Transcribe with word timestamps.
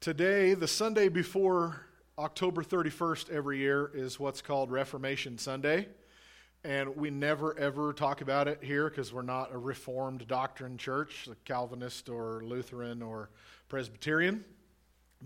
Today, 0.00 0.54
the 0.54 0.68
Sunday 0.68 1.08
before 1.08 1.80
October 2.18 2.62
31st 2.62 3.30
every 3.30 3.58
year, 3.58 3.90
is 3.94 4.20
what's 4.20 4.42
called 4.42 4.70
Reformation 4.70 5.38
Sunday. 5.38 5.88
And 6.62 6.94
we 6.96 7.10
never 7.10 7.58
ever 7.58 7.92
talk 7.92 8.20
about 8.20 8.46
it 8.46 8.62
here 8.62 8.88
because 8.88 9.12
we're 9.12 9.22
not 9.22 9.52
a 9.52 9.58
Reformed 9.58 10.28
doctrine 10.28 10.76
church, 10.76 11.28
a 11.32 11.34
Calvinist 11.44 12.08
or 12.08 12.42
Lutheran 12.44 13.02
or 13.02 13.30
Presbyterian. 13.68 14.44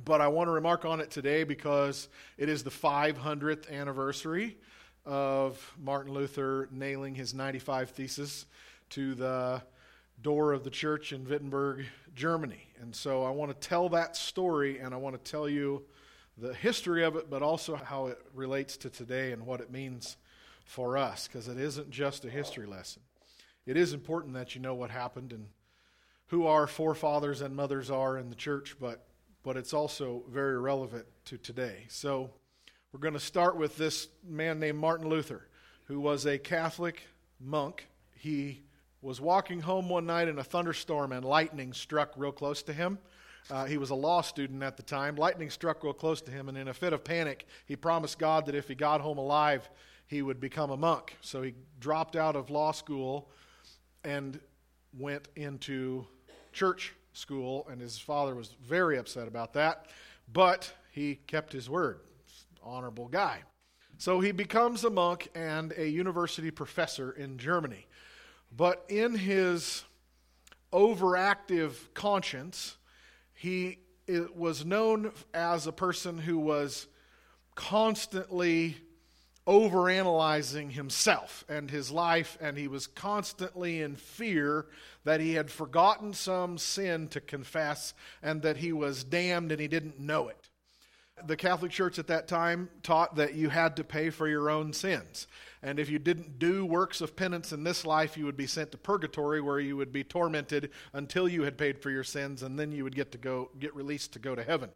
But 0.04 0.20
I 0.20 0.28
want 0.28 0.48
to 0.48 0.52
remark 0.52 0.84
on 0.84 1.00
it 1.00 1.10
today 1.10 1.44
because 1.44 2.08
it 2.38 2.48
is 2.48 2.62
the 2.62 2.70
500th 2.70 3.70
anniversary 3.70 4.56
of 5.04 5.74
Martin 5.78 6.14
Luther 6.14 6.68
nailing 6.70 7.16
his 7.16 7.34
95 7.34 7.90
Thesis 7.90 8.46
to 8.90 9.14
the 9.14 9.62
door 10.22 10.52
of 10.52 10.64
the 10.64 10.70
church 10.70 11.12
in 11.12 11.24
Wittenberg, 11.24 11.86
Germany. 12.14 12.68
And 12.80 12.94
so 12.94 13.24
I 13.24 13.30
want 13.30 13.50
to 13.50 13.68
tell 13.68 13.88
that 13.90 14.16
story 14.16 14.78
and 14.78 14.94
I 14.94 14.96
want 14.98 15.22
to 15.22 15.30
tell 15.30 15.48
you 15.48 15.84
the 16.36 16.54
history 16.54 17.04
of 17.04 17.16
it, 17.16 17.28
but 17.30 17.42
also 17.42 17.76
how 17.76 18.06
it 18.06 18.18
relates 18.34 18.76
to 18.78 18.90
today 18.90 19.32
and 19.32 19.46
what 19.46 19.60
it 19.60 19.70
means 19.70 20.16
for 20.64 20.96
us, 20.96 21.26
because 21.26 21.48
it 21.48 21.58
isn't 21.58 21.90
just 21.90 22.24
a 22.24 22.30
history 22.30 22.66
lesson. 22.66 23.02
It 23.66 23.76
is 23.76 23.92
important 23.92 24.34
that 24.34 24.54
you 24.54 24.60
know 24.60 24.74
what 24.74 24.90
happened 24.90 25.32
and 25.32 25.48
who 26.28 26.46
our 26.46 26.66
forefathers 26.66 27.40
and 27.40 27.54
mothers 27.54 27.90
are 27.90 28.16
in 28.16 28.30
the 28.30 28.36
church, 28.36 28.76
but, 28.80 29.06
but 29.42 29.56
it's 29.56 29.74
also 29.74 30.22
very 30.30 30.58
relevant 30.58 31.06
to 31.26 31.38
today. 31.38 31.86
So 31.88 32.30
we're 32.92 33.00
going 33.00 33.14
to 33.14 33.20
start 33.20 33.56
with 33.56 33.76
this 33.76 34.08
man 34.26 34.60
named 34.60 34.78
Martin 34.78 35.08
Luther, 35.08 35.48
who 35.86 36.00
was 36.00 36.24
a 36.24 36.38
Catholic 36.38 37.02
monk. 37.40 37.88
He 38.16 38.62
was 39.02 39.20
walking 39.20 39.60
home 39.60 39.88
one 39.88 40.06
night 40.06 40.28
in 40.28 40.38
a 40.38 40.44
thunderstorm 40.44 41.12
and 41.12 41.24
lightning 41.24 41.72
struck 41.72 42.12
real 42.16 42.32
close 42.32 42.62
to 42.62 42.72
him. 42.72 42.98
Uh, 43.50 43.64
he 43.64 43.78
was 43.78 43.90
a 43.90 43.94
law 43.94 44.20
student 44.20 44.62
at 44.62 44.76
the 44.76 44.82
time. 44.82 45.16
Lightning 45.16 45.50
struck 45.50 45.82
real 45.82 45.92
close 45.92 46.20
to 46.22 46.30
him, 46.30 46.48
and 46.48 46.58
in 46.58 46.68
a 46.68 46.74
fit 46.74 46.92
of 46.92 47.02
panic, 47.02 47.46
he 47.66 47.74
promised 47.74 48.18
God 48.18 48.46
that 48.46 48.54
if 48.54 48.68
he 48.68 48.74
got 48.74 49.00
home 49.00 49.18
alive, 49.18 49.68
he 50.06 50.22
would 50.22 50.40
become 50.40 50.70
a 50.70 50.76
monk. 50.76 51.16
So 51.20 51.42
he 51.42 51.54
dropped 51.80 52.16
out 52.16 52.36
of 52.36 52.50
law 52.50 52.72
school 52.72 53.30
and 54.04 54.38
went 54.98 55.28
into 55.36 56.06
church 56.52 56.94
school, 57.12 57.66
and 57.70 57.80
his 57.80 57.98
father 57.98 58.34
was 58.34 58.54
very 58.62 58.98
upset 58.98 59.26
about 59.26 59.54
that. 59.54 59.86
But 60.32 60.72
he 60.90 61.16
kept 61.26 61.52
his 61.52 61.70
word. 61.70 62.00
Honorable 62.62 63.08
guy. 63.08 63.42
So 63.98 64.20
he 64.20 64.32
becomes 64.32 64.84
a 64.84 64.90
monk 64.90 65.28
and 65.34 65.72
a 65.76 65.86
university 65.86 66.50
professor 66.50 67.12
in 67.12 67.38
Germany. 67.38 67.86
But 68.54 68.84
in 68.88 69.14
his 69.14 69.84
overactive 70.72 71.74
conscience, 71.94 72.76
he 73.32 73.78
was 74.34 74.64
known 74.64 75.12
as 75.32 75.66
a 75.66 75.72
person 75.72 76.18
who 76.18 76.38
was 76.38 76.86
constantly 77.54 78.76
overanalyzing 79.46 80.70
himself 80.70 81.44
and 81.48 81.70
his 81.70 81.90
life, 81.90 82.36
and 82.40 82.56
he 82.56 82.68
was 82.68 82.86
constantly 82.86 83.80
in 83.80 83.96
fear 83.96 84.66
that 85.04 85.20
he 85.20 85.34
had 85.34 85.50
forgotten 85.50 86.12
some 86.12 86.58
sin 86.58 87.08
to 87.08 87.20
confess 87.20 87.94
and 88.22 88.42
that 88.42 88.58
he 88.58 88.72
was 88.72 89.02
damned 89.02 89.50
and 89.50 89.60
he 89.60 89.68
didn't 89.68 89.98
know 89.98 90.28
it. 90.28 90.50
The 91.24 91.36
Catholic 91.36 91.70
Church 91.70 91.98
at 91.98 92.06
that 92.06 92.28
time 92.28 92.70
taught 92.82 93.16
that 93.16 93.34
you 93.34 93.48
had 93.48 93.76
to 93.76 93.84
pay 93.84 94.10
for 94.10 94.28
your 94.28 94.50
own 94.50 94.72
sins. 94.72 95.26
And 95.62 95.78
if 95.78 95.90
you 95.90 95.98
didn't 95.98 96.38
do 96.38 96.64
works 96.64 97.00
of 97.00 97.16
penance 97.16 97.52
in 97.52 97.64
this 97.64 97.84
life, 97.84 98.16
you 98.16 98.24
would 98.24 98.36
be 98.36 98.46
sent 98.46 98.72
to 98.72 98.78
purgatory 98.78 99.40
where 99.40 99.60
you 99.60 99.76
would 99.76 99.92
be 99.92 100.02
tormented 100.02 100.70
until 100.94 101.28
you 101.28 101.42
had 101.42 101.58
paid 101.58 101.82
for 101.82 101.90
your 101.90 102.04
sins, 102.04 102.42
and 102.42 102.58
then 102.58 102.72
you 102.72 102.84
would 102.84 102.94
get 102.94 103.12
to 103.12 103.18
go 103.18 103.50
get 103.58 103.74
released 103.74 104.12
to 104.14 104.18
go 104.18 104.34
to 104.34 104.42
heaven. 104.42 104.70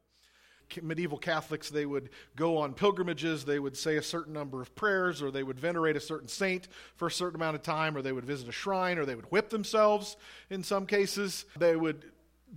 Medieval 0.83 1.19
Catholics, 1.19 1.71
they 1.71 1.87
would 1.87 2.11
go 2.37 2.57
on 2.57 2.75
pilgrimages, 2.75 3.45
they 3.45 3.59
would 3.59 3.77
say 3.77 3.97
a 3.97 4.03
certain 4.03 4.33
number 4.33 4.61
of 4.61 4.75
prayers, 4.75 5.23
or 5.23 5.31
they 5.31 5.43
would 5.43 5.61
venerate 5.61 5.97
a 5.97 6.01
certain 6.01 6.29
saint 6.29 6.69
for 6.97 7.09
a 7.09 7.11
certain 7.11 7.37
amount 7.37 7.55
of 7.55 7.63
time, 7.63 7.97
or 7.97 8.03
they 8.03 8.13
would 8.13 8.25
visit 8.25 8.49
a 8.49 8.53
shrine, 8.53 8.99
or 8.99 9.05
they 9.05 9.15
would 9.15 9.31
whip 9.31 9.51
themselves 9.51 10.17
in 10.51 10.63
some 10.63 10.87
cases. 10.87 11.45
They 11.59 11.77
would 11.77 12.11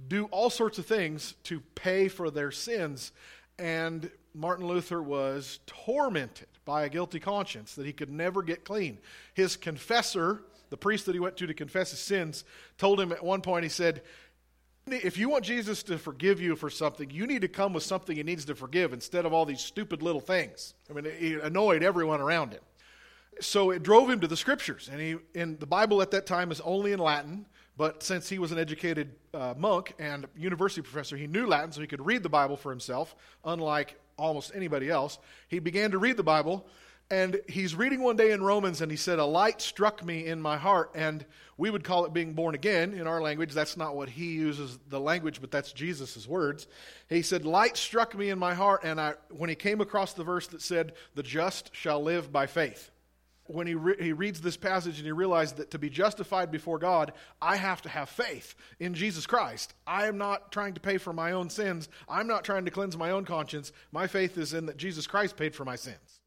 do 0.07 0.25
all 0.25 0.49
sorts 0.49 0.77
of 0.77 0.85
things 0.85 1.35
to 1.43 1.59
pay 1.75 2.07
for 2.07 2.31
their 2.31 2.51
sins. 2.51 3.11
And 3.59 4.09
Martin 4.33 4.67
Luther 4.67 5.01
was 5.01 5.59
tormented 5.65 6.47
by 6.67 6.83
a 6.83 6.89
guilty 6.89 7.19
conscience 7.19 7.73
that 7.75 7.85
he 7.85 7.93
could 7.93 8.11
never 8.11 8.43
get 8.43 8.65
clean. 8.65 8.99
His 9.33 9.55
confessor, 9.55 10.43
the 10.69 10.77
priest 10.77 11.05
that 11.05 11.15
he 11.15 11.19
went 11.19 11.37
to 11.37 11.47
to 11.47 11.53
confess 11.53 11.91
his 11.91 11.99
sins, 11.99 12.43
told 12.77 12.99
him 12.99 13.11
at 13.11 13.23
one 13.23 13.41
point, 13.41 13.63
he 13.63 13.69
said, 13.69 14.03
if 14.85 15.17
you 15.17 15.29
want 15.29 15.45
Jesus 15.45 15.81
to 15.83 15.97
forgive 15.97 16.39
you 16.41 16.55
for 16.55 16.69
something, 16.69 17.09
you 17.09 17.25
need 17.25 17.41
to 17.41 17.47
come 17.47 17.73
with 17.73 17.83
something 17.83 18.15
he 18.15 18.23
needs 18.23 18.45
to 18.45 18.55
forgive 18.55 18.93
instead 18.93 19.25
of 19.25 19.33
all 19.33 19.45
these 19.45 19.61
stupid 19.61 20.03
little 20.03 20.21
things. 20.21 20.73
I 20.89 20.93
mean, 20.93 21.05
it 21.05 21.41
annoyed 21.41 21.83
everyone 21.83 22.21
around 22.21 22.51
him. 22.51 22.61
So 23.39 23.71
it 23.71 23.81
drove 23.81 24.09
him 24.09 24.19
to 24.19 24.27
the 24.27 24.37
scriptures. 24.37 24.89
And, 24.91 24.99
he, 24.99 25.15
and 25.35 25.59
the 25.59 25.65
Bible 25.65 26.01
at 26.01 26.11
that 26.11 26.25
time 26.25 26.51
is 26.51 26.61
only 26.61 26.91
in 26.91 26.99
Latin, 26.99 27.45
but 27.77 28.03
since 28.03 28.27
he 28.27 28.39
was 28.39 28.51
an 28.51 28.59
educated 28.59 29.13
uh, 29.33 29.53
monk 29.57 29.93
and 29.99 30.25
university 30.35 30.81
professor, 30.81 31.15
he 31.15 31.27
knew 31.27 31.47
Latin, 31.47 31.71
so 31.71 31.79
he 31.79 31.87
could 31.87 32.05
read 32.05 32.23
the 32.23 32.29
Bible 32.29 32.57
for 32.57 32.71
himself, 32.71 33.15
unlike 33.45 33.99
almost 34.17 34.51
anybody 34.53 34.89
else. 34.89 35.17
He 35.47 35.59
began 35.59 35.91
to 35.91 35.97
read 35.97 36.17
the 36.17 36.23
Bible, 36.23 36.67
and 37.09 37.39
he's 37.47 37.73
reading 37.73 38.01
one 38.01 38.17
day 38.17 38.31
in 38.31 38.43
Romans, 38.43 38.81
and 38.81 38.91
he 38.91 38.97
said, 38.97 39.19
A 39.19 39.25
light 39.25 39.61
struck 39.61 40.03
me 40.03 40.25
in 40.25 40.41
my 40.41 40.57
heart. 40.57 40.91
And 40.93 41.25
we 41.57 41.69
would 41.69 41.83
call 41.83 42.05
it 42.05 42.13
being 42.13 42.33
born 42.33 42.53
again 42.53 42.93
in 42.93 43.07
our 43.07 43.21
language. 43.21 43.53
That's 43.53 43.77
not 43.77 43.95
what 43.95 44.09
he 44.09 44.33
uses 44.33 44.77
the 44.89 44.99
language, 44.99 45.39
but 45.39 45.49
that's 45.49 45.71
Jesus' 45.71 46.27
words. 46.27 46.67
He 47.09 47.21
said, 47.21 47.45
Light 47.45 47.77
struck 47.77 48.15
me 48.15 48.29
in 48.29 48.37
my 48.37 48.53
heart. 48.53 48.81
And 48.83 48.99
I, 48.99 49.13
when 49.29 49.49
he 49.49 49.55
came 49.55 49.79
across 49.79 50.13
the 50.13 50.25
verse 50.25 50.47
that 50.47 50.61
said, 50.61 50.93
The 51.15 51.23
just 51.23 51.73
shall 51.73 52.03
live 52.03 52.31
by 52.31 52.45
faith, 52.45 52.91
when 53.47 53.67
he, 53.67 53.75
re- 53.75 53.95
he 53.99 54.13
reads 54.13 54.41
this 54.41 54.57
passage 54.57 54.97
and 54.97 55.05
he 55.05 55.11
realizes 55.11 55.53
that 55.53 55.71
to 55.71 55.79
be 55.79 55.89
justified 55.89 56.51
before 56.51 56.79
God, 56.79 57.13
I 57.41 57.55
have 57.55 57.81
to 57.83 57.89
have 57.89 58.09
faith 58.09 58.55
in 58.79 58.93
Jesus 58.93 59.25
Christ. 59.25 59.73
I 59.85 60.07
am 60.07 60.17
not 60.17 60.51
trying 60.51 60.73
to 60.73 60.81
pay 60.81 60.97
for 60.97 61.13
my 61.13 61.31
own 61.31 61.49
sins. 61.49 61.89
I'm 62.07 62.27
not 62.27 62.43
trying 62.43 62.65
to 62.65 62.71
cleanse 62.71 62.97
my 62.97 63.11
own 63.11 63.25
conscience. 63.25 63.71
My 63.91 64.07
faith 64.07 64.37
is 64.37 64.53
in 64.53 64.65
that 64.67 64.77
Jesus 64.77 65.07
Christ 65.07 65.37
paid 65.37 65.55
for 65.55 65.65
my 65.65 65.75
sins. 65.75 66.21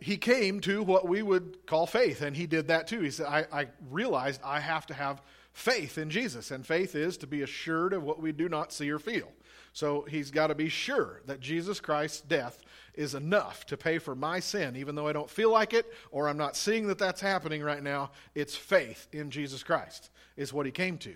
He 0.00 0.16
came 0.16 0.60
to 0.60 0.82
what 0.82 1.08
we 1.08 1.22
would 1.22 1.64
call 1.66 1.86
faith, 1.86 2.22
and 2.22 2.36
he 2.36 2.46
did 2.46 2.68
that 2.68 2.88
too. 2.88 3.00
He 3.00 3.10
said, 3.10 3.26
I, 3.26 3.46
I 3.52 3.66
realized 3.88 4.40
I 4.44 4.58
have 4.58 4.86
to 4.86 4.94
have 4.94 5.22
faith 5.52 5.96
in 5.96 6.10
Jesus, 6.10 6.50
and 6.50 6.66
faith 6.66 6.94
is 6.94 7.16
to 7.18 7.26
be 7.26 7.42
assured 7.42 7.92
of 7.92 8.02
what 8.02 8.20
we 8.20 8.32
do 8.32 8.48
not 8.48 8.72
see 8.72 8.90
or 8.90 8.98
feel. 8.98 9.28
So 9.72 10.02
he's 10.02 10.30
got 10.30 10.48
to 10.48 10.54
be 10.54 10.68
sure 10.68 11.22
that 11.26 11.40
Jesus 11.40 11.80
Christ's 11.80 12.20
death 12.20 12.62
is 12.94 13.14
enough 13.14 13.64
to 13.66 13.76
pay 13.76 13.98
for 13.98 14.14
my 14.14 14.38
sin, 14.38 14.76
even 14.76 14.94
though 14.94 15.08
I 15.08 15.14
don't 15.14 15.30
feel 15.30 15.50
like 15.50 15.72
it 15.72 15.90
or 16.10 16.28
I'm 16.28 16.36
not 16.36 16.56
seeing 16.56 16.86
that 16.88 16.98
that's 16.98 17.22
happening 17.22 17.62
right 17.62 17.82
now. 17.82 18.10
It's 18.34 18.54
faith 18.54 19.08
in 19.12 19.30
Jesus 19.30 19.62
Christ, 19.62 20.10
is 20.36 20.52
what 20.52 20.66
he 20.66 20.72
came 20.72 20.98
to. 20.98 21.14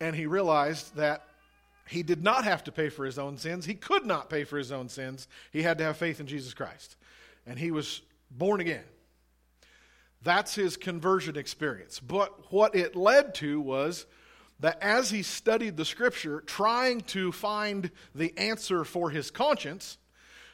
And 0.00 0.16
he 0.16 0.24
realized 0.24 0.96
that 0.96 1.24
he 1.86 2.02
did 2.02 2.22
not 2.22 2.44
have 2.44 2.64
to 2.64 2.72
pay 2.72 2.88
for 2.88 3.04
his 3.04 3.18
own 3.18 3.36
sins. 3.36 3.66
He 3.66 3.74
could 3.74 4.06
not 4.06 4.30
pay 4.30 4.44
for 4.44 4.56
his 4.56 4.72
own 4.72 4.88
sins. 4.88 5.28
He 5.52 5.62
had 5.62 5.76
to 5.78 5.84
have 5.84 5.96
faith 5.96 6.20
in 6.20 6.26
Jesus 6.26 6.54
Christ. 6.54 6.96
And 7.46 7.58
he 7.58 7.70
was 7.70 8.00
born 8.30 8.60
again. 8.60 8.84
That's 10.22 10.54
his 10.54 10.76
conversion 10.76 11.36
experience. 11.36 11.98
But 11.98 12.52
what 12.52 12.74
it 12.74 12.94
led 12.94 13.34
to 13.36 13.60
was 13.60 14.06
that 14.60 14.82
as 14.82 15.10
he 15.10 15.22
studied 15.22 15.76
the 15.76 15.84
scripture, 15.84 16.42
trying 16.42 17.00
to 17.00 17.32
find 17.32 17.90
the 18.14 18.36
answer 18.36 18.84
for 18.84 19.10
his 19.10 19.30
conscience, 19.30 19.98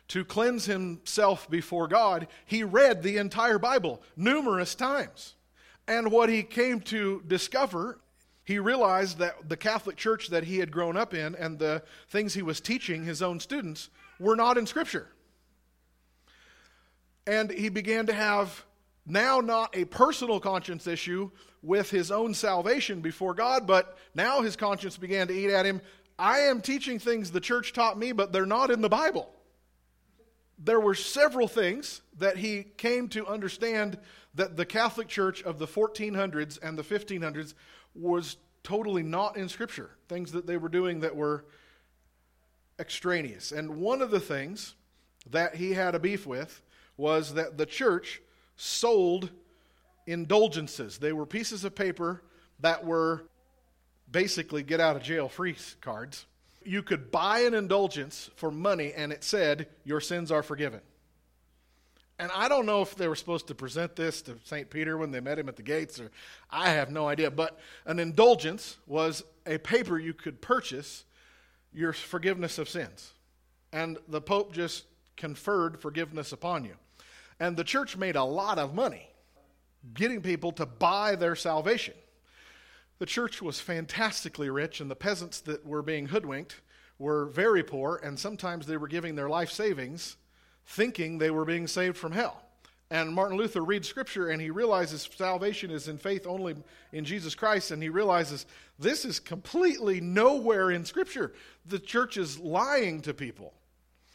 to 0.09 0.25
cleanse 0.25 0.67
himself 0.67 1.51
before 1.51 1.89
God, 1.89 2.29
he 2.45 2.63
read 2.63 3.03
the 3.03 3.19
entire 3.19 3.59
Bible 3.59 4.01
numerous 4.17 4.75
times. 4.75 5.35
And 5.89 6.13
what 6.13 6.29
he 6.29 6.43
came 6.43 6.81
to 6.83 7.23
discover, 7.27 7.99
he 8.45 8.59
realized 8.59 9.19
that 9.19 9.49
the 9.49 9.57
Catholic 9.57 9.97
Church 9.97 10.29
that 10.29 10.45
he 10.45 10.59
had 10.59 10.71
grown 10.71 10.97
up 10.97 11.13
in 11.13 11.35
and 11.35 11.59
the 11.59 11.83
things 12.09 12.35
he 12.35 12.43
was 12.43 12.61
teaching 12.61 13.05
his 13.05 13.23
own 13.23 13.41
students 13.41 13.91
were 14.21 14.37
not 14.37 14.57
in 14.57 14.67
Scripture. 14.67 15.09
And 17.27 17.51
he 17.51 17.69
began 17.69 18.07
to 18.07 18.13
have 18.13 18.65
now 19.07 19.41
not 19.41 19.77
a 19.77 19.85
personal 19.85 20.41
conscience 20.41 20.87
issue 20.87 21.31
with 21.63 21.91
his 21.91 22.11
own 22.11 22.35
salvation 22.35 23.01
before 23.01 23.35
God, 23.35 23.67
but 23.67 23.97
now 24.15 24.43
his 24.43 24.57
conscience 24.57 24.97
began 24.97 25.29
to 25.29 25.35
eat 25.35 25.51
at 25.51 25.65
him. 25.65 25.81
I 26.19 26.41
am 26.41 26.61
teaching 26.61 26.99
things 26.99 27.31
the 27.31 27.41
church 27.41 27.73
taught 27.73 27.99
me, 27.99 28.13
but 28.13 28.33
they're 28.33 28.47
not 28.47 28.71
in 28.71 28.81
the 28.81 28.89
Bible 28.89 29.33
there 30.59 30.81
were 30.81 30.95
several 30.95 31.49
things 31.49 32.01
that 32.19 32.39
he 32.39 32.63
came 32.63 33.09
to 33.09 33.27
understand 33.27 33.99
that 34.35 34.57
the 34.57 34.65
Catholic 34.65 35.09
Church 35.09 35.43
of 35.43 35.59
the 35.59 35.67
1400s 35.67 36.59
and 36.63 36.79
the 36.79 36.83
1500s 36.83 37.55
was 37.95 38.37
totally 38.63 39.03
not 39.03 39.37
in 39.37 39.49
Scripture, 39.49 39.91
things 40.09 40.33
that 40.33 40.47
they 40.47 40.57
were 40.57 40.69
doing 40.69 41.01
that 41.01 41.15
were 41.15 41.45
extraneous. 42.79 43.53
And 43.53 43.77
one 43.77 44.03
of 44.03 44.11
the 44.11 44.21
things 44.21 44.75
that 45.31 45.57
he 45.57 45.73
had 45.73 45.95
a 45.95 45.99
beef 45.99 46.27
with 46.27 46.63
was 46.97 47.35
that 47.35 47.59
the 47.59 47.67
church 47.67 48.23
sold 48.57 49.31
indulgences. 50.07 50.99
They 50.99 51.13
were 51.13 51.27
pieces 51.27 51.65
of 51.65 51.75
paper 51.75 52.23
that 52.61 52.85
were 52.85 53.25
basically 54.11 54.63
get 54.63 54.81
out 54.81 54.97
of 54.97 55.03
jail 55.03 55.29
free 55.29 55.57
cards 55.81 56.27
you 56.67 56.83
could 56.83 57.11
buy 57.11 57.41
an 57.41 57.55
indulgence 57.55 58.31
for 58.37 58.51
money 58.51 58.93
and 58.95 59.13
it 59.13 59.23
said, 59.23 59.69
Your 59.85 60.01
sins 60.01 60.31
are 60.33 60.43
forgiven. 60.43 60.81
And 62.19 62.31
I 62.35 62.49
don't 62.49 62.67
know 62.67 62.81
if 62.81 62.97
they 62.97 63.09
were 63.09 63.15
supposed 63.15 63.49
to 63.49 63.55
present 63.55 63.95
this 63.95 64.23
to 64.23 64.37
St. 64.45 64.71
Peter 64.71 64.97
when 64.97 65.11
they 65.11 65.21
met 65.21 65.39
him 65.39 65.49
at 65.49 65.57
the 65.57 65.63
gates, 65.63 66.01
or 66.01 66.11
I 66.51 66.71
have 66.71 66.91
no 66.91 67.07
idea. 67.07 67.31
But 67.31 67.59
an 67.85 67.99
indulgence 67.99 68.79
was 68.87 69.23
a 69.45 69.59
paper 69.59 69.99
you 69.99 70.15
could 70.15 70.41
purchase 70.41 71.05
your 71.75 71.93
forgiveness 71.93 72.59
of 72.59 72.71
sins. 72.71 73.13
And 73.73 73.99
the 74.09 74.23
Pope 74.23 74.55
just 74.55 74.85
conferred 75.17 75.79
forgiveness 75.81 76.33
upon 76.33 76.65
you. 76.65 76.75
And 77.39 77.57
the 77.57 77.65
church 77.65 77.97
made 77.97 78.17
a 78.17 78.25
lot 78.25 78.59
of 78.59 78.75
money 78.75 79.09
getting 79.95 80.21
people 80.21 80.53
to 80.53 80.67
buy 80.67 81.17
their 81.17 81.37
salvation. 81.37 81.95
The 82.99 83.07
church 83.07 83.43
was 83.43 83.61
fantastically 83.61 84.51
rich, 84.51 84.81
and 84.81 84.91
the 84.91 84.97
peasants 84.97 85.41
that 85.43 85.65
were 85.67 85.83
being 85.83 86.07
hoodwinked 86.07 86.61
were 86.99 87.27
very 87.27 87.63
poor, 87.63 88.01
and 88.03 88.19
sometimes 88.19 88.67
they 88.67 88.79
were 88.79 88.89
giving 88.89 89.15
their 89.15 89.29
life 89.29 89.51
savings 89.51 90.17
thinking 90.67 91.19
they 91.19 91.31
were 91.31 91.45
being 91.45 91.67
saved 91.67 91.97
from 91.97 92.13
hell. 92.13 92.43
And 92.91 93.15
Martin 93.15 93.37
Luther 93.37 93.65
reads 93.65 93.89
scripture 93.89 94.29
and 94.29 94.41
he 94.41 94.51
realizes 94.51 95.09
salvation 95.17 95.73
is 95.73 95.89
in 95.89 95.99
faith 95.99 96.25
only 96.27 96.55
in 96.93 97.05
Jesus 97.05 97.35
Christ, 97.35 97.71
and 97.71 97.83
he 97.83 97.89
realizes 97.89 98.47
this 98.79 99.05
is 99.05 99.19
completely 99.19 100.01
nowhere 100.01 100.71
in 100.71 100.85
scripture. 100.85 101.35
The 101.67 101.81
church 101.81 102.17
is 102.17 102.39
lying 102.39 103.01
to 103.03 103.15
people. 103.15 103.55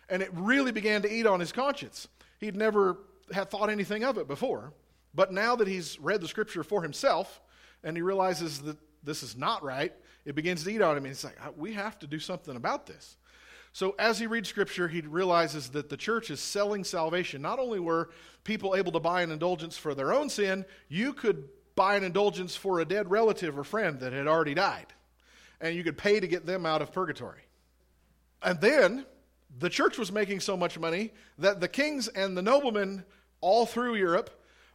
And 0.09 0.21
it 0.21 0.29
really 0.33 0.71
began 0.71 1.01
to 1.01 1.13
eat 1.13 1.25
on 1.25 1.39
his 1.39 1.51
conscience. 1.51 2.07
He'd 2.39 2.56
never 2.56 2.97
had 3.33 3.50
thought 3.50 3.69
anything 3.69 4.04
of 4.04 4.18
it 4.18 4.28
before. 4.28 4.74
But 5.13 5.33
now 5.33 5.56
that 5.57 5.68
he's 5.68 6.00
read 6.00 6.22
the 6.22 6.28
scripture 6.28 6.63
for 6.63 6.81
himself 6.81 7.42
and 7.83 7.98
he 7.98 8.01
realizes 8.01 8.60
that 8.62 8.78
this 9.04 9.24
is 9.24 9.36
not 9.36 9.63
right, 9.63 9.94
it 10.25 10.36
begins 10.36 10.63
to 10.63 10.72
eat 10.72 10.81
on 10.81 10.98
him. 10.98 11.06
And 11.06 11.07
he's 11.07 11.24
like, 11.24 11.38
uh, 11.45 11.51
we 11.56 11.74
have 11.74 12.00
to 12.00 12.07
do 12.07 12.19
something 12.19 12.56
about 12.56 12.86
this. 12.86 13.18
So, 13.74 13.95
as 13.98 14.19
he 14.19 14.28
reads 14.28 14.50
scripture, 14.50 14.88
he 14.88 15.01
realizes 15.01 15.69
that 15.69 15.89
the 15.89 15.95
church 15.95 16.30
is 16.30 16.42
selling 16.42 16.83
salvation. 16.83 17.42
Not 17.42 17.57
only 17.57 17.80
were 17.80 18.10
people 18.44 18.75
able 18.75 18.92
to 18.92 19.00
buy 19.00 19.22
an 19.22 19.31
indulgence 19.31 19.78
for 19.78 19.95
their 19.95 20.13
own 20.13 20.30
sin, 20.30 20.66
you 20.89 21.13
could 21.13 21.48
buy 21.75 21.95
an 21.95 22.04
indulgence 22.04 22.56
for 22.56 22.81
a 22.81 22.86
dead 22.86 23.10
relative 23.10 23.57
or 23.57 23.63
friend 23.63 24.00
that 24.01 24.12
had 24.12 24.28
already 24.28 24.54
died. 24.54 24.88
And 25.62 25.75
you 25.75 25.83
could 25.83 25.98
pay 25.98 26.19
to 26.19 26.28
get 26.28 26.45
them 26.45 26.66
out 26.66 26.81
of 26.81 26.92
purgatory. 26.92 27.42
And 28.44 28.60
then 28.60 29.06
the 29.60 29.69
church 29.69 29.98
was 29.98 30.12
making 30.12 30.42
so 30.42 30.57
much 30.57 30.78
money 30.78 31.12
that 31.38 31.62
the 31.62 31.68
kings 31.68 32.07
and 32.10 32.36
the 32.36 32.42
noblemen 32.42 33.06
all 33.42 33.66
through 33.66 33.96
Europe 33.96 34.30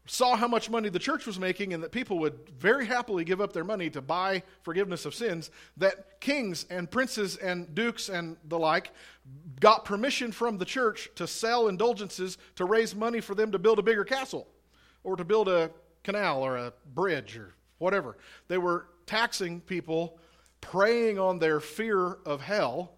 saw 0.06 0.36
how 0.36 0.46
much 0.46 0.70
money 0.70 0.88
the 0.88 0.98
church 0.98 1.26
was 1.26 1.38
making 1.38 1.74
and 1.74 1.82
that 1.82 1.90
people 1.90 2.18
would 2.20 2.38
very 2.58 2.86
happily 2.86 3.24
give 3.24 3.40
up 3.40 3.52
their 3.52 3.64
money 3.64 3.90
to 3.90 4.00
buy 4.00 4.42
forgiveness 4.62 5.04
of 5.04 5.14
sins, 5.14 5.50
that 5.76 6.20
kings 6.20 6.64
and 6.70 6.90
princes 6.90 7.36
and 7.36 7.74
dukes 7.74 8.08
and 8.08 8.36
the 8.44 8.58
like 8.58 8.92
got 9.58 9.84
permission 9.84 10.30
from 10.30 10.58
the 10.58 10.64
church 10.64 11.10
to 11.16 11.26
sell 11.26 11.68
indulgences 11.68 12.38
to 12.54 12.64
raise 12.64 12.94
money 12.94 13.20
for 13.20 13.34
them 13.34 13.50
to 13.50 13.58
build 13.58 13.78
a 13.78 13.82
bigger 13.82 14.04
castle 14.04 14.46
or 15.02 15.16
to 15.16 15.24
build 15.24 15.48
a 15.48 15.70
canal 16.04 16.42
or 16.42 16.56
a 16.56 16.72
bridge 16.94 17.36
or 17.36 17.54
whatever. 17.78 18.16
They 18.46 18.58
were 18.58 18.86
taxing 19.06 19.60
people, 19.60 20.18
preying 20.60 21.18
on 21.18 21.38
their 21.38 21.58
fear 21.58 22.18
of 22.24 22.40
hell 22.40 22.92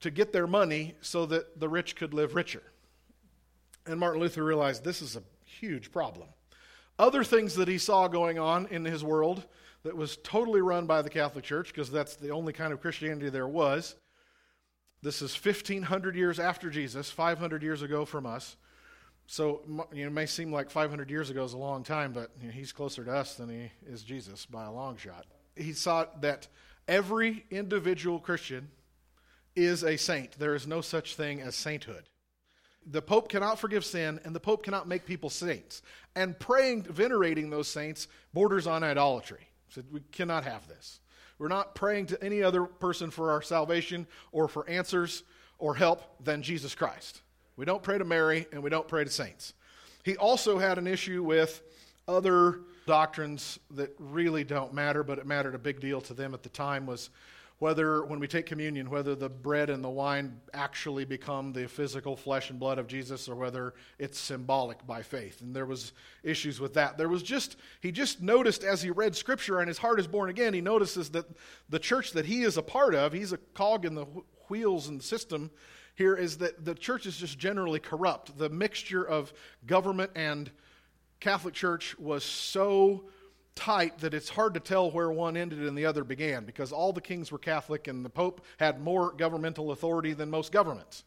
to 0.00 0.10
get 0.10 0.32
their 0.32 0.46
money 0.46 0.94
so 1.00 1.26
that 1.26 1.60
the 1.60 1.68
rich 1.68 1.96
could 1.96 2.14
live 2.14 2.34
richer. 2.34 2.62
And 3.86 4.00
Martin 4.00 4.20
Luther 4.20 4.44
realized 4.44 4.84
this 4.84 5.02
is 5.02 5.16
a 5.16 5.22
huge 5.44 5.92
problem. 5.92 6.28
Other 6.98 7.24
things 7.24 7.54
that 7.54 7.68
he 7.68 7.78
saw 7.78 8.08
going 8.08 8.38
on 8.38 8.66
in 8.66 8.84
his 8.84 9.04
world 9.04 9.44
that 9.84 9.96
was 9.96 10.16
totally 10.24 10.60
run 10.60 10.86
by 10.86 11.02
the 11.02 11.10
Catholic 11.10 11.44
Church, 11.44 11.68
because 11.68 11.90
that's 11.90 12.16
the 12.16 12.30
only 12.30 12.52
kind 12.52 12.72
of 12.72 12.80
Christianity 12.80 13.28
there 13.28 13.46
was. 13.46 13.94
This 15.02 15.22
is 15.22 15.32
1,500 15.34 16.16
years 16.16 16.40
after 16.40 16.70
Jesus, 16.70 17.10
500 17.10 17.62
years 17.62 17.82
ago 17.82 18.04
from 18.04 18.26
us. 18.26 18.56
So 19.26 19.62
you 19.92 20.02
know, 20.02 20.08
it 20.08 20.12
may 20.12 20.26
seem 20.26 20.52
like 20.52 20.70
500 20.70 21.10
years 21.10 21.30
ago 21.30 21.44
is 21.44 21.52
a 21.52 21.58
long 21.58 21.84
time, 21.84 22.12
but 22.12 22.30
you 22.40 22.48
know, 22.48 22.52
he's 22.52 22.72
closer 22.72 23.04
to 23.04 23.12
us 23.12 23.34
than 23.34 23.48
he 23.48 23.70
is 23.88 24.02
Jesus 24.02 24.46
by 24.46 24.64
a 24.64 24.72
long 24.72 24.96
shot. 24.96 25.26
He 25.54 25.72
saw 25.72 26.06
that 26.20 26.48
every 26.88 27.44
individual 27.50 28.18
Christian 28.18 28.70
is 29.54 29.82
a 29.82 29.96
saint. 29.96 30.38
There 30.38 30.54
is 30.54 30.66
no 30.66 30.80
such 30.80 31.16
thing 31.16 31.40
as 31.40 31.54
sainthood 31.54 32.04
the 32.86 33.02
Pope 33.02 33.28
cannot 33.28 33.58
forgive 33.58 33.84
sin, 33.84 34.20
and 34.24 34.34
the 34.34 34.40
Pope 34.40 34.62
cannot 34.62 34.86
make 34.86 35.04
people 35.04 35.28
saints. 35.28 35.82
And 36.14 36.38
praying, 36.38 36.84
venerating 36.84 37.50
those 37.50 37.68
saints 37.68 38.08
borders 38.32 38.66
on 38.66 38.84
idolatry. 38.84 39.48
So 39.68 39.82
we 39.90 40.00
cannot 40.12 40.44
have 40.44 40.66
this. 40.68 41.00
We're 41.38 41.48
not 41.48 41.74
praying 41.74 42.06
to 42.06 42.24
any 42.24 42.42
other 42.42 42.64
person 42.64 43.10
for 43.10 43.30
our 43.32 43.42
salvation 43.42 44.06
or 44.32 44.48
for 44.48 44.68
answers 44.68 45.24
or 45.58 45.74
help 45.74 46.02
than 46.24 46.42
Jesus 46.42 46.74
Christ. 46.74 47.22
We 47.56 47.64
don't 47.64 47.82
pray 47.82 47.98
to 47.98 48.04
Mary, 48.04 48.46
and 48.52 48.62
we 48.62 48.70
don't 48.70 48.88
pray 48.88 49.04
to 49.04 49.10
saints. 49.10 49.52
He 50.04 50.16
also 50.16 50.58
had 50.58 50.78
an 50.78 50.86
issue 50.86 51.22
with 51.22 51.62
other 52.06 52.60
doctrines 52.86 53.58
that 53.72 53.92
really 53.98 54.44
don't 54.44 54.72
matter, 54.72 55.02
but 55.02 55.18
it 55.18 55.26
mattered 55.26 55.54
a 55.54 55.58
big 55.58 55.80
deal 55.80 56.00
to 56.02 56.14
them 56.14 56.32
at 56.34 56.42
the 56.42 56.48
time 56.48 56.86
was 56.86 57.10
whether 57.58 58.04
when 58.04 58.20
we 58.20 58.28
take 58.28 58.44
communion, 58.44 58.90
whether 58.90 59.14
the 59.14 59.30
bread 59.30 59.70
and 59.70 59.82
the 59.82 59.88
wine 59.88 60.40
actually 60.52 61.04
become 61.06 61.52
the 61.52 61.66
physical 61.66 62.14
flesh 62.14 62.50
and 62.50 62.60
blood 62.60 62.78
of 62.78 62.86
Jesus 62.86 63.28
or 63.28 63.34
whether 63.34 63.74
it's 63.98 64.18
symbolic 64.18 64.86
by 64.86 65.02
faith. 65.02 65.40
And 65.40 65.56
there 65.56 65.64
was 65.64 65.92
issues 66.22 66.60
with 66.60 66.74
that. 66.74 66.98
There 66.98 67.08
was 67.08 67.22
just 67.22 67.56
he 67.80 67.92
just 67.92 68.20
noticed 68.20 68.62
as 68.62 68.82
he 68.82 68.90
read 68.90 69.16
scripture 69.16 69.60
and 69.60 69.68
his 69.68 69.78
heart 69.78 69.98
is 69.98 70.06
born 70.06 70.28
again, 70.28 70.52
he 70.52 70.60
notices 70.60 71.10
that 71.10 71.26
the 71.68 71.78
church 71.78 72.12
that 72.12 72.26
he 72.26 72.42
is 72.42 72.58
a 72.58 72.62
part 72.62 72.94
of, 72.94 73.12
he's 73.12 73.32
a 73.32 73.38
cog 73.54 73.86
in 73.86 73.94
the 73.94 74.06
wheels 74.48 74.88
and 74.88 75.02
system 75.02 75.50
here 75.96 76.14
is 76.14 76.38
that 76.38 76.64
the 76.64 76.74
church 76.74 77.06
is 77.06 77.16
just 77.16 77.38
generally 77.38 77.80
corrupt. 77.80 78.36
The 78.36 78.50
mixture 78.50 79.02
of 79.02 79.32
government 79.66 80.10
and 80.14 80.50
Catholic 81.20 81.54
Church 81.54 81.98
was 81.98 82.22
so 82.22 83.04
tight 83.56 83.98
that 83.98 84.14
it's 84.14 84.28
hard 84.28 84.54
to 84.54 84.60
tell 84.60 84.90
where 84.90 85.10
one 85.10 85.36
ended 85.36 85.66
and 85.66 85.76
the 85.76 85.86
other 85.86 86.04
began 86.04 86.44
because 86.44 86.70
all 86.70 86.92
the 86.92 87.00
kings 87.00 87.32
were 87.32 87.38
Catholic 87.38 87.88
and 87.88 88.04
the 88.04 88.10
Pope 88.10 88.44
had 88.58 88.80
more 88.80 89.12
governmental 89.12 89.72
authority 89.72 90.12
than 90.12 90.30
most 90.30 90.52
governments. 90.52 91.02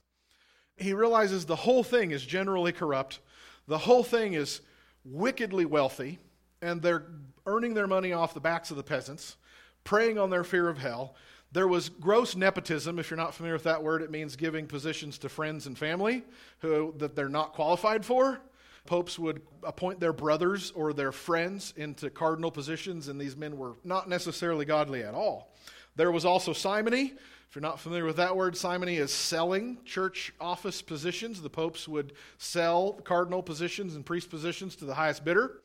He 0.75 0.93
realizes 0.93 1.45
the 1.45 1.55
whole 1.55 1.83
thing 1.83 2.11
is 2.11 2.25
generally 2.25 2.71
corrupt, 2.71 3.19
the 3.67 3.77
whole 3.77 4.03
thing 4.03 4.33
is 4.33 4.61
wickedly 5.05 5.65
wealthy, 5.65 6.19
and 6.61 6.81
they're 6.81 7.05
earning 7.45 7.75
their 7.75 7.87
money 7.87 8.11
off 8.11 8.33
the 8.33 8.39
backs 8.39 8.71
of 8.71 8.77
the 8.77 8.83
peasants, 8.83 9.37
preying 9.83 10.17
on 10.17 10.29
their 10.29 10.43
fear 10.43 10.67
of 10.67 10.77
hell. 10.77 11.15
There 11.51 11.67
was 11.67 11.89
gross 11.89 12.35
nepotism. 12.35 12.99
If 12.99 13.09
you're 13.09 13.17
not 13.17 13.33
familiar 13.33 13.55
with 13.55 13.63
that 13.63 13.83
word, 13.83 14.01
it 14.01 14.11
means 14.11 14.35
giving 14.35 14.67
positions 14.67 15.17
to 15.19 15.29
friends 15.29 15.67
and 15.67 15.77
family 15.77 16.23
who 16.59 16.93
that 16.97 17.15
they're 17.15 17.29
not 17.29 17.53
qualified 17.53 18.05
for 18.05 18.39
popes 18.85 19.19
would 19.19 19.41
appoint 19.63 19.99
their 19.99 20.13
brothers 20.13 20.71
or 20.71 20.93
their 20.93 21.11
friends 21.11 21.73
into 21.77 22.09
cardinal 22.09 22.51
positions, 22.51 23.07
and 23.07 23.19
these 23.19 23.35
men 23.35 23.57
were 23.57 23.75
not 23.83 24.09
necessarily 24.09 24.65
godly 24.65 25.03
at 25.03 25.13
all. 25.13 25.53
There 25.95 26.11
was 26.11 26.25
also 26.25 26.53
simony. 26.53 27.13
If 27.49 27.55
you're 27.55 27.61
not 27.61 27.79
familiar 27.79 28.05
with 28.05 28.17
that 28.17 28.35
word, 28.35 28.55
simony 28.55 28.97
is 28.97 29.11
selling 29.11 29.79
church 29.83 30.31
office 30.39 30.81
positions. 30.81 31.41
The 31.41 31.49
popes 31.49 31.87
would 31.87 32.13
sell 32.37 32.93
cardinal 32.93 33.41
positions 33.41 33.95
and 33.95 34.05
priest 34.05 34.29
positions 34.29 34.75
to 34.77 34.85
the 34.85 34.93
highest 34.93 35.25
bidder. 35.25 35.61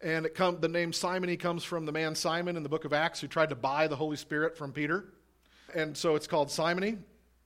And 0.00 0.28
come, 0.34 0.60
the 0.60 0.68
name 0.68 0.92
simony 0.92 1.36
comes 1.36 1.62
from 1.62 1.86
the 1.86 1.92
man 1.92 2.14
Simon 2.14 2.56
in 2.56 2.62
the 2.62 2.68
book 2.68 2.84
of 2.84 2.92
Acts 2.92 3.20
who 3.20 3.26
tried 3.26 3.50
to 3.50 3.54
buy 3.54 3.86
the 3.86 3.96
Holy 3.96 4.16
Spirit 4.16 4.56
from 4.56 4.72
Peter. 4.72 5.12
And 5.74 5.96
so 5.96 6.16
it's 6.16 6.26
called 6.26 6.50
simony. 6.50 6.98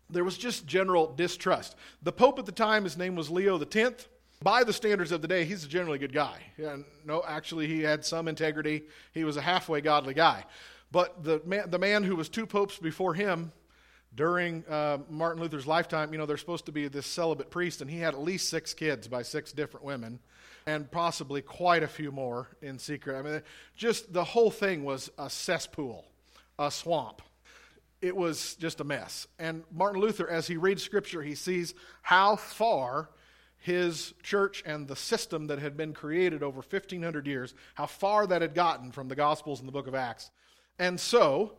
There 0.08 0.24
was 0.24 0.38
just 0.38 0.66
general 0.66 1.12
distrust. 1.12 1.76
The 2.02 2.12
pope 2.12 2.38
at 2.38 2.46
the 2.46 2.52
time, 2.52 2.84
his 2.84 2.96
name 2.96 3.14
was 3.14 3.30
Leo 3.30 3.60
X. 3.60 4.06
By 4.42 4.64
the 4.64 4.72
standards 4.72 5.12
of 5.12 5.20
the 5.20 5.28
day, 5.28 5.44
he's 5.44 5.64
a 5.64 5.68
generally 5.68 5.98
good 5.98 6.14
guy. 6.14 6.38
Yeah, 6.56 6.78
no, 7.04 7.22
actually, 7.28 7.66
he 7.66 7.82
had 7.82 8.06
some 8.06 8.26
integrity. 8.26 8.84
He 9.12 9.22
was 9.24 9.36
a 9.36 9.42
halfway 9.42 9.82
godly 9.82 10.14
guy. 10.14 10.46
But 10.90 11.22
the 11.22 11.42
man, 11.44 11.68
the 11.68 11.78
man 11.78 12.04
who 12.04 12.16
was 12.16 12.30
two 12.30 12.46
popes 12.46 12.78
before 12.78 13.12
him 13.12 13.52
during 14.14 14.64
uh, 14.64 14.98
Martin 15.10 15.42
Luther's 15.42 15.66
lifetime, 15.66 16.12
you 16.12 16.18
know, 16.18 16.24
there's 16.24 16.40
supposed 16.40 16.64
to 16.66 16.72
be 16.72 16.88
this 16.88 17.06
celibate 17.06 17.50
priest, 17.50 17.82
and 17.82 17.90
he 17.90 17.98
had 17.98 18.14
at 18.14 18.22
least 18.22 18.48
six 18.48 18.72
kids 18.72 19.06
by 19.08 19.20
six 19.20 19.52
different 19.52 19.84
women, 19.84 20.18
and 20.66 20.90
possibly 20.90 21.42
quite 21.42 21.82
a 21.82 21.88
few 21.88 22.10
more 22.10 22.48
in 22.62 22.78
secret. 22.78 23.18
I 23.18 23.22
mean, 23.22 23.42
just 23.76 24.10
the 24.10 24.24
whole 24.24 24.50
thing 24.50 24.84
was 24.84 25.10
a 25.18 25.28
cesspool, 25.28 26.06
a 26.58 26.70
swamp. 26.70 27.20
It 28.00 28.16
was 28.16 28.54
just 28.54 28.80
a 28.80 28.84
mess. 28.84 29.26
And 29.38 29.64
Martin 29.70 30.00
Luther, 30.00 30.26
as 30.30 30.46
he 30.46 30.56
reads 30.56 30.82
Scripture, 30.82 31.20
he 31.20 31.34
sees 31.34 31.74
how 32.00 32.36
far 32.36 33.10
his 33.60 34.14
church 34.22 34.62
and 34.66 34.88
the 34.88 34.96
system 34.96 35.46
that 35.48 35.58
had 35.58 35.76
been 35.76 35.92
created 35.92 36.42
over 36.42 36.56
1,500 36.56 37.26
years, 37.26 37.54
how 37.74 37.86
far 37.86 38.26
that 38.26 38.42
had 38.42 38.54
gotten 38.54 38.90
from 38.90 39.08
the 39.08 39.14
Gospels 39.14 39.60
and 39.60 39.68
the 39.68 39.72
book 39.72 39.86
of 39.86 39.94
Acts. 39.94 40.30
And 40.78 40.98
so, 40.98 41.52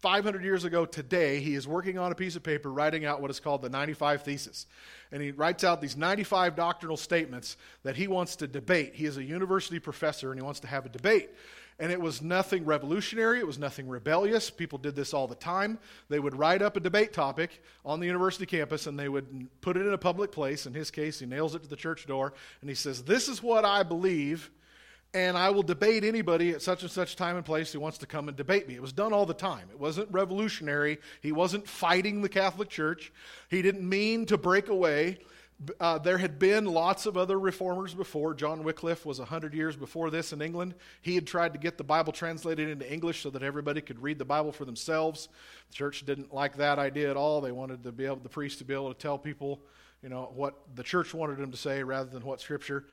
500 0.00 0.44
years 0.44 0.64
ago 0.64 0.84
today, 0.84 1.40
he 1.40 1.54
is 1.54 1.66
working 1.66 1.98
on 1.98 2.12
a 2.12 2.14
piece 2.14 2.36
of 2.36 2.42
paper 2.42 2.70
writing 2.70 3.06
out 3.06 3.22
what 3.22 3.30
is 3.30 3.40
called 3.40 3.62
the 3.62 3.70
95 3.70 4.22
Thesis. 4.22 4.66
And 5.10 5.22
he 5.22 5.32
writes 5.32 5.64
out 5.64 5.80
these 5.80 5.96
95 5.96 6.54
doctrinal 6.54 6.98
statements 6.98 7.56
that 7.82 7.96
he 7.96 8.06
wants 8.06 8.36
to 8.36 8.46
debate. 8.46 8.94
He 8.94 9.06
is 9.06 9.16
a 9.16 9.24
university 9.24 9.80
professor 9.80 10.30
and 10.30 10.38
he 10.38 10.44
wants 10.44 10.60
to 10.60 10.66
have 10.66 10.84
a 10.84 10.90
debate. 10.90 11.30
And 11.80 11.92
it 11.92 12.00
was 12.00 12.20
nothing 12.20 12.64
revolutionary, 12.64 13.38
it 13.38 13.46
was 13.46 13.58
nothing 13.58 13.88
rebellious. 13.88 14.50
People 14.50 14.78
did 14.78 14.96
this 14.96 15.14
all 15.14 15.28
the 15.28 15.36
time. 15.36 15.78
They 16.08 16.18
would 16.18 16.36
write 16.36 16.60
up 16.60 16.76
a 16.76 16.80
debate 16.80 17.12
topic 17.12 17.62
on 17.84 18.00
the 18.00 18.06
university 18.06 18.46
campus 18.46 18.86
and 18.86 18.98
they 18.98 19.08
would 19.08 19.48
put 19.60 19.76
it 19.76 19.86
in 19.86 19.92
a 19.92 19.98
public 19.98 20.32
place. 20.32 20.66
In 20.66 20.74
his 20.74 20.90
case, 20.90 21.20
he 21.20 21.26
nails 21.26 21.54
it 21.54 21.62
to 21.62 21.68
the 21.68 21.76
church 21.76 22.06
door 22.06 22.32
and 22.60 22.68
he 22.68 22.74
says, 22.74 23.02
This 23.02 23.28
is 23.28 23.42
what 23.42 23.64
I 23.64 23.84
believe 23.84 24.50
and 25.14 25.38
I 25.38 25.50
will 25.50 25.62
debate 25.62 26.04
anybody 26.04 26.50
at 26.50 26.60
such 26.60 26.82
and 26.82 26.90
such 26.90 27.16
time 27.16 27.36
and 27.36 27.44
place 27.44 27.72
who 27.72 27.80
wants 27.80 27.98
to 27.98 28.06
come 28.06 28.28
and 28.28 28.36
debate 28.36 28.68
me. 28.68 28.74
It 28.74 28.82
was 28.82 28.92
done 28.92 29.12
all 29.12 29.24
the 29.24 29.34
time. 29.34 29.68
It 29.70 29.80
wasn't 29.80 30.10
revolutionary. 30.12 30.98
He 31.22 31.32
wasn't 31.32 31.66
fighting 31.66 32.20
the 32.20 32.28
Catholic 32.28 32.68
Church. 32.68 33.10
He 33.48 33.62
didn't 33.62 33.88
mean 33.88 34.26
to 34.26 34.36
break 34.36 34.68
away. 34.68 35.18
Uh, 35.80 35.98
there 35.98 36.18
had 36.18 36.38
been 36.38 36.64
lots 36.66 37.04
of 37.04 37.16
other 37.16 37.38
reformers 37.38 37.92
before. 37.92 38.32
John 38.32 38.62
Wycliffe 38.62 39.04
was 39.04 39.18
100 39.18 39.52
years 39.54 39.74
before 39.74 40.08
this 40.08 40.32
in 40.32 40.40
England. 40.40 40.74
He 41.02 41.16
had 41.16 41.26
tried 41.26 41.52
to 41.52 41.58
get 41.58 41.76
the 41.76 41.84
Bible 41.84 42.12
translated 42.12 42.68
into 42.68 42.90
English 42.90 43.22
so 43.22 43.30
that 43.30 43.42
everybody 43.42 43.80
could 43.80 44.00
read 44.00 44.18
the 44.18 44.24
Bible 44.24 44.52
for 44.52 44.64
themselves. 44.64 45.28
The 45.70 45.74
church 45.74 46.06
didn't 46.06 46.32
like 46.32 46.56
that 46.58 46.78
idea 46.78 47.10
at 47.10 47.16
all. 47.16 47.40
They 47.40 47.50
wanted 47.50 47.82
to 47.82 47.92
be 47.92 48.04
able, 48.06 48.16
the 48.16 48.28
priest 48.28 48.58
to 48.58 48.64
be 48.64 48.72
able 48.72 48.94
to 48.94 48.98
tell 48.98 49.18
people, 49.18 49.60
you 50.00 50.08
know, 50.08 50.30
what 50.32 50.54
the 50.76 50.84
church 50.84 51.12
wanted 51.12 51.40
him 51.40 51.50
to 51.50 51.56
say 51.56 51.82
rather 51.82 52.08
than 52.08 52.24
what 52.24 52.40
Scripture 52.40 52.84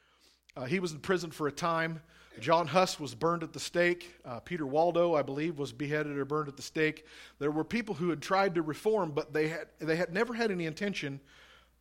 uh, 0.57 0.65
he 0.65 0.79
was 0.79 0.91
in 0.91 0.99
prison 0.99 1.29
for 1.31 1.47
a 1.47 1.51
time. 1.51 2.01
John 2.39 2.67
Huss 2.67 2.99
was 2.99 3.13
burned 3.13 3.43
at 3.43 3.53
the 3.53 3.59
stake. 3.59 4.15
Uh, 4.25 4.39
Peter 4.39 4.65
Waldo, 4.65 5.15
I 5.15 5.21
believe, 5.21 5.59
was 5.59 5.71
beheaded 5.71 6.17
or 6.17 6.25
burned 6.25 6.47
at 6.47 6.57
the 6.57 6.63
stake. 6.63 7.05
There 7.39 7.51
were 7.51 7.63
people 7.63 7.95
who 7.95 8.09
had 8.09 8.21
tried 8.21 8.55
to 8.55 8.61
reform, 8.61 9.11
but 9.11 9.33
they 9.33 9.49
had, 9.49 9.67
they 9.79 9.95
had 9.95 10.13
never 10.13 10.33
had 10.33 10.51
any 10.51 10.65
intention 10.65 11.19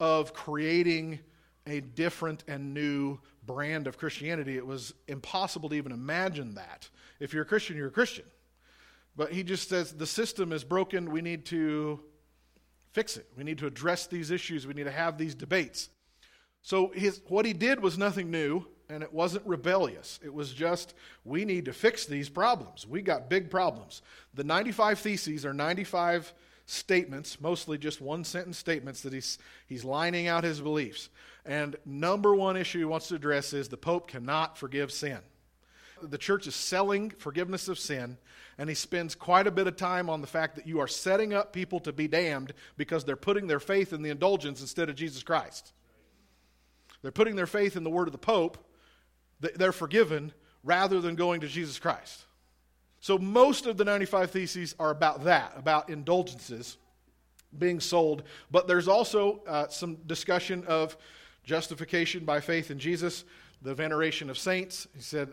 of 0.01 0.33
creating 0.33 1.21
a 1.67 1.81
different 1.81 2.45
and 2.47 2.75
new 2.75 3.19
brand 3.47 3.87
of 3.87 3.99
Christianity. 3.99 4.57
It 4.57 4.67
was 4.67 4.95
impossible 5.09 5.69
to 5.71 5.77
even 5.77 5.93
imagine 5.93 6.55
that. 6.55 6.89
If 7.21 7.33
you're 7.33 7.43
a 7.43 7.47
Christian, 7.47 7.77
you're 7.77 7.89
a 7.89 7.93
Christian. 7.93 8.25
But 9.17 9.33
he 9.33 9.43
just 9.43 9.69
says 9.69 9.93
the 9.93 10.07
system 10.07 10.53
is 10.53 10.65
broken. 10.65 11.11
We 11.11 11.23
need 11.23 11.47
to 11.47 12.01
fix 12.93 13.17
it. 13.17 13.27
We 13.37 13.45
need 13.45 13.59
to 13.59 13.67
address 13.67 14.07
these 14.07 14.31
issues. 14.31 14.67
We 14.67 14.75
need 14.75 14.85
to 14.85 14.91
have 14.91 15.19
these 15.19 15.35
debates. 15.35 15.89
So 16.63 16.89
his, 16.95 17.21
what 17.29 17.45
he 17.45 17.53
did 17.53 17.83
was 17.83 17.99
nothing 17.99 18.31
new, 18.31 18.67
and 18.89 19.03
it 19.03 19.13
wasn't 19.13 19.47
rebellious. 19.47 20.19
It 20.25 20.33
was 20.33 20.53
just, 20.53 20.95
we 21.25 21.45
need 21.45 21.67
to 21.67 21.73
fix 21.73 22.07
these 22.07 22.29
problems. 22.29 22.87
We 22.87 23.03
got 23.03 23.29
big 23.29 23.51
problems. 23.51 24.03
The 24.33 24.45
95 24.45 24.99
Theses 24.99 25.45
are 25.45 25.53
95 25.53 26.33
statements, 26.67 27.41
mostly 27.41 27.79
just 27.79 28.01
one 28.01 28.25
sentence 28.25 28.59
statements 28.59 29.03
that 29.03 29.13
he's, 29.13 29.39
he's 29.67 29.85
lining 29.85 30.29
out 30.29 30.45
his 30.45 30.61
beliefs. 30.61 31.11
And 31.45 31.77
number 31.85 32.35
one 32.35 32.57
issue 32.57 32.79
he 32.79 32.85
wants 32.85 33.09
to 33.09 33.17
address 33.17 33.53
is 33.53 33.69
the 33.69 33.77
Pope 33.77 34.09
cannot 34.09 34.57
forgive 34.57 34.91
sin. 34.91 35.19
The 36.03 36.19
church 36.19 36.47
is 36.47 36.55
selling 36.55 37.11
forgiveness 37.11 37.69
of 37.69 37.79
sin, 37.79 38.19
and 38.59 38.69
he 38.69 38.75
spends 38.75 39.15
quite 39.15 39.47
a 39.47 39.51
bit 39.51 39.67
of 39.67 39.77
time 39.77 40.11
on 40.11 40.21
the 40.21 40.27
fact 40.27 40.57
that 40.57 40.67
you 40.67 40.81
are 40.81 40.89
setting 40.89 41.33
up 41.33 41.53
people 41.53 41.81
to 41.81 41.93
be 41.93 42.09
damned 42.09 42.53
because 42.77 43.05
they're 43.05 43.17
putting 43.17 43.47
their 43.47 43.61
faith 43.61 43.93
in 43.93 44.03
the 44.03 44.11
indulgence 44.11 44.61
instead 44.61 44.89
of 44.89 44.97
Jesus 44.97 45.23
Christ. 45.23 45.73
They're 47.03 47.13
putting 47.13 47.37
their 47.37 47.47
faith 47.47 47.77
in 47.77 47.85
the 47.85 47.91
word 47.91 48.09
of 48.09 48.13
the 48.13 48.19
Pope, 48.19 48.59
they're 49.41 49.73
forgiven 49.73 50.33
rather 50.63 51.01
than 51.01 51.15
going 51.15 51.43
to 51.43 51.49
Jesus 51.49 51.79
Christ. 51.79 52.25
So 53.05 53.19
most 53.19 53.67
of 53.67 53.77
the 53.77 53.85
95 53.85 54.31
Theses 54.31 54.75
are 54.79 54.89
about 54.89 55.25
that, 55.25 55.53
about 55.57 55.91
indulgences 55.91 56.79
being 57.59 57.79
sold. 57.79 58.23
But 58.51 58.67
there's 58.67 58.89
also 58.89 59.43
uh, 59.47 59.69
some 59.69 59.97
discussion 60.07 60.65
of 60.67 60.97
justification 61.45 62.25
by 62.25 62.41
faith 62.41 62.71
in 62.71 62.79
Jesus, 62.79 63.27
the 63.61 63.75
veneration 63.75 64.31
of 64.31 64.39
saints. 64.39 64.89
He 64.95 65.03
said 65.03 65.29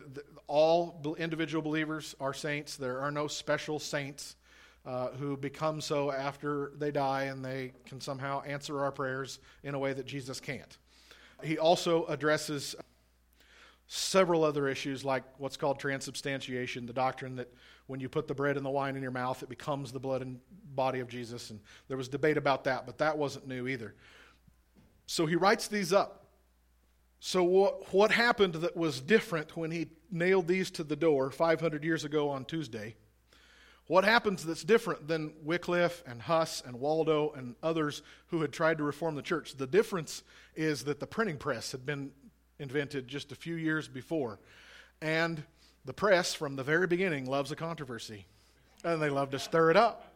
all 0.47 1.15
individual 1.17 1.61
believers 1.61 2.13
are 2.19 2.33
saints, 2.33 2.75
there 2.75 2.99
are 2.99 3.09
no 3.09 3.27
special 3.27 3.79
saints. 3.79 4.35
Uh, 4.83 5.09
who 5.11 5.37
become 5.37 5.79
so 5.79 6.11
after 6.11 6.71
they 6.79 6.89
die 6.89 7.25
and 7.25 7.45
they 7.45 7.71
can 7.85 8.01
somehow 8.01 8.41
answer 8.41 8.79
our 8.79 8.91
prayers 8.91 9.37
in 9.63 9.75
a 9.75 9.79
way 9.79 9.93
that 9.93 10.07
Jesus 10.07 10.39
can't. 10.39 10.79
He 11.43 11.59
also 11.59 12.05
addresses 12.07 12.75
several 13.93 14.45
other 14.45 14.69
issues 14.69 15.03
like 15.03 15.23
what's 15.37 15.57
called 15.57 15.77
transubstantiation, 15.77 16.85
the 16.85 16.93
doctrine 16.93 17.35
that 17.35 17.53
when 17.87 17.99
you 17.99 18.07
put 18.07 18.25
the 18.25 18.33
bread 18.33 18.55
and 18.55 18.65
the 18.65 18.69
wine 18.69 18.95
in 18.95 19.01
your 19.01 19.11
mouth, 19.11 19.43
it 19.43 19.49
becomes 19.49 19.91
the 19.91 19.99
blood 19.99 20.21
and 20.21 20.39
body 20.73 21.01
of 21.01 21.09
Jesus. 21.09 21.49
And 21.49 21.59
there 21.89 21.97
was 21.97 22.07
debate 22.07 22.37
about 22.37 22.63
that, 22.63 22.85
but 22.85 22.99
that 22.99 23.17
wasn't 23.17 23.49
new 23.49 23.67
either. 23.67 23.93
So 25.07 25.25
he 25.25 25.35
writes 25.35 25.67
these 25.67 25.91
up. 25.91 26.23
So, 27.19 27.43
what, 27.43 27.93
what 27.93 28.11
happened 28.11 28.53
that 28.55 28.77
was 28.77 29.01
different 29.01 29.57
when 29.57 29.71
he 29.71 29.89
nailed 30.09 30.47
these 30.47 30.71
to 30.71 30.85
the 30.85 30.95
door 30.95 31.29
500 31.29 31.83
years 31.83 32.05
ago 32.05 32.29
on 32.29 32.45
Tuesday? 32.45 32.95
What 33.87 34.05
happens 34.05 34.45
that's 34.45 34.63
different 34.63 35.09
than 35.09 35.33
Wycliffe 35.43 36.01
and 36.07 36.21
Huss 36.21 36.63
and 36.65 36.79
Waldo 36.79 37.33
and 37.35 37.55
others 37.61 38.03
who 38.27 38.39
had 38.39 38.53
tried 38.53 38.77
to 38.77 38.85
reform 38.85 39.15
the 39.15 39.21
church? 39.21 39.57
The 39.57 39.67
difference 39.67 40.23
is 40.55 40.85
that 40.85 41.01
the 41.01 41.07
printing 41.07 41.35
press 41.35 41.73
had 41.73 41.85
been 41.85 42.11
invented 42.61 43.07
just 43.07 43.31
a 43.31 43.35
few 43.35 43.55
years 43.55 43.87
before. 43.87 44.39
And 45.01 45.43
the 45.85 45.93
press, 45.93 46.33
from 46.33 46.55
the 46.55 46.63
very 46.63 46.87
beginning, 46.87 47.25
loves 47.25 47.51
a 47.51 47.55
controversy. 47.55 48.25
And 48.83 49.01
they 49.01 49.09
love 49.09 49.31
to 49.31 49.39
stir 49.39 49.71
it 49.71 49.77
up. 49.77 50.13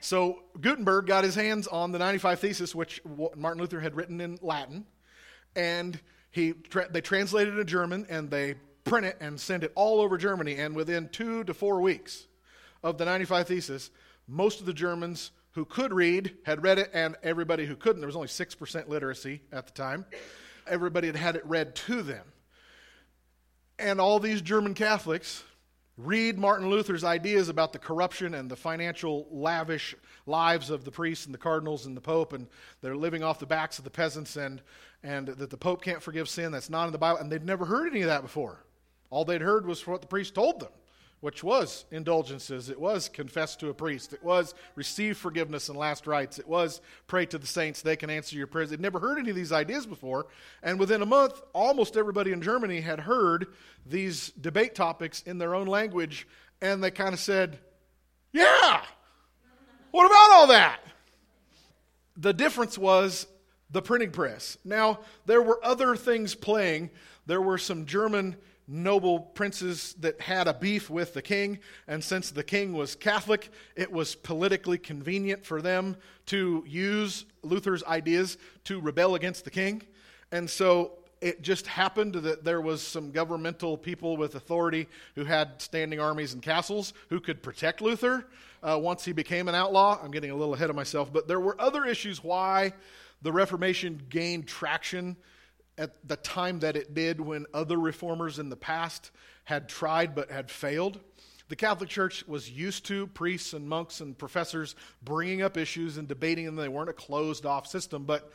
So 0.00 0.42
Gutenberg 0.60 1.06
got 1.06 1.24
his 1.24 1.34
hands 1.34 1.66
on 1.66 1.92
the 1.92 1.98
95 1.98 2.40
Thesis, 2.40 2.74
which 2.74 3.00
Martin 3.36 3.60
Luther 3.60 3.80
had 3.80 3.96
written 3.96 4.20
in 4.20 4.38
Latin. 4.40 4.86
And 5.56 5.98
he, 6.30 6.54
they 6.90 7.00
translated 7.00 7.54
it 7.54 7.56
to 7.56 7.64
German 7.64 8.06
and 8.08 8.30
they 8.30 8.54
print 8.84 9.04
it 9.06 9.16
and 9.20 9.38
send 9.38 9.64
it 9.64 9.72
all 9.74 10.00
over 10.00 10.16
Germany. 10.16 10.56
And 10.56 10.74
within 10.74 11.08
two 11.08 11.44
to 11.44 11.52
four 11.52 11.80
weeks, 11.80 12.26
of 12.82 12.98
the 12.98 13.04
95 13.04 13.48
Thesis, 13.48 13.90
most 14.26 14.60
of 14.60 14.66
the 14.66 14.72
Germans 14.72 15.32
who 15.52 15.64
could 15.64 15.92
read 15.92 16.36
had 16.44 16.62
read 16.62 16.78
it, 16.78 16.90
and 16.92 17.16
everybody 17.22 17.66
who 17.66 17.76
couldn't, 17.76 18.00
there 18.00 18.06
was 18.06 18.16
only 18.16 18.28
6% 18.28 18.88
literacy 18.88 19.40
at 19.52 19.66
the 19.66 19.72
time, 19.72 20.04
everybody 20.70 21.08
had 21.08 21.16
had 21.16 21.36
it 21.36 21.44
read 21.46 21.74
to 21.74 22.02
them. 22.02 22.24
And 23.78 24.00
all 24.00 24.18
these 24.18 24.42
German 24.42 24.74
Catholics 24.74 25.42
read 25.96 26.38
Martin 26.38 26.70
Luther's 26.70 27.04
ideas 27.04 27.48
about 27.48 27.72
the 27.72 27.78
corruption 27.78 28.34
and 28.34 28.50
the 28.50 28.56
financial 28.56 29.26
lavish 29.30 29.94
lives 30.26 30.70
of 30.70 30.84
the 30.84 30.90
priests 30.90 31.26
and 31.26 31.34
the 31.34 31.38
cardinals 31.38 31.86
and 31.86 31.96
the 31.96 32.00
pope, 32.00 32.32
and 32.32 32.46
they're 32.80 32.96
living 32.96 33.22
off 33.22 33.38
the 33.38 33.46
backs 33.46 33.78
of 33.78 33.84
the 33.84 33.90
peasants, 33.90 34.36
and, 34.36 34.62
and 35.02 35.28
that 35.28 35.50
the 35.50 35.56
pope 35.56 35.82
can't 35.82 36.02
forgive 36.02 36.28
sin. 36.28 36.52
That's 36.52 36.70
not 36.70 36.86
in 36.86 36.92
the 36.92 36.98
Bible. 36.98 37.18
And 37.20 37.30
they'd 37.30 37.44
never 37.44 37.64
heard 37.64 37.90
any 37.90 38.02
of 38.02 38.08
that 38.08 38.22
before. 38.22 38.64
All 39.10 39.24
they'd 39.24 39.40
heard 39.40 39.66
was 39.66 39.86
what 39.86 40.00
the 40.00 40.06
priest 40.06 40.34
told 40.34 40.60
them 40.60 40.70
which 41.20 41.44
was 41.44 41.84
indulgences. 41.90 42.70
It 42.70 42.80
was 42.80 43.08
confess 43.08 43.54
to 43.56 43.68
a 43.68 43.74
priest. 43.74 44.12
It 44.12 44.22
was 44.22 44.54
receive 44.74 45.18
forgiveness 45.18 45.68
and 45.68 45.78
last 45.78 46.06
rites. 46.06 46.38
It 46.38 46.48
was 46.48 46.80
pray 47.06 47.26
to 47.26 47.38
the 47.38 47.46
saints. 47.46 47.82
They 47.82 47.96
can 47.96 48.10
answer 48.10 48.36
your 48.36 48.46
prayers. 48.46 48.70
They'd 48.70 48.80
never 48.80 48.98
heard 48.98 49.18
any 49.18 49.30
of 49.30 49.36
these 49.36 49.52
ideas 49.52 49.86
before. 49.86 50.26
And 50.62 50.78
within 50.78 51.02
a 51.02 51.06
month, 51.06 51.40
almost 51.52 51.96
everybody 51.96 52.32
in 52.32 52.40
Germany 52.40 52.80
had 52.80 53.00
heard 53.00 53.48
these 53.86 54.30
debate 54.40 54.74
topics 54.74 55.22
in 55.22 55.38
their 55.38 55.54
own 55.54 55.66
language. 55.66 56.26
And 56.62 56.82
they 56.82 56.90
kind 56.90 57.12
of 57.12 57.20
said, 57.20 57.58
Yeah, 58.32 58.82
what 59.90 60.06
about 60.06 60.30
all 60.32 60.46
that? 60.48 60.80
The 62.16 62.32
difference 62.32 62.78
was 62.78 63.26
the 63.70 63.82
printing 63.82 64.10
press. 64.10 64.58
Now, 64.64 65.00
there 65.26 65.42
were 65.42 65.60
other 65.62 65.96
things 65.96 66.34
playing. 66.34 66.90
There 67.26 67.40
were 67.40 67.58
some 67.58 67.86
German 67.86 68.36
noble 68.70 69.18
princes 69.18 69.94
that 69.98 70.20
had 70.20 70.46
a 70.46 70.54
beef 70.54 70.88
with 70.88 71.12
the 71.12 71.22
king, 71.22 71.58
and 71.88 72.02
since 72.02 72.30
the 72.30 72.44
king 72.44 72.72
was 72.72 72.94
Catholic, 72.94 73.50
it 73.74 73.90
was 73.90 74.14
politically 74.14 74.78
convenient 74.78 75.44
for 75.44 75.60
them 75.60 75.96
to 76.26 76.64
use 76.66 77.24
Luther's 77.42 77.82
ideas 77.84 78.38
to 78.64 78.80
rebel 78.80 79.16
against 79.16 79.44
the 79.44 79.50
king. 79.50 79.82
And 80.30 80.48
so 80.48 80.92
it 81.20 81.42
just 81.42 81.66
happened 81.66 82.14
that 82.14 82.44
there 82.44 82.60
was 82.60 82.80
some 82.80 83.10
governmental 83.10 83.76
people 83.76 84.16
with 84.16 84.36
authority 84.36 84.88
who 85.16 85.24
had 85.24 85.60
standing 85.60 86.00
armies 86.00 86.32
and 86.32 86.42
castles 86.42 86.94
who 87.08 87.20
could 87.20 87.42
protect 87.42 87.82
Luther 87.82 88.26
uh, 88.62 88.78
once 88.80 89.04
he 89.04 89.12
became 89.12 89.48
an 89.48 89.54
outlaw. 89.54 89.98
I'm 90.02 90.12
getting 90.12 90.30
a 90.30 90.36
little 90.36 90.54
ahead 90.54 90.70
of 90.70 90.76
myself, 90.76 91.12
but 91.12 91.26
there 91.26 91.40
were 91.40 91.60
other 91.60 91.84
issues 91.84 92.22
why 92.22 92.72
the 93.22 93.32
Reformation 93.32 94.00
gained 94.08 94.46
traction 94.46 95.16
at 95.80 96.06
the 96.06 96.16
time 96.16 96.60
that 96.60 96.76
it 96.76 96.94
did 96.94 97.20
when 97.20 97.46
other 97.54 97.78
reformers 97.78 98.38
in 98.38 98.50
the 98.50 98.56
past 98.56 99.10
had 99.44 99.68
tried 99.68 100.14
but 100.14 100.30
had 100.30 100.50
failed. 100.50 101.00
The 101.48 101.56
Catholic 101.56 101.88
Church 101.88 102.24
was 102.28 102.50
used 102.50 102.86
to 102.86 103.08
priests 103.08 103.54
and 103.54 103.68
monks 103.68 104.00
and 104.00 104.16
professors 104.16 104.76
bringing 105.02 105.42
up 105.42 105.56
issues 105.56 105.96
and 105.96 106.06
debating 106.06 106.44
them. 106.44 106.54
They 106.54 106.68
weren't 106.68 106.90
a 106.90 106.92
closed 106.92 107.46
off 107.46 107.66
system, 107.66 108.04
but 108.04 108.30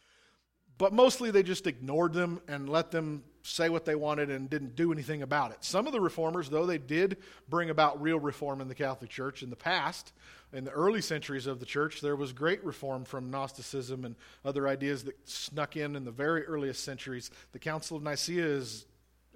but 0.77 0.93
mostly 0.93 1.31
they 1.31 1.43
just 1.43 1.67
ignored 1.67 2.13
them 2.13 2.41
and 2.47 2.67
let 2.69 2.91
them 2.91 3.23
say 3.43 3.69
what 3.69 3.85
they 3.85 3.95
wanted 3.95 4.29
and 4.29 4.49
didn't 4.49 4.75
do 4.75 4.91
anything 4.91 5.21
about 5.21 5.51
it. 5.51 5.57
Some 5.61 5.85
of 5.85 5.93
the 5.93 6.01
reformers, 6.01 6.49
though, 6.49 6.65
they 6.65 6.79
did 6.79 7.17
bring 7.47 7.69
about 7.69 8.01
real 8.01 8.19
reform 8.19 8.59
in 8.59 8.67
the 8.67 8.75
Catholic 8.75 9.09
Church 9.09 9.43
in 9.43 9.49
the 9.49 9.55
past. 9.55 10.11
In 10.51 10.63
the 10.63 10.71
early 10.71 11.01
centuries 11.01 11.47
of 11.47 11.59
the 11.59 11.65
church, 11.65 12.01
there 12.01 12.15
was 12.15 12.33
great 12.33 12.63
reform 12.63 13.05
from 13.05 13.29
Gnosticism 13.29 14.03
and 14.05 14.15
other 14.43 14.67
ideas 14.67 15.03
that 15.03 15.15
snuck 15.29 15.77
in 15.77 15.95
in 15.95 16.05
the 16.05 16.11
very 16.11 16.45
earliest 16.45 16.83
centuries. 16.83 17.29
The 17.51 17.59
Council 17.59 17.97
of 17.97 18.03
Nicaea 18.03 18.45
is, 18.45 18.85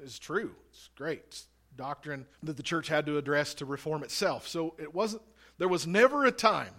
is 0.01 0.17
true. 0.17 0.55
It's 0.71 0.89
great. 0.95 1.23
It's 1.27 1.45
doctrine 1.75 2.25
that 2.43 2.57
the 2.57 2.63
church 2.63 2.87
had 2.87 3.05
to 3.05 3.17
address 3.17 3.53
to 3.55 3.65
reform 3.65 4.03
itself. 4.03 4.47
So 4.47 4.73
it 4.77 4.93
wasn't, 4.93 5.23
there 5.57 5.67
was 5.67 5.85
never 5.85 6.25
a 6.25 6.31
time 6.31 6.73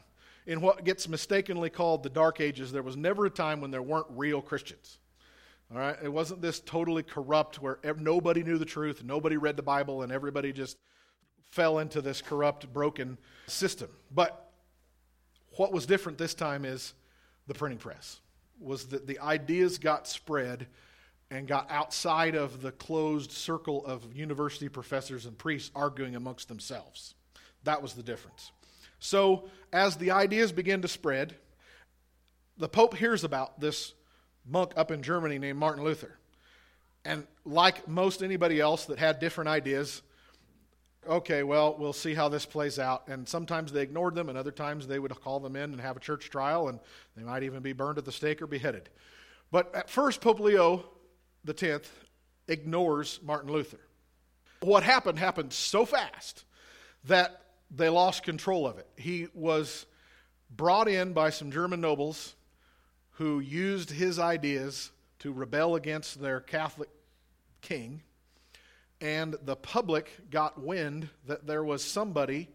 in 0.47 0.61
what 0.61 0.85
gets 0.85 1.09
mistakenly 1.09 1.71
called 1.71 2.03
the 2.03 2.11
Dark 2.11 2.41
Ages, 2.41 2.73
there 2.73 2.83
was 2.83 2.97
never 2.97 3.27
a 3.27 3.31
time 3.31 3.61
when 3.61 3.71
there 3.71 3.83
weren't 3.83 4.07
real 4.11 4.41
Christians. 4.41 4.99
All 5.73 5.79
right? 5.79 5.97
It 6.03 6.13
wasn't 6.13 6.43
this 6.43 6.61
totally 6.61 7.03
corrupt 7.03 7.63
where 7.63 7.79
nobody 7.99 8.43
knew 8.43 8.59
the 8.59 8.65
truth, 8.65 9.05
nobody 9.05 9.37
read 9.37 9.57
the 9.57 9.63
Bible, 9.63 10.03
and 10.03 10.11
everybody 10.11 10.53
just 10.53 10.79
fell 11.51 11.79
into 11.79 12.01
this 12.01 12.23
corrupt, 12.23 12.73
broken 12.73 13.19
system. 13.47 13.89
But 14.11 14.51
what 15.57 15.73
was 15.73 15.87
different 15.87 16.19
this 16.19 16.35
time 16.35 16.65
is 16.65 16.95
the 17.47 17.55
printing 17.55 17.79
press. 17.79 18.21
Was 18.59 18.87
that 18.89 19.07
the 19.07 19.19
ideas 19.21 19.79
got 19.79 20.07
spread 20.07 20.67
and 21.31 21.47
got 21.47 21.71
outside 21.71 22.35
of 22.35 22.61
the 22.61 22.73
closed 22.73 23.31
circle 23.31 23.85
of 23.87 24.15
university 24.15 24.69
professors 24.69 25.27
and 25.27 25.39
priests 25.39 25.71
arguing 25.75 26.17
amongst 26.17 26.49
themselves. 26.49 27.15
That 27.65 27.83
was 27.83 27.95
the 27.95 28.03
difference. 28.03 28.51
So, 29.01 29.49
as 29.73 29.97
the 29.97 30.13
ideas 30.13 30.53
begin 30.53 30.83
to 30.83 30.89
spread, 30.89 31.35
the 32.59 32.69
Pope 32.69 32.97
hears 32.97 33.25
about 33.25 33.59
this 33.61 33.95
monk 34.47 34.73
up 34.77 34.91
in 34.91 35.03
Germany 35.03 35.39
named 35.39 35.59
Martin 35.59 35.85
Luther. 35.85 36.19
And 37.05 37.27
like 37.45 37.89
most 37.89 38.23
anybody 38.23 38.61
else 38.61 38.85
that 38.87 38.99
had 38.99 39.19
different 39.19 39.49
ideas, 39.49 40.03
okay, 41.09 41.43
well, 41.43 41.77
we'll 41.79 41.95
see 41.95 42.15
how 42.15 42.29
this 42.29 42.45
plays 42.45 42.79
out. 42.79 43.09
And 43.09 43.27
sometimes 43.27 43.73
they 43.73 43.83
ignored 43.83 44.15
them, 44.15 44.29
and 44.29 44.37
other 44.37 44.51
times 44.51 44.87
they 44.87 44.99
would 44.99 45.19
call 45.21 45.41
them 45.41 45.57
in 45.57 45.73
and 45.73 45.81
have 45.81 45.97
a 45.97 46.01
church 46.01 46.29
trial, 46.29 46.69
and 46.69 46.79
they 47.17 47.23
might 47.23 47.43
even 47.43 47.63
be 47.63 47.73
burned 47.73 47.99
at 47.99 48.05
the 48.05 48.13
stake 48.13 48.43
or 48.43 48.47
beheaded. 48.47 48.91
But 49.51 49.75
at 49.75 49.89
first, 49.89 50.21
Pope 50.21 50.41
Leo 50.41 50.85
tenth 51.57 51.91
ignores 52.49 53.19
Martin 53.23 53.51
Luther. 53.51 53.81
What 54.61 54.83
happened 54.83 55.19
happened 55.19 55.53
so 55.53 55.87
fast 55.87 56.45
that 57.05 57.41
they 57.71 57.89
lost 57.89 58.23
control 58.23 58.67
of 58.67 58.79
it. 58.79 58.89
He 58.97 59.29
was 59.35 59.87
brought 60.51 60.89
in 60.89 61.13
by 61.13 61.31
some 61.31 61.51
German 61.51 61.81
nobles 61.81 62.35
who 63.13 63.41
used 63.41 63.91
his 63.91 64.19
ideas 64.19 64.91
to 65.21 65.33
rebel 65.33 65.77
against 65.77 66.21
their 66.21 66.41
Catholic 66.41 66.89
king, 67.61 68.03
and 69.01 69.37
the 69.43 69.57
public 69.57 70.31
got 70.31 70.61
wind 70.61 71.09
that 71.27 71.47
there 71.47 71.63
was 71.63 71.85
somebody 71.85 72.49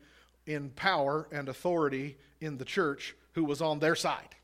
in 0.45 0.69
power 0.71 1.27
and 1.31 1.47
authority 1.49 2.17
in 2.41 2.57
the 2.57 2.65
church 2.65 3.15
who 3.33 3.43
was 3.43 3.61
on 3.61 3.79
their 3.79 3.95
side 3.95 4.35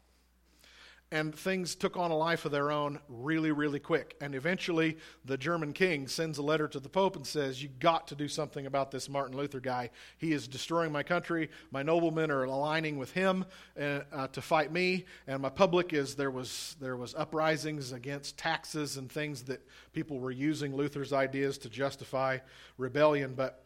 and 1.13 1.36
things 1.36 1.75
took 1.75 1.98
on 1.98 2.10
a 2.10 2.15
life 2.15 2.46
of 2.46 2.51
their 2.51 2.72
own 2.72 2.98
really, 3.10 3.51
really 3.51 3.80
quick. 3.80 4.15
And 4.22 4.34
eventually, 4.34 4.98
the 5.25 5.38
German 5.38 5.74
king 5.74 6.08
sends 6.08 6.38
a 6.38 6.41
letter 6.41 6.70
to 6.70 6.80
the 6.80 6.88
Pope 6.88 7.18
and 7.18 7.27
says, 7.27 7.62
You 7.62 7.68
got 7.80 8.08
to 8.08 8.15
do 8.15 8.30
something 8.30 8.65
about 8.65 8.91
this 8.91 9.10
Martin 9.10 9.36
Luther 9.36 9.60
guy. 9.60 9.89
He 10.18 10.32
is 10.32 10.48
destroying 10.48 10.91
my 10.94 11.03
country. 11.03 11.50
My 11.70 11.84
noblemen 11.84 12.32
are 12.32 12.46
aligning 12.46 12.98
with 12.98 13.12
him 13.12 13.44
uh, 13.77 14.00
uh, 14.13 14.27
to 14.27 14.41
fight 14.41 14.72
me. 14.72 15.06
And 15.27 15.41
my 15.41 15.50
public 15.50 15.91
is 15.91 16.15
there 16.15 16.32
was, 16.32 16.77
there 16.80 16.96
was 16.96 17.13
uprisings 17.13 17.91
against 17.91 18.38
taxes 18.38 18.96
and 18.96 19.12
things 19.12 19.44
that 19.44 19.68
people 19.91 20.18
were 20.18 20.32
using 20.32 20.74
Luther's 20.74 21.12
ideas 21.12 21.58
to 21.60 21.70
justify 21.70 22.38
rebellion. 22.77 23.34
But 23.36 23.65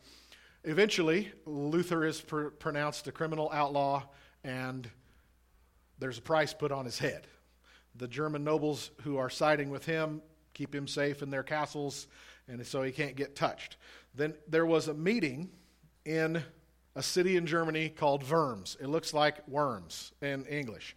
eventually, 0.63 1.31
Luther 1.45 2.05
is 2.05 2.21
pr- 2.21 2.47
pronounced 2.47 3.05
a 3.07 3.11
criminal 3.11 3.51
outlaw, 3.53 4.01
and 4.43 4.89
there's 5.99 6.17
a 6.17 6.23
price 6.23 6.51
put 6.51 6.71
on 6.71 6.85
his 6.85 6.97
head. 6.97 7.27
The 7.97 8.07
German 8.07 8.43
nobles 8.43 8.91
who 9.03 9.17
are 9.17 9.29
siding 9.29 9.69
with 9.69 9.85
him 9.85 10.21
keep 10.55 10.73
him 10.73 10.87
safe 10.87 11.21
in 11.21 11.29
their 11.29 11.43
castles, 11.43 12.07
and 12.47 12.65
so 12.65 12.81
he 12.81 12.91
can't 12.91 13.15
get 13.15 13.35
touched. 13.35 13.77
Then 14.15 14.33
there 14.47 14.65
was 14.65 14.87
a 14.87 14.93
meeting 14.93 15.51
in 16.05 16.41
a 16.95 17.03
city 17.03 17.35
in 17.35 17.45
Germany 17.45 17.89
called 17.89 18.27
Worms. 18.27 18.77
It 18.79 18.87
looks 18.87 19.13
like 19.13 19.45
worms 19.47 20.13
in 20.21 20.45
English. 20.45 20.95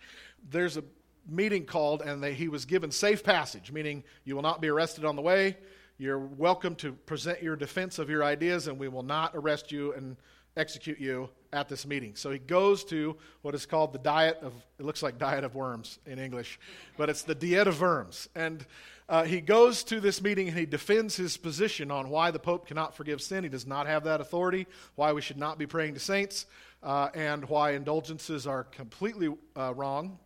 There's 0.49 0.76
a 0.76 0.85
meeting 1.28 1.67
called, 1.67 2.02
and 2.02 2.23
they, 2.23 2.33
he 2.33 2.49
was 2.49 2.64
given 2.64 2.90
safe 2.90 3.23
passage, 3.25 3.73
meaning 3.73 4.05
you 4.25 4.37
will 4.37 4.42
not 4.42 4.62
be 4.62 4.68
arrested 4.68 5.05
on 5.05 5.16
the 5.16 5.22
way. 5.22 5.59
You're 5.99 6.20
welcome 6.20 6.77
to 6.77 6.92
present 6.92 7.42
your 7.42 7.57
defense 7.57 7.99
of 7.99 8.09
your 8.09 8.22
ideas, 8.22 8.68
and 8.68 8.79
we 8.79 8.87
will 8.87 9.03
not 9.03 9.33
arrest 9.35 9.72
you 9.72 9.92
and 9.94 10.16
execute 10.57 11.01
you 11.01 11.29
at 11.52 11.68
this 11.68 11.87
meeting. 11.87 12.14
So 12.14 12.30
he 12.30 12.38
goes 12.38 12.84
to 12.84 13.16
what 13.42 13.54
is 13.54 13.66
called 13.66 13.92
the 13.92 13.98
diet 13.98 14.38
of, 14.42 14.52
it 14.78 14.84
looks 14.84 15.02
like 15.02 15.18
diet 15.18 15.44
of 15.44 15.54
worms 15.54 15.98
in 16.06 16.18
English, 16.18 16.58
but 16.96 17.08
it's 17.08 17.22
the 17.22 17.34
diet 17.34 17.66
of 17.66 17.80
worms. 17.80 18.28
And 18.34 18.64
uh, 19.08 19.24
he 19.24 19.40
goes 19.40 19.84
to 19.84 20.00
this 20.00 20.20
meeting 20.20 20.48
and 20.48 20.58
he 20.58 20.66
defends 20.66 21.16
his 21.16 21.37
position 21.37 21.90
on 21.90 22.11
why 22.11 22.30
the 22.30 22.38
Pope 22.38 22.66
cannot 22.66 22.94
forgive 22.94 23.22
sin. 23.22 23.44
He 23.44 23.48
does 23.48 23.66
not 23.66 23.87
have 23.87 24.04
that 24.04 24.20
authority, 24.20 24.66
why 24.96 25.12
we 25.12 25.22
should 25.22 25.38
not 25.38 25.58
be 25.58 25.66
praying 25.66 25.94
to 25.94 26.00
saints, 26.00 26.46
uh, 26.82 27.08
and 27.14 27.48
why 27.48 27.72
indulgences 27.72 28.46
are 28.46 28.64
completely 28.64 29.34
uh, 29.56 29.72
wrong, 29.74 30.18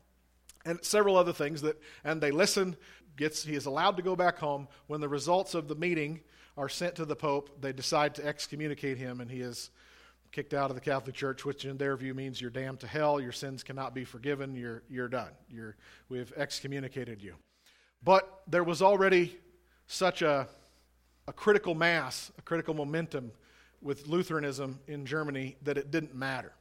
and 0.65 0.85
several 0.85 1.17
other 1.17 1.33
things 1.33 1.63
that, 1.63 1.81
and 2.05 2.21
they 2.21 2.31
listen. 2.31 2.77
Gets, 3.15 3.45
he 3.45 3.55
is 3.55 3.67
allowed 3.67 3.99
to 3.99 4.03
go 4.03 4.17
back 4.17 4.39
home. 4.39 4.69
When 4.87 5.03
the 5.03 5.09
results 5.09 5.55
of 5.55 5.69
the 5.69 5.75
meeting 5.75 6.21
are 6.57 6.71
sent 6.71 6.95
to 6.95 7.05
the 7.05 7.15
Pope, 7.15 7.61
they 7.61 7.73
decide 7.73 8.15
to 8.15 8.27
excommunicate 8.27 8.97
him, 8.97 9.21
and 9.21 9.31
he 9.31 9.43
is 9.43 9.71
kicked 10.33 10.55
out 10.55 10.71
of 10.71 10.75
the 10.75 10.81
Catholic 10.81 11.15
Church, 11.15 11.45
which 11.45 11.67
in 11.67 11.77
their 11.77 11.97
view 11.97 12.15
means 12.15 12.41
you're 12.41 12.51
damned 12.51 12.81
to 12.81 12.87
hell, 12.87 13.21
your 13.21 13.33
sins 13.33 13.63
cannot 13.63 13.95
be 13.95 14.05
forgiven, 14.05 14.57
you're, 14.57 14.83
you're 14.89 15.09
done. 15.09 15.31
You're, 15.49 15.77
we've 16.09 16.33
excommunicated 16.37 17.23
you. 17.23 17.35
But 18.03 18.43
there 18.49 18.65
was 18.65 18.81
already 18.81 19.37
such 19.87 20.23
a, 20.23 20.49
a 21.29 21.33
critical 21.33 21.75
mass, 21.75 22.33
a 22.39 22.43
critical 22.43 22.73
momentum 22.73 23.31
with 23.83 24.07
Lutheranism 24.07 24.81
in 24.87 25.05
Germany 25.05 25.57
that 25.63 25.77
it 25.77 25.91
didn't 25.91 26.15
matter. 26.15 26.53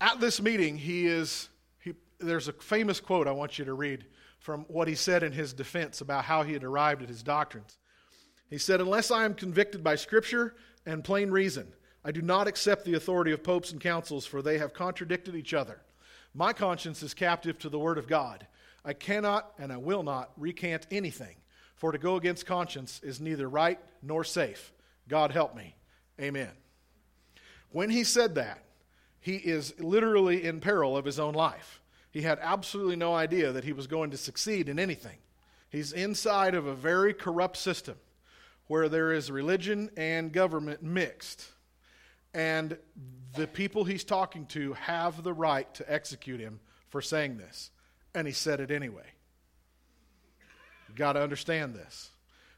At 0.00 0.20
this 0.20 0.42
meeting, 0.42 0.76
he 0.76 1.06
is, 1.06 1.48
he, 1.78 1.94
there's 2.18 2.48
a 2.48 2.52
famous 2.52 2.98
quote 2.98 3.28
I 3.28 3.32
want 3.32 3.58
you 3.58 3.64
to 3.66 3.74
read 3.74 4.04
from 4.40 4.64
what 4.68 4.88
he 4.88 4.94
said 4.94 5.22
in 5.22 5.32
his 5.32 5.52
defense 5.52 6.00
about 6.00 6.24
how 6.24 6.42
he 6.42 6.54
had 6.54 6.64
arrived 6.64 7.02
at 7.02 7.08
his 7.08 7.22
doctrines. 7.22 7.78
He 8.48 8.58
said, 8.58 8.80
Unless 8.80 9.10
I 9.10 9.24
am 9.24 9.34
convicted 9.34 9.84
by 9.84 9.94
Scripture 9.94 10.56
and 10.86 11.04
plain 11.04 11.30
reason, 11.30 11.72
I 12.04 12.12
do 12.12 12.22
not 12.22 12.48
accept 12.48 12.84
the 12.84 12.94
authority 12.94 13.32
of 13.32 13.42
popes 13.42 13.72
and 13.72 13.80
councils, 13.80 14.24
for 14.24 14.40
they 14.40 14.58
have 14.58 14.72
contradicted 14.72 15.34
each 15.34 15.52
other. 15.52 15.80
My 16.34 16.52
conscience 16.52 17.02
is 17.02 17.12
captive 17.12 17.58
to 17.58 17.68
the 17.68 17.78
word 17.78 17.98
of 17.98 18.06
God. 18.06 18.46
I 18.84 18.94
cannot 18.94 19.52
and 19.58 19.72
I 19.72 19.76
will 19.76 20.02
not 20.02 20.30
recant 20.36 20.86
anything, 20.90 21.36
for 21.74 21.92
to 21.92 21.98
go 21.98 22.16
against 22.16 22.46
conscience 22.46 23.00
is 23.02 23.20
neither 23.20 23.48
right 23.48 23.78
nor 24.02 24.24
safe. 24.24 24.72
God 25.08 25.32
help 25.32 25.54
me. 25.54 25.74
Amen. 26.20 26.50
When 27.70 27.90
he 27.90 28.04
said 28.04 28.34
that, 28.36 28.64
he 29.20 29.36
is 29.36 29.78
literally 29.78 30.44
in 30.44 30.60
peril 30.60 30.96
of 30.96 31.04
his 31.04 31.18
own 31.18 31.34
life. 31.34 31.80
He 32.10 32.22
had 32.22 32.38
absolutely 32.40 32.96
no 32.96 33.14
idea 33.14 33.52
that 33.52 33.64
he 33.64 33.72
was 33.72 33.86
going 33.86 34.10
to 34.10 34.16
succeed 34.16 34.68
in 34.68 34.78
anything. 34.78 35.18
He's 35.68 35.92
inside 35.92 36.54
of 36.54 36.66
a 36.66 36.74
very 36.74 37.14
corrupt 37.14 37.56
system 37.56 37.96
where 38.66 38.88
there 38.88 39.12
is 39.12 39.30
religion 39.30 39.90
and 39.96 40.32
government 40.32 40.82
mixed. 40.82 41.46
And 42.34 42.76
the 43.34 43.46
people 43.46 43.84
he's 43.84 44.04
talking 44.04 44.46
to 44.46 44.72
have 44.74 45.22
the 45.22 45.32
right 45.32 45.72
to 45.74 45.92
execute 45.92 46.40
him 46.40 46.60
for 46.88 47.00
saying 47.00 47.38
this. 47.38 47.70
And 48.14 48.26
he 48.26 48.32
said 48.32 48.60
it 48.60 48.70
anyway. 48.70 49.06
You've 50.88 50.96
got 50.96 51.12
to 51.12 51.22
understand 51.22 51.74
this. 51.74 52.10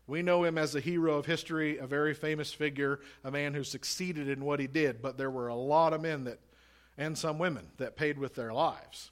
We 0.06 0.22
know 0.22 0.44
him 0.44 0.58
as 0.58 0.74
a 0.74 0.80
hero 0.80 1.18
of 1.18 1.26
history, 1.26 1.78
a 1.78 1.87
very 1.87 2.14
famous 2.14 2.52
figure, 2.52 3.00
a 3.22 3.30
man 3.30 3.54
who 3.54 3.62
succeeded 3.62 4.28
in 4.28 4.44
what 4.44 4.58
he 4.61 4.66
did, 4.66 5.00
but 5.00 5.16
there 5.16 5.30
were 5.30 5.48
a 5.48 5.54
lot 5.54 5.92
of 5.92 6.00
men 6.00 6.24
that, 6.24 6.40
and 6.98 7.16
some 7.16 7.38
women, 7.38 7.68
that 7.78 7.96
paid 7.96 8.18
with 8.18 8.35
their 8.35 8.52
lives 8.52 9.11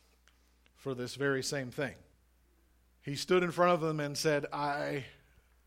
for 0.77 0.95
this 0.95 1.15
very 1.15 1.43
same 1.43 1.71
thing. 1.71 1.95
He 3.03 3.15
stood 3.15 3.43
in 3.43 3.51
front 3.51 3.73
of 3.73 3.81
them 3.81 4.01
and 4.01 4.17
said, 4.17 4.47
I 4.53 5.05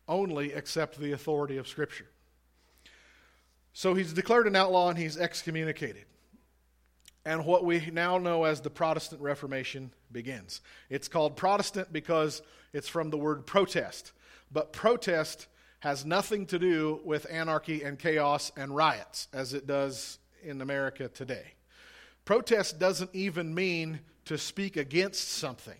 only 0.06 0.52
accept 0.52 0.98
the 0.98 1.12
authority 1.12 1.56
of 1.56 1.68
Scripture. 1.68 2.06
So 3.74 3.92
he's 3.94 4.12
declared 4.12 4.46
an 4.46 4.56
outlaw 4.56 4.88
and 4.88 4.98
he's 4.98 5.18
excommunicated. 5.18 6.04
And 7.26 7.44
what 7.44 7.64
we 7.64 7.90
now 7.92 8.18
know 8.18 8.44
as 8.44 8.60
the 8.60 8.70
Protestant 8.70 9.20
Reformation 9.20 9.90
begins. 10.12 10.60
It's 10.88 11.08
called 11.08 11.36
Protestant 11.36 11.92
because 11.92 12.40
it's 12.72 12.88
from 12.88 13.10
the 13.10 13.18
word 13.18 13.46
protest. 13.46 14.12
But 14.52 14.72
protest 14.72 15.48
has 15.80 16.06
nothing 16.06 16.46
to 16.46 16.58
do 16.58 17.00
with 17.04 17.26
anarchy 17.28 17.82
and 17.82 17.98
chaos 17.98 18.52
and 18.56 18.74
riots 18.74 19.26
as 19.32 19.54
it 19.54 19.66
does 19.66 20.18
in 20.42 20.60
America 20.60 21.08
today. 21.08 21.54
Protest 22.24 22.78
doesn't 22.78 23.10
even 23.12 23.54
mean 23.54 24.00
to 24.26 24.38
speak 24.38 24.76
against 24.76 25.30
something. 25.30 25.78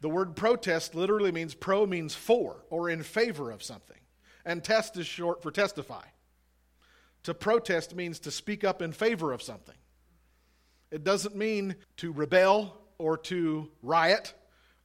The 0.00 0.08
word 0.08 0.36
protest 0.36 0.94
literally 0.94 1.32
means 1.32 1.54
pro 1.54 1.86
means 1.86 2.14
for 2.14 2.64
or 2.70 2.88
in 2.88 3.02
favor 3.02 3.50
of 3.50 3.62
something, 3.62 4.00
and 4.44 4.64
test 4.64 4.96
is 4.96 5.06
short 5.06 5.42
for 5.42 5.50
testify. 5.50 6.02
To 7.24 7.34
protest 7.34 7.94
means 7.94 8.20
to 8.20 8.30
speak 8.30 8.64
up 8.64 8.80
in 8.80 8.92
favor 8.92 9.32
of 9.32 9.42
something. 9.42 9.74
It 10.90 11.04
doesn't 11.04 11.34
mean 11.34 11.76
to 11.98 12.12
rebel 12.12 12.80
or 12.98 13.16
to 13.18 13.70
riot 13.82 14.32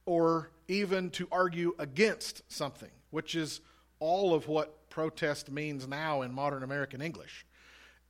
or 0.06 0.50
even 0.66 1.10
to 1.10 1.28
argue 1.30 1.74
against 1.78 2.42
something, 2.50 2.90
which 3.10 3.34
is 3.34 3.60
all 4.00 4.34
of 4.34 4.48
what 4.48 4.88
protest 4.90 5.50
means 5.50 5.86
now 5.86 6.22
in 6.22 6.32
modern 6.32 6.62
American 6.62 7.00
English. 7.00 7.46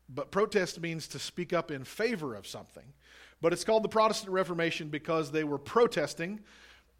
But 0.08 0.30
protest 0.30 0.80
means 0.80 1.08
to 1.08 1.18
speak 1.18 1.52
up 1.52 1.70
in 1.70 1.84
favor 1.84 2.34
of 2.34 2.46
something. 2.46 2.86
But 3.40 3.52
it's 3.52 3.64
called 3.64 3.84
the 3.84 3.88
Protestant 3.88 4.32
Reformation 4.32 4.88
because 4.88 5.30
they 5.30 5.44
were 5.44 5.58
protesting 5.58 6.40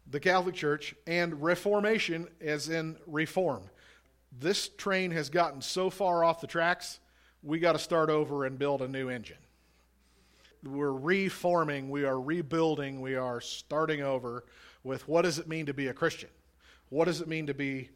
the 0.09 0.19
Catholic 0.19 0.55
Church 0.55 0.95
and 1.05 1.41
reformation, 1.41 2.27
as 2.39 2.69
in 2.69 2.97
reform. 3.05 3.69
This 4.31 4.69
train 4.69 5.11
has 5.11 5.29
gotten 5.29 5.61
so 5.61 5.89
far 5.89 6.23
off 6.23 6.41
the 6.41 6.47
tracks, 6.47 6.99
we 7.43 7.59
got 7.59 7.73
to 7.73 7.79
start 7.79 8.09
over 8.09 8.45
and 8.45 8.57
build 8.57 8.81
a 8.81 8.87
new 8.87 9.09
engine. 9.09 9.37
We're 10.63 10.91
reforming, 10.91 11.89
we 11.89 12.05
are 12.05 12.19
rebuilding, 12.19 13.01
we 13.01 13.15
are 13.15 13.41
starting 13.41 14.01
over 14.01 14.43
with 14.83 15.07
what 15.07 15.23
does 15.23 15.39
it 15.39 15.47
mean 15.47 15.65
to 15.65 15.73
be 15.73 15.87
a 15.87 15.93
Christian? 15.93 16.29
What 16.89 17.05
does 17.05 17.21
it 17.21 17.27
mean 17.27 17.47
to 17.47 17.53
be 17.53 17.89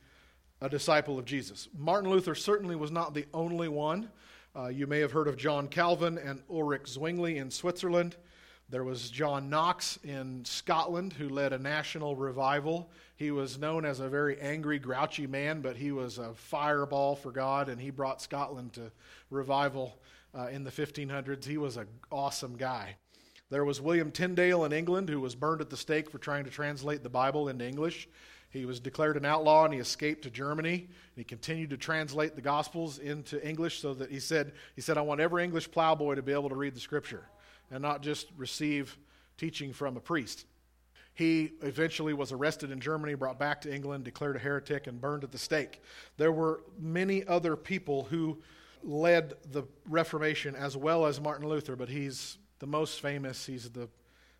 a 0.61 0.69
disciple 0.69 1.19
of 1.19 1.25
Jesus? 1.25 1.67
Martin 1.77 2.09
Luther 2.09 2.33
certainly 2.33 2.75
was 2.75 2.91
not 2.91 3.13
the 3.13 3.25
only 3.33 3.67
one. 3.67 4.09
Uh, 4.55 4.67
you 4.67 4.87
may 4.87 4.99
have 4.99 5.11
heard 5.11 5.27
of 5.27 5.37
John 5.37 5.67
Calvin 5.67 6.17
and 6.17 6.41
Ulrich 6.49 6.87
Zwingli 6.87 7.37
in 7.37 7.51
Switzerland. 7.51 8.15
There 8.69 8.83
was 8.83 9.11
John 9.11 9.49
Knox 9.49 9.99
in 10.03 10.43
Scotland 10.43 11.13
who 11.13 11.29
led 11.29 11.53
a 11.53 11.59
national 11.59 12.15
revival. 12.15 12.89
He 13.15 13.29
was 13.29 13.59
known 13.59 13.85
as 13.85 13.99
a 13.99 14.09
very 14.09 14.41
angry, 14.41 14.79
grouchy 14.79 15.27
man, 15.27 15.61
but 15.61 15.77
he 15.77 15.91
was 15.91 16.17
a 16.17 16.33
fireball 16.33 17.15
for 17.15 17.31
God, 17.31 17.69
and 17.69 17.79
he 17.79 17.91
brought 17.91 18.23
Scotland 18.23 18.73
to 18.73 18.91
revival 19.29 19.99
uh, 20.33 20.47
in 20.47 20.63
the 20.63 20.71
1500s. 20.71 21.45
He 21.45 21.59
was 21.59 21.77
an 21.77 21.87
awesome 22.11 22.57
guy. 22.57 22.95
There 23.51 23.65
was 23.65 23.79
William 23.79 24.09
Tyndale 24.09 24.65
in 24.65 24.73
England 24.73 25.09
who 25.09 25.21
was 25.21 25.35
burned 25.35 25.61
at 25.61 25.69
the 25.69 25.77
stake 25.77 26.09
for 26.09 26.17
trying 26.17 26.45
to 26.45 26.49
translate 26.49 27.03
the 27.03 27.09
Bible 27.09 27.49
into 27.49 27.67
English. 27.67 28.09
He 28.49 28.65
was 28.65 28.79
declared 28.79 29.15
an 29.15 29.25
outlaw 29.25 29.65
and 29.65 29.73
he 29.75 29.79
escaped 29.79 30.23
to 30.23 30.31
Germany. 30.31 30.87
he 31.15 31.23
continued 31.23 31.69
to 31.69 31.77
translate 31.77 32.35
the 32.35 32.41
Gospels 32.41 32.97
into 32.97 33.45
English 33.47 33.79
so 33.79 33.93
that 33.93 34.09
he 34.09 34.19
said, 34.19 34.53
he 34.75 34.81
said, 34.81 34.97
I 34.97 35.01
want 35.01 35.21
every 35.21 35.43
English 35.43 35.69
plowboy 35.69 36.15
to 36.15 36.23
be 36.23 36.31
able 36.31 36.49
to 36.49 36.55
read 36.55 36.73
the 36.73 36.79
Scripture 36.79 37.25
and 37.71 37.81
not 37.81 38.01
just 38.01 38.27
receive 38.37 38.97
teaching 39.37 39.73
from 39.73 39.97
a 39.97 39.99
priest. 39.99 40.45
He 41.13 41.53
eventually 41.61 42.13
was 42.13 42.33
arrested 42.33 42.71
in 42.71 42.81
Germany, 42.81 43.13
brought 43.15 43.39
back 43.39 43.61
to 43.61 43.73
England, 43.73 44.03
declared 44.03 44.35
a 44.35 44.39
heretic, 44.39 44.87
and 44.87 44.99
burned 44.99 45.23
at 45.23 45.31
the 45.31 45.37
stake. 45.37 45.81
There 46.17 46.31
were 46.31 46.61
many 46.77 47.25
other 47.25 47.55
people 47.55 48.03
who 48.03 48.41
led 48.83 49.33
the 49.51 49.63
Reformation 49.89 50.55
as 50.55 50.75
well 50.75 51.05
as 51.05 51.21
Martin 51.21 51.47
Luther, 51.47 51.77
but 51.77 51.87
he's 51.87 52.37
the 52.59 52.67
most 52.67 52.99
famous. 52.99 53.45
He's, 53.45 53.69
the, 53.69 53.87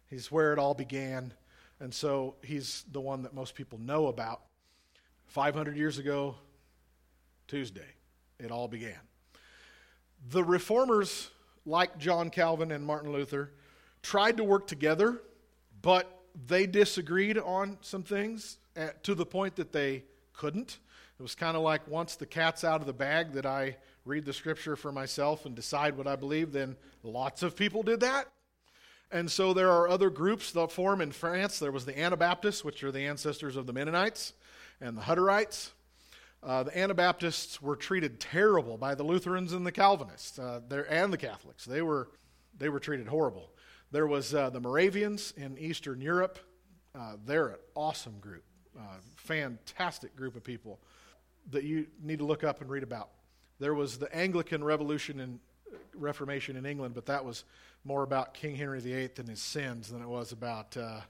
he's 0.10 0.32
where 0.32 0.52
it 0.52 0.60
all 0.60 0.74
began, 0.74 1.34
and 1.80 1.94
so 1.94 2.36
he's 2.44 2.84
the 2.92 3.00
one 3.00 3.24
that 3.24 3.34
most 3.34 3.56
people 3.56 3.80
know 3.80 4.08
about. 4.08 4.42
500 5.28 5.78
years 5.78 5.98
ago, 5.98 6.36
Tuesday, 7.48 7.88
it 8.38 8.52
all 8.52 8.68
began. 8.68 9.00
The 10.30 10.44
reformers 10.44 11.30
like 11.66 11.98
John 11.98 12.30
Calvin 12.30 12.72
and 12.72 12.86
Martin 12.86 13.12
Luther, 13.12 13.52
tried 14.02 14.38
to 14.38 14.44
work 14.44 14.68
together, 14.68 15.22
but 15.82 16.22
they 16.48 16.68
disagreed 16.68 17.38
on 17.38 17.78
some 17.82 18.04
things 18.04 18.58
at, 18.76 19.04
to 19.04 19.16
the 19.16 19.26
point 19.26 19.56
that 19.56 19.72
they 19.72 20.04
couldn't. 20.34 20.80
It 21.20 21.24
was 21.24 21.34
kind 21.34 21.56
of 21.56 21.64
like 21.64 21.88
once 21.88 22.16
the 22.16 22.26
cat's 22.26 22.64
out 22.64 22.82
of 22.82 22.88
the 22.88 22.94
bag 22.94 23.34
that 23.34 23.46
I 23.46 23.78
read 24.04 24.26
the 24.26 24.34
scripture 24.34 24.76
for 24.76 24.92
myself 24.92 25.46
and 25.46 25.56
decide 25.56 25.98
what 25.98 26.08
I 26.08 26.16
believe, 26.16 26.52
then 26.52 26.76
lots 27.04 27.42
of 27.42 27.56
people 27.56 27.84
did 27.84 28.02
that. 28.02 28.28
And 29.12 29.32
so 29.32 29.54
there 29.54 29.72
are 29.72 29.88
other 29.88 30.10
groups 30.10 30.52
that 30.52 30.72
form 30.72 31.00
in 31.00 31.12
France. 31.12 31.58
There 31.58 31.72
was 31.72 31.86
the 31.86 31.98
Anabaptists, 31.98 32.66
which 32.66 32.84
are 32.84 32.92
the 32.92 33.06
ancestors 33.06 33.56
of 33.56 33.66
the 33.66 33.74
Mennonites, 33.74 34.34
and 34.82 34.98
the 34.98 35.02
Hutterites. 35.02 35.72
Uh, 36.44 36.64
the 36.64 36.78
Anabaptists 36.78 37.62
were 37.62 37.76
treated 37.76 38.20
terrible 38.20 38.78
by 38.78 38.94
the 38.94 39.04
Lutherans 39.04 39.54
and 39.54 39.66
the 39.66 39.72
Calvinists 39.72 40.38
uh, 40.38 40.62
and 40.90 41.12
the 41.12 41.18
Catholics. 41.18 41.66
They 41.66 41.82
were, 41.82 42.10
they 42.58 42.70
were 42.70 42.80
treated 42.80 43.08
horrible. 43.08 43.52
There 43.92 44.08
was 44.08 44.34
uh, 44.34 44.50
the 44.50 44.60
Moravians 44.60 45.34
in 45.38 45.58
Eastern 45.58 46.02
Europe. 46.02 46.38
Uh, 46.94 47.16
they're 47.26 47.48
an 47.48 47.56
awesome 47.76 48.20
group, 48.20 48.44
uh, 48.78 48.98
fantastic 49.16 50.16
group 50.16 50.36
of 50.36 50.44
people 50.44 50.80
that 51.52 51.64
you 51.64 51.88
need 52.02 52.20
to 52.20 52.26
look 52.26 52.44
up 52.44 52.62
and 52.62 52.70
read 52.70 52.84
about. 52.84 53.10
There 53.60 53.74
was 53.74 53.98
the 53.98 54.14
Anglican 54.16 54.64
Revolution 54.64 55.20
and 55.20 55.40
Reformation 55.94 56.58
in 56.58 56.66
England, 56.66 56.94
but 56.94 57.06
that 57.06 57.24
was 57.24 57.46
more 57.84 58.04
about 58.04 58.34
King 58.34 58.56
Henry 58.56 58.80
VIII 58.80 59.12
and 59.18 59.30
his 59.30 59.42
sins 59.42 59.90
than 59.90 60.02
it 60.02 60.08
was 60.08 60.32
about 60.32 60.76
uh, 60.76 61.02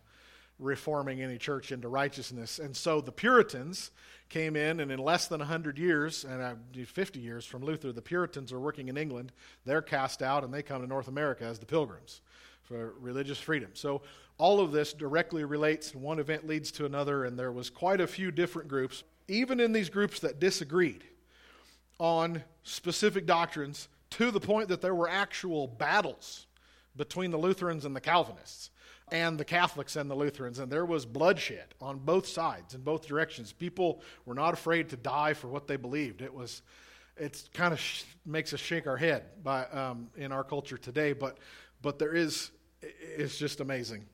reforming 0.59 1.21
any 1.21 1.37
church 1.37 1.71
into 1.71 1.89
righteousness. 1.89 2.59
And 2.59 2.75
so 2.75 3.01
the 3.01 3.11
Puritans 3.11 3.91
came 4.29 4.55
in, 4.55 4.79
and 4.79 4.91
in 4.91 4.99
less 4.99 5.27
than 5.27 5.39
100 5.39 5.77
years, 5.77 6.23
and 6.23 6.41
uh, 6.41 6.55
50 6.85 7.19
years 7.19 7.45
from 7.45 7.63
Luther, 7.63 7.91
the 7.91 8.01
Puritans 8.01 8.51
are 8.51 8.59
working 8.59 8.87
in 8.87 8.97
England. 8.97 9.31
They're 9.65 9.81
cast 9.81 10.21
out, 10.21 10.43
and 10.43 10.53
they 10.53 10.63
come 10.63 10.81
to 10.81 10.87
North 10.87 11.07
America 11.07 11.43
as 11.43 11.59
the 11.59 11.65
Pilgrims 11.65 12.21
for 12.63 12.93
religious 12.99 13.39
freedom. 13.39 13.71
So 13.73 14.01
all 14.37 14.59
of 14.59 14.71
this 14.71 14.93
directly 14.93 15.43
relates, 15.43 15.93
and 15.93 16.01
one 16.01 16.19
event 16.19 16.47
leads 16.47 16.71
to 16.73 16.85
another, 16.85 17.25
and 17.25 17.37
there 17.37 17.51
was 17.51 17.69
quite 17.69 18.01
a 18.01 18.07
few 18.07 18.31
different 18.31 18.67
groups, 18.67 19.03
even 19.27 19.59
in 19.59 19.71
these 19.71 19.89
groups 19.89 20.19
that 20.21 20.39
disagreed 20.39 21.03
on 21.99 22.43
specific 22.63 23.25
doctrines 23.25 23.87
to 24.11 24.31
the 24.31 24.39
point 24.39 24.69
that 24.69 24.81
there 24.81 24.95
were 24.95 25.09
actual 25.09 25.67
battles 25.67 26.47
between 26.95 27.31
the 27.31 27.37
Lutherans 27.37 27.85
and 27.85 27.95
the 27.95 28.01
Calvinists 28.01 28.71
and 29.11 29.37
the 29.37 29.45
Catholics 29.45 29.95
and 29.95 30.09
the 30.09 30.15
Lutherans, 30.15 30.59
and 30.59 30.71
there 30.71 30.85
was 30.85 31.05
bloodshed 31.05 31.75
on 31.79 31.99
both 31.99 32.25
sides, 32.25 32.73
in 32.73 32.81
both 32.81 33.07
directions. 33.07 33.53
People 33.53 34.01
were 34.25 34.33
not 34.33 34.53
afraid 34.53 34.89
to 34.89 34.97
die 34.97 35.33
for 35.33 35.47
what 35.47 35.67
they 35.67 35.75
believed. 35.75 36.21
It 36.21 36.33
was, 36.33 36.63
it 37.15 37.47
kind 37.53 37.71
of 37.71 37.79
sh- 37.79 38.03
makes 38.25 38.53
us 38.53 38.59
shake 38.59 38.87
our 38.87 38.97
head 38.97 39.23
by, 39.43 39.65
um, 39.65 40.09
in 40.17 40.31
our 40.31 40.43
culture 40.43 40.77
today, 40.77 41.13
but, 41.13 41.37
but 41.81 41.99
there 41.99 42.13
is, 42.13 42.49
it's 42.81 43.37
just 43.37 43.59
amazing. 43.59 44.05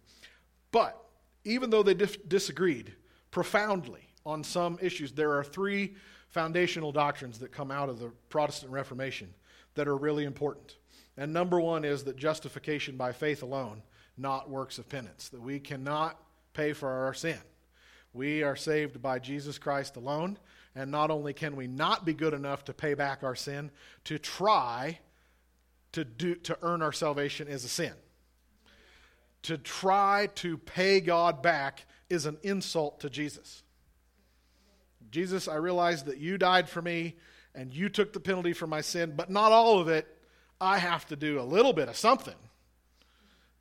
But 0.71 1.01
even 1.45 1.69
though 1.69 1.83
they 1.83 1.93
dif- 1.93 2.27
disagreed 2.27 2.93
profoundly 3.31 4.07
on 4.25 4.43
some 4.43 4.77
issues, 4.81 5.13
there 5.13 5.31
are 5.37 5.43
three 5.43 5.95
foundational 6.27 6.91
doctrines 6.91 7.39
that 7.39 7.51
come 7.51 7.71
out 7.71 7.89
of 7.89 7.99
the 7.99 8.11
Protestant 8.29 8.71
Reformation 8.71 9.33
that 9.75 9.87
are 9.87 9.95
really 9.95 10.25
important. 10.25 10.77
And 11.17 11.31
number 11.31 11.59
one 11.59 11.85
is 11.85 12.03
that 12.05 12.17
justification 12.17 12.97
by 12.97 13.11
faith 13.13 13.41
alone 13.41 13.83
not 14.21 14.49
works 14.49 14.77
of 14.77 14.87
penance, 14.87 15.29
that 15.29 15.41
we 15.41 15.59
cannot 15.59 16.17
pay 16.53 16.73
for 16.73 16.89
our 16.89 17.13
sin. 17.13 17.39
We 18.13 18.43
are 18.43 18.55
saved 18.55 19.01
by 19.01 19.19
Jesus 19.19 19.57
Christ 19.57 19.95
alone, 19.95 20.37
and 20.75 20.91
not 20.91 21.11
only 21.11 21.33
can 21.33 21.55
we 21.55 21.67
not 21.67 22.05
be 22.05 22.13
good 22.13 22.33
enough 22.33 22.65
to 22.65 22.73
pay 22.73 22.93
back 22.93 23.23
our 23.23 23.35
sin, 23.35 23.71
to 24.05 24.19
try 24.19 24.99
to, 25.93 26.05
do, 26.05 26.35
to 26.35 26.57
earn 26.61 26.81
our 26.81 26.91
salvation 26.91 27.47
is 27.47 27.65
a 27.65 27.69
sin. 27.69 27.93
To 29.43 29.57
try 29.57 30.29
to 30.35 30.57
pay 30.57 31.01
God 31.01 31.41
back 31.41 31.85
is 32.09 32.25
an 32.25 32.37
insult 32.43 32.99
to 33.01 33.09
Jesus. 33.09 33.63
Jesus, 35.09 35.47
I 35.47 35.55
realize 35.55 36.03
that 36.03 36.19
you 36.19 36.37
died 36.37 36.69
for 36.69 36.81
me 36.81 37.15
and 37.53 37.73
you 37.73 37.89
took 37.89 38.13
the 38.13 38.19
penalty 38.19 38.53
for 38.53 38.67
my 38.67 38.81
sin, 38.81 39.13
but 39.15 39.29
not 39.29 39.51
all 39.51 39.79
of 39.79 39.89
it. 39.89 40.07
I 40.59 40.77
have 40.77 41.05
to 41.07 41.15
do 41.15 41.39
a 41.39 41.43
little 41.43 41.73
bit 41.73 41.89
of 41.89 41.97
something 41.97 42.35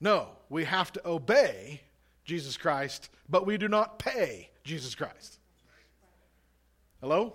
no, 0.01 0.29
we 0.49 0.65
have 0.65 0.93
to 0.93 1.09
obey 1.09 1.83
Jesus 2.25 2.57
Christ, 2.57 3.11
but 3.29 3.47
we 3.47 3.59
do 3.59 3.69
not 3.69 3.99
pay 3.99 4.51
Jesus 4.65 4.95
Christ. 4.95 5.39
Hello? 7.01 7.35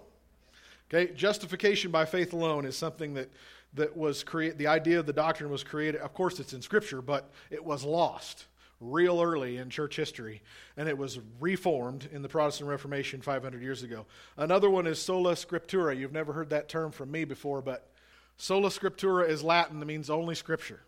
Okay, 0.89 1.13
justification 1.13 1.91
by 1.91 2.05
faith 2.05 2.33
alone 2.33 2.65
is 2.65 2.77
something 2.77 3.13
that, 3.15 3.29
that 3.73 3.95
was 3.95 4.23
created, 4.23 4.57
the 4.57 4.67
idea 4.67 4.99
of 4.99 5.05
the 5.05 5.13
doctrine 5.13 5.49
was 5.49 5.63
created. 5.63 6.01
Of 6.01 6.13
course, 6.13 6.39
it's 6.39 6.53
in 6.53 6.61
Scripture, 6.61 7.01
but 7.01 7.31
it 7.49 7.63
was 7.63 7.83
lost 7.83 8.45
real 8.79 9.21
early 9.21 9.57
in 9.57 9.69
church 9.69 9.95
history, 9.95 10.41
and 10.77 10.87
it 10.87 10.97
was 10.97 11.19
reformed 11.39 12.07
in 12.11 12.21
the 12.21 12.29
Protestant 12.29 12.69
Reformation 12.69 13.21
500 13.21 13.61
years 13.61 13.83
ago. 13.83 14.05
Another 14.37 14.69
one 14.69 14.85
is 14.85 15.01
sola 15.01 15.33
scriptura. 15.33 15.97
You've 15.97 16.11
never 16.11 16.33
heard 16.33 16.49
that 16.49 16.69
term 16.69 16.91
from 16.91 17.09
me 17.09 17.23
before, 17.23 17.61
but 17.61 17.89
sola 18.37 18.69
scriptura 18.69 19.27
is 19.27 19.43
Latin 19.43 19.79
that 19.79 19.85
means 19.85 20.09
only 20.09 20.35
Scripture 20.35 20.81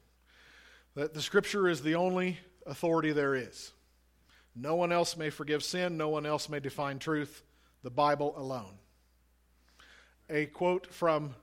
that 0.97 1.13
the 1.13 1.21
Scripture 1.21 1.67
is 1.67 1.83
the 1.83 1.93
only 1.93 2.39
authority 2.65 3.11
there 3.11 3.35
is. 3.35 3.71
No 4.55 4.73
one 4.73 4.91
else 4.91 5.15
may 5.15 5.29
forgive 5.29 5.63
sin, 5.63 5.95
no 5.95 6.09
one 6.09 6.25
else 6.25 6.49
may 6.49 6.59
define 6.59 6.97
truth, 6.97 7.43
the 7.83 7.91
Bible 7.91 8.33
alone. 8.35 8.79
A 10.27 10.47
quote 10.47 10.91
from 10.91 11.35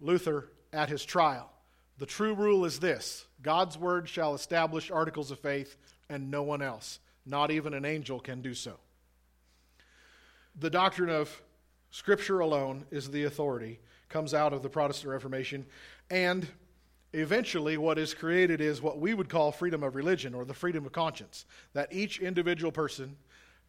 Luther 0.00 0.50
at 0.70 0.90
his 0.90 1.02
trial 1.02 1.50
The 1.96 2.04
true 2.04 2.34
rule 2.34 2.66
is 2.66 2.78
this 2.78 3.24
God's 3.40 3.78
word 3.78 4.06
shall 4.06 4.34
establish 4.34 4.90
articles 4.90 5.30
of 5.30 5.38
faith, 5.38 5.78
and 6.10 6.30
no 6.30 6.42
one 6.42 6.60
else. 6.60 6.98
Not 7.24 7.50
even 7.50 7.72
an 7.72 7.86
angel 7.86 8.20
can 8.20 8.42
do 8.42 8.52
so. 8.52 8.78
The 10.60 10.68
doctrine 10.68 11.08
of 11.08 11.40
Scripture 11.90 12.40
alone 12.40 12.84
is 12.90 13.10
the 13.10 13.24
authority, 13.24 13.80
comes 14.10 14.34
out 14.34 14.52
of 14.52 14.62
the 14.62 14.68
Protestant 14.68 15.10
Reformation, 15.10 15.64
and 16.10 16.46
eventually 17.12 17.76
what 17.76 17.98
is 17.98 18.14
created 18.14 18.60
is 18.60 18.80
what 18.80 18.98
we 18.98 19.14
would 19.14 19.28
call 19.28 19.52
freedom 19.52 19.82
of 19.82 19.94
religion 19.94 20.34
or 20.34 20.44
the 20.44 20.54
freedom 20.54 20.86
of 20.86 20.92
conscience. 20.92 21.44
That 21.74 21.92
each 21.92 22.20
individual 22.20 22.72
person 22.72 23.16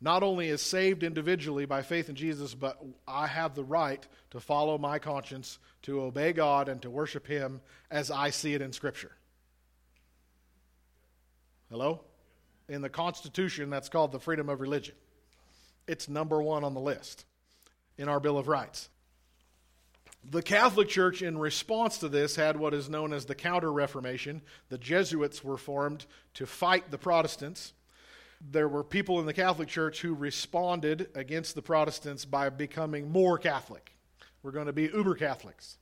not 0.01 0.21
only 0.21 0.49
is 0.49 0.61
saved 0.61 1.03
individually 1.03 1.65
by 1.65 1.81
faith 1.81 2.09
in 2.09 2.15
Jesus, 2.15 2.53
but 2.53 2.77
I 3.07 3.27
have 3.27 3.55
the 3.55 3.63
right 3.63 4.05
to 4.31 4.39
follow 4.39 4.77
my 4.77 4.99
conscience, 4.99 5.59
to 5.83 6.01
obey 6.01 6.33
God, 6.33 6.67
and 6.67 6.81
to 6.81 6.89
worship 6.89 7.25
Him 7.25 7.61
as 7.89 8.11
I 8.11 8.29
see 8.29 8.53
it 8.53 8.61
in 8.61 8.73
Scripture. 8.73 9.11
Hello? 11.69 12.01
In 12.67 12.81
the 12.81 12.89
Constitution, 12.89 13.69
that's 13.69 13.89
called 13.89 14.11
the 14.11 14.19
freedom 14.19 14.49
of 14.49 14.59
religion. 14.59 14.95
It's 15.87 16.09
number 16.09 16.41
one 16.41 16.63
on 16.63 16.73
the 16.73 16.79
list 16.79 17.25
in 17.97 18.09
our 18.09 18.19
Bill 18.19 18.37
of 18.37 18.47
Rights. 18.47 18.89
The 20.29 20.41
Catholic 20.41 20.87
Church, 20.87 21.21
in 21.21 21.37
response 21.37 21.97
to 21.97 22.09
this, 22.09 22.35
had 22.35 22.57
what 22.57 22.73
is 22.73 22.89
known 22.89 23.11
as 23.11 23.25
the 23.25 23.35
Counter 23.35 23.71
Reformation. 23.71 24.41
The 24.69 24.77
Jesuits 24.77 25.43
were 25.43 25.57
formed 25.57 26.05
to 26.35 26.45
fight 26.45 26.91
the 26.91 26.97
Protestants. 26.97 27.73
There 28.39 28.67
were 28.67 28.83
people 28.83 29.19
in 29.19 29.25
the 29.25 29.33
Catholic 29.33 29.67
Church 29.67 30.01
who 30.01 30.13
responded 30.13 31.09
against 31.13 31.55
the 31.55 31.61
Protestants 31.61 32.25
by 32.25 32.49
becoming 32.49 33.11
more 33.11 33.37
Catholic. 33.37 33.95
We're 34.41 34.51
going 34.51 34.67
to 34.67 34.73
be 34.73 34.83
uber 34.83 35.15
Catholics. 35.15 35.77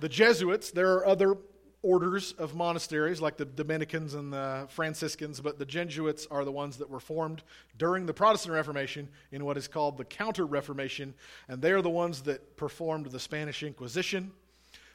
The 0.00 0.08
Jesuits, 0.08 0.70
there 0.70 0.94
are 0.94 1.06
other 1.06 1.36
orders 1.84 2.32
of 2.32 2.54
monasteries 2.54 3.20
like 3.20 3.36
the 3.36 3.44
Dominicans 3.44 4.14
and 4.14 4.32
the 4.32 4.66
Franciscans, 4.70 5.38
but 5.38 5.58
the 5.58 5.66
Jesuits 5.66 6.26
are 6.30 6.42
the 6.42 6.50
ones 6.50 6.78
that 6.78 6.88
were 6.88 6.98
formed 6.98 7.42
during 7.76 8.06
the 8.06 8.14
Protestant 8.14 8.54
Reformation 8.54 9.06
in 9.30 9.44
what 9.44 9.58
is 9.58 9.68
called 9.68 9.98
the 9.98 10.04
Counter 10.04 10.46
Reformation, 10.46 11.12
and 11.46 11.60
they 11.60 11.72
are 11.72 11.82
the 11.82 11.90
ones 11.90 12.22
that 12.22 12.56
performed 12.56 13.06
the 13.06 13.20
Spanish 13.20 13.62
Inquisition, 13.62 14.32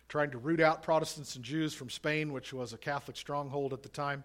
trying 0.08 0.32
to 0.32 0.40
root 0.40 0.60
out 0.60 0.82
Protestants 0.82 1.36
and 1.36 1.46
Jews 1.46 1.76
from 1.76 1.92
Spain, 1.92 2.34
which 2.34 2.54
was 2.54 2.74
a 2.74 2.78
Catholic 2.78 3.16
stronghold 3.16 3.72
at 3.72 3.84
the 3.84 3.90
time. 3.90 4.24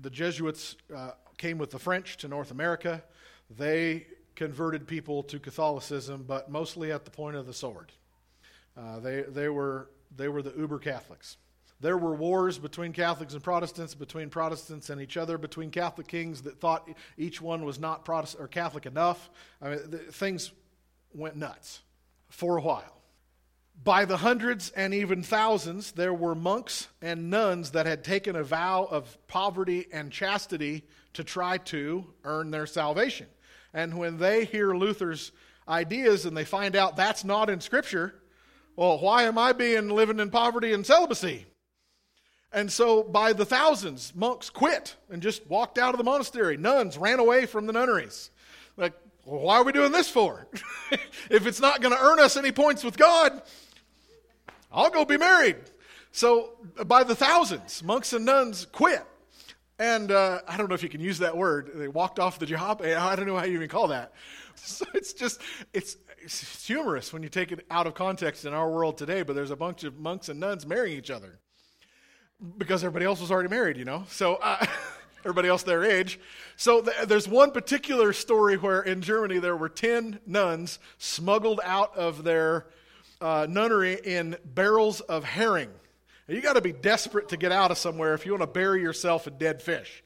The 0.00 0.10
Jesuits 0.10 0.74
uh, 0.94 1.12
came 1.38 1.56
with 1.56 1.70
the 1.70 1.78
French 1.78 2.16
to 2.18 2.28
North 2.28 2.50
America. 2.50 3.00
They 3.56 4.08
converted 4.34 4.88
people 4.88 5.22
to 5.24 5.38
Catholicism, 5.38 6.24
but 6.26 6.50
mostly 6.50 6.90
at 6.90 7.04
the 7.04 7.12
point 7.12 7.36
of 7.36 7.46
the 7.46 7.54
sword. 7.54 7.92
Uh, 8.76 8.98
they, 8.98 9.22
they, 9.22 9.48
were, 9.48 9.88
they 10.16 10.28
were 10.28 10.42
the 10.42 10.52
uber 10.56 10.80
Catholics. 10.80 11.36
There 11.82 11.98
were 11.98 12.14
wars 12.14 12.58
between 12.58 12.92
Catholics 12.92 13.34
and 13.34 13.42
Protestants, 13.42 13.92
between 13.96 14.30
Protestants 14.30 14.88
and 14.88 15.00
each 15.00 15.16
other, 15.16 15.36
between 15.36 15.72
Catholic 15.72 16.06
kings 16.06 16.42
that 16.42 16.60
thought 16.60 16.88
each 17.18 17.42
one 17.42 17.64
was 17.64 17.80
not 17.80 18.04
Protestant 18.04 18.44
or 18.44 18.46
Catholic 18.46 18.86
enough. 18.86 19.28
I 19.60 19.70
mean, 19.70 19.78
things 20.12 20.52
went 21.12 21.34
nuts 21.34 21.80
for 22.28 22.56
a 22.56 22.62
while. 22.62 23.02
By 23.82 24.04
the 24.04 24.18
hundreds 24.18 24.70
and 24.70 24.94
even 24.94 25.24
thousands, 25.24 25.90
there 25.90 26.14
were 26.14 26.36
monks 26.36 26.86
and 27.00 27.30
nuns 27.30 27.72
that 27.72 27.86
had 27.86 28.04
taken 28.04 28.36
a 28.36 28.44
vow 28.44 28.86
of 28.88 29.18
poverty 29.26 29.88
and 29.92 30.12
chastity 30.12 30.84
to 31.14 31.24
try 31.24 31.58
to 31.58 32.06
earn 32.22 32.52
their 32.52 32.66
salvation. 32.66 33.26
And 33.74 33.98
when 33.98 34.18
they 34.18 34.44
hear 34.44 34.72
Luther's 34.72 35.32
ideas 35.66 36.26
and 36.26 36.36
they 36.36 36.44
find 36.44 36.76
out 36.76 36.94
that's 36.94 37.24
not 37.24 37.50
in 37.50 37.60
Scripture, 37.60 38.14
well, 38.76 39.00
why 39.00 39.24
am 39.24 39.36
I 39.36 39.52
being 39.52 39.88
living 39.88 40.20
in 40.20 40.30
poverty 40.30 40.72
and 40.72 40.86
celibacy? 40.86 41.46
And 42.52 42.70
so, 42.70 43.02
by 43.02 43.32
the 43.32 43.46
thousands, 43.46 44.12
monks 44.14 44.50
quit 44.50 44.96
and 45.10 45.22
just 45.22 45.46
walked 45.48 45.78
out 45.78 45.94
of 45.94 45.98
the 45.98 46.04
monastery. 46.04 46.58
Nuns 46.58 46.98
ran 46.98 47.18
away 47.18 47.46
from 47.46 47.66
the 47.66 47.72
nunneries. 47.72 48.30
Like, 48.76 48.92
well, 49.24 49.40
why 49.40 49.56
are 49.56 49.64
we 49.64 49.72
doing 49.72 49.92
this 49.92 50.08
for? 50.08 50.46
if 51.30 51.46
it's 51.46 51.60
not 51.60 51.80
going 51.80 51.96
to 51.96 52.02
earn 52.02 52.20
us 52.20 52.36
any 52.36 52.52
points 52.52 52.84
with 52.84 52.98
God, 52.98 53.40
I'll 54.70 54.90
go 54.90 55.06
be 55.06 55.16
married. 55.16 55.56
So, 56.10 56.50
by 56.86 57.04
the 57.04 57.14
thousands, 57.14 57.82
monks 57.82 58.12
and 58.12 58.26
nuns 58.26 58.66
quit. 58.66 59.02
And 59.78 60.12
uh, 60.12 60.40
I 60.46 60.58
don't 60.58 60.68
know 60.68 60.74
if 60.74 60.82
you 60.82 60.90
can 60.90 61.00
use 61.00 61.18
that 61.20 61.34
word. 61.34 61.70
They 61.74 61.88
walked 61.88 62.18
off 62.18 62.38
the 62.38 62.44
job. 62.44 62.82
I 62.84 63.16
don't 63.16 63.26
know 63.26 63.38
how 63.38 63.44
you 63.44 63.54
even 63.54 63.68
call 63.68 63.88
that. 63.88 64.12
So 64.54 64.84
it's 64.92 65.14
just, 65.14 65.40
it's, 65.72 65.96
it's 66.22 66.66
humorous 66.66 67.10
when 67.10 67.22
you 67.22 67.30
take 67.30 67.52
it 67.52 67.64
out 67.70 67.86
of 67.86 67.94
context 67.94 68.44
in 68.44 68.52
our 68.52 68.70
world 68.70 68.98
today, 68.98 69.22
but 69.22 69.34
there's 69.34 69.50
a 69.50 69.56
bunch 69.56 69.82
of 69.82 69.98
monks 69.98 70.28
and 70.28 70.38
nuns 70.38 70.66
marrying 70.66 70.98
each 70.98 71.10
other 71.10 71.40
because 72.58 72.82
everybody 72.82 73.06
else 73.06 73.20
was 73.20 73.30
already 73.30 73.48
married, 73.48 73.76
you 73.76 73.84
know. 73.84 74.04
So 74.08 74.36
uh, 74.36 74.64
everybody 75.20 75.48
else 75.48 75.62
their 75.62 75.84
age. 75.84 76.18
So 76.56 76.82
th- 76.82 77.06
there's 77.06 77.28
one 77.28 77.50
particular 77.50 78.12
story 78.12 78.56
where 78.56 78.82
in 78.82 79.02
Germany 79.02 79.38
there 79.38 79.56
were 79.56 79.68
10 79.68 80.20
nuns 80.26 80.78
smuggled 80.98 81.60
out 81.64 81.96
of 81.96 82.24
their 82.24 82.66
uh, 83.20 83.46
nunnery 83.48 83.98
in 84.04 84.36
barrels 84.44 85.00
of 85.00 85.24
herring. 85.24 85.70
Now, 86.28 86.34
you 86.34 86.40
got 86.40 86.54
to 86.54 86.60
be 86.60 86.72
desperate 86.72 87.28
to 87.30 87.36
get 87.36 87.52
out 87.52 87.70
of 87.70 87.78
somewhere 87.78 88.14
if 88.14 88.26
you 88.26 88.32
want 88.32 88.42
to 88.42 88.46
bury 88.46 88.82
yourself 88.82 89.26
in 89.26 89.38
dead 89.38 89.62
fish 89.62 90.02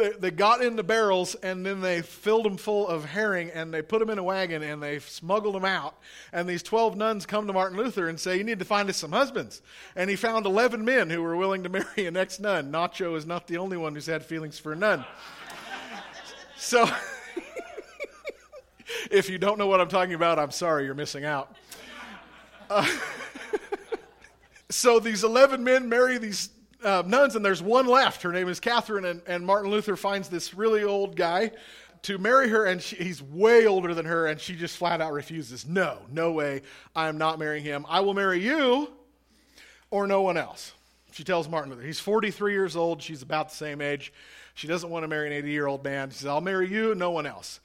they, 0.00 0.10
they 0.10 0.30
got 0.30 0.60
the 0.60 0.82
barrels 0.82 1.34
and 1.36 1.64
then 1.64 1.80
they 1.80 2.02
filled 2.02 2.44
them 2.44 2.56
full 2.56 2.88
of 2.88 3.04
herring 3.04 3.50
and 3.50 3.72
they 3.72 3.82
put 3.82 4.00
them 4.00 4.10
in 4.10 4.18
a 4.18 4.22
wagon 4.22 4.62
and 4.62 4.82
they 4.82 4.98
smuggled 4.98 5.54
them 5.54 5.64
out. 5.64 5.98
And 6.32 6.48
these 6.48 6.62
12 6.62 6.96
nuns 6.96 7.26
come 7.26 7.46
to 7.46 7.52
Martin 7.52 7.76
Luther 7.76 8.08
and 8.08 8.18
say, 8.18 8.36
You 8.36 8.44
need 8.44 8.58
to 8.58 8.64
find 8.64 8.88
us 8.88 8.96
some 8.96 9.12
husbands. 9.12 9.62
And 9.94 10.08
he 10.08 10.16
found 10.16 10.46
11 10.46 10.84
men 10.84 11.10
who 11.10 11.22
were 11.22 11.36
willing 11.36 11.62
to 11.62 11.68
marry 11.68 12.06
an 12.06 12.16
ex 12.16 12.40
nun. 12.40 12.72
Nacho 12.72 13.16
is 13.16 13.26
not 13.26 13.46
the 13.46 13.58
only 13.58 13.76
one 13.76 13.94
who's 13.94 14.06
had 14.06 14.24
feelings 14.24 14.58
for 14.58 14.72
a 14.72 14.76
nun. 14.76 15.04
so, 16.56 16.88
if 19.10 19.28
you 19.28 19.38
don't 19.38 19.58
know 19.58 19.66
what 19.66 19.80
I'm 19.80 19.88
talking 19.88 20.14
about, 20.14 20.38
I'm 20.38 20.50
sorry, 20.50 20.84
you're 20.84 20.94
missing 20.94 21.24
out. 21.24 21.54
Uh, 22.68 22.86
so 24.70 25.00
these 25.00 25.24
11 25.24 25.62
men 25.62 25.88
marry 25.88 26.18
these 26.18 26.50
uh, 26.84 27.02
nuns, 27.06 27.36
and 27.36 27.44
there's 27.44 27.62
one 27.62 27.86
left. 27.86 28.22
Her 28.22 28.32
name 28.32 28.48
is 28.48 28.60
Catherine, 28.60 29.04
and, 29.04 29.22
and 29.26 29.44
Martin 29.44 29.70
Luther 29.70 29.96
finds 29.96 30.28
this 30.28 30.54
really 30.54 30.84
old 30.84 31.16
guy 31.16 31.52
to 32.02 32.18
marry 32.18 32.48
her, 32.48 32.64
and 32.64 32.80
she, 32.80 32.96
he's 32.96 33.22
way 33.22 33.66
older 33.66 33.94
than 33.94 34.06
her, 34.06 34.26
and 34.26 34.40
she 34.40 34.56
just 34.56 34.76
flat 34.76 35.00
out 35.00 35.12
refuses. 35.12 35.66
No, 35.66 35.98
no 36.10 36.32
way. 36.32 36.62
I 36.96 37.08
am 37.08 37.18
not 37.18 37.38
marrying 37.38 37.64
him. 37.64 37.84
I 37.88 38.00
will 38.00 38.14
marry 38.14 38.42
you 38.42 38.90
or 39.90 40.06
no 40.06 40.22
one 40.22 40.36
else. 40.36 40.72
She 41.12 41.24
tells 41.24 41.48
Martin 41.48 41.70
Luther. 41.70 41.84
He's 41.84 42.00
43 42.00 42.52
years 42.52 42.76
old. 42.76 43.02
She's 43.02 43.22
about 43.22 43.50
the 43.50 43.56
same 43.56 43.80
age. 43.80 44.12
She 44.54 44.68
doesn't 44.68 44.88
want 44.88 45.02
to 45.02 45.08
marry 45.08 45.26
an 45.26 45.32
80 45.32 45.50
year 45.50 45.66
old 45.66 45.84
man. 45.84 46.10
She 46.10 46.18
says, 46.18 46.28
I'll 46.28 46.40
marry 46.40 46.68
you, 46.68 46.94
no 46.94 47.10
one 47.10 47.26
else. 47.26 47.60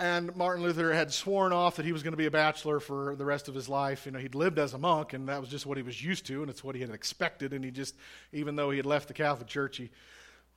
And 0.00 0.34
Martin 0.36 0.62
Luther 0.62 0.92
had 0.92 1.12
sworn 1.12 1.52
off 1.52 1.76
that 1.76 1.84
he 1.84 1.92
was 1.92 2.04
going 2.04 2.12
to 2.12 2.18
be 2.18 2.26
a 2.26 2.30
bachelor 2.30 2.78
for 2.78 3.16
the 3.16 3.24
rest 3.24 3.48
of 3.48 3.54
his 3.54 3.68
life. 3.68 4.06
You 4.06 4.12
know, 4.12 4.20
he'd 4.20 4.36
lived 4.36 4.58
as 4.58 4.72
a 4.72 4.78
monk, 4.78 5.12
and 5.12 5.28
that 5.28 5.40
was 5.40 5.50
just 5.50 5.66
what 5.66 5.76
he 5.76 5.82
was 5.82 6.02
used 6.02 6.24
to, 6.26 6.40
and 6.40 6.50
it's 6.50 6.62
what 6.62 6.76
he 6.76 6.80
had 6.80 6.90
expected. 6.90 7.52
And 7.52 7.64
he 7.64 7.72
just, 7.72 7.96
even 8.32 8.54
though 8.54 8.70
he 8.70 8.76
had 8.76 8.86
left 8.86 9.08
the 9.08 9.14
Catholic 9.14 9.48
Church, 9.48 9.78
he 9.78 9.90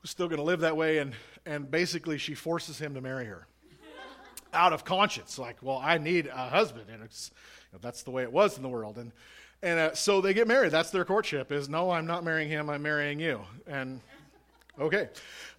was 0.03 0.11
still 0.11 0.27
going 0.27 0.37
to 0.37 0.43
live 0.43 0.59
that 0.59 0.77
way. 0.77 0.99
And, 0.99 1.13
and 1.45 1.71
basically, 1.71 2.19
she 2.19 2.35
forces 2.35 2.77
him 2.77 2.93
to 2.93 3.01
marry 3.01 3.25
her 3.25 3.47
out 4.53 4.73
of 4.73 4.85
conscience. 4.85 5.39
Like, 5.39 5.57
well, 5.61 5.79
I 5.83 5.97
need 5.97 6.27
a 6.27 6.49
husband, 6.49 6.85
and 6.91 7.01
it's, 7.01 7.31
you 7.71 7.77
know, 7.77 7.79
that's 7.81 8.03
the 8.03 8.11
way 8.11 8.21
it 8.21 8.31
was 8.31 8.57
in 8.57 8.63
the 8.63 8.69
world. 8.69 8.97
And 8.99 9.11
and 9.63 9.79
uh, 9.79 9.93
so 9.93 10.21
they 10.21 10.33
get 10.33 10.47
married. 10.47 10.71
That's 10.71 10.89
their 10.89 11.05
courtship. 11.05 11.51
Is 11.51 11.69
no, 11.69 11.91
I'm 11.91 12.07
not 12.07 12.23
marrying 12.23 12.49
him. 12.49 12.69
I'm 12.69 12.81
marrying 12.81 13.19
you. 13.19 13.41
And 13.67 14.01
Okay. 14.81 15.09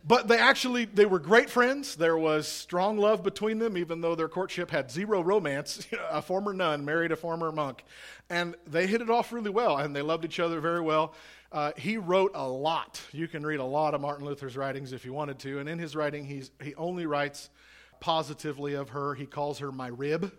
But 0.04 0.26
they 0.26 0.36
actually 0.36 0.84
they 0.86 1.06
were 1.06 1.20
great 1.20 1.48
friends. 1.48 1.94
There 1.94 2.18
was 2.18 2.48
strong 2.48 2.98
love 2.98 3.22
between 3.22 3.60
them, 3.60 3.78
even 3.78 4.00
though 4.00 4.16
their 4.16 4.28
courtship 4.28 4.70
had 4.70 4.90
zero 4.90 5.22
romance. 5.22 5.86
a 6.10 6.20
former 6.20 6.52
nun 6.52 6.84
married 6.84 7.12
a 7.12 7.16
former 7.16 7.52
monk, 7.52 7.84
and 8.28 8.56
they 8.66 8.88
hit 8.88 9.00
it 9.00 9.08
off 9.08 9.32
really 9.32 9.50
well, 9.50 9.78
and 9.78 9.94
they 9.94 10.02
loved 10.02 10.24
each 10.24 10.40
other 10.40 10.60
very 10.60 10.80
well. 10.80 11.14
Uh, 11.52 11.70
he 11.76 11.98
wrote 11.98 12.32
a 12.34 12.48
lot. 12.48 13.00
You 13.12 13.28
can 13.28 13.46
read 13.46 13.60
a 13.60 13.64
lot 13.64 13.94
of 13.94 14.00
Martin 14.00 14.26
Luther's 14.26 14.56
writings 14.56 14.92
if 14.92 15.04
you 15.04 15.12
wanted 15.12 15.38
to, 15.40 15.60
and 15.60 15.68
in 15.68 15.78
his 15.78 15.94
writing, 15.94 16.24
he's 16.24 16.50
he 16.60 16.74
only 16.74 17.06
writes 17.06 17.48
positively 18.00 18.74
of 18.74 18.88
her. 18.88 19.14
He 19.14 19.26
calls 19.26 19.60
her 19.60 19.70
my 19.70 19.86
rib. 19.86 20.32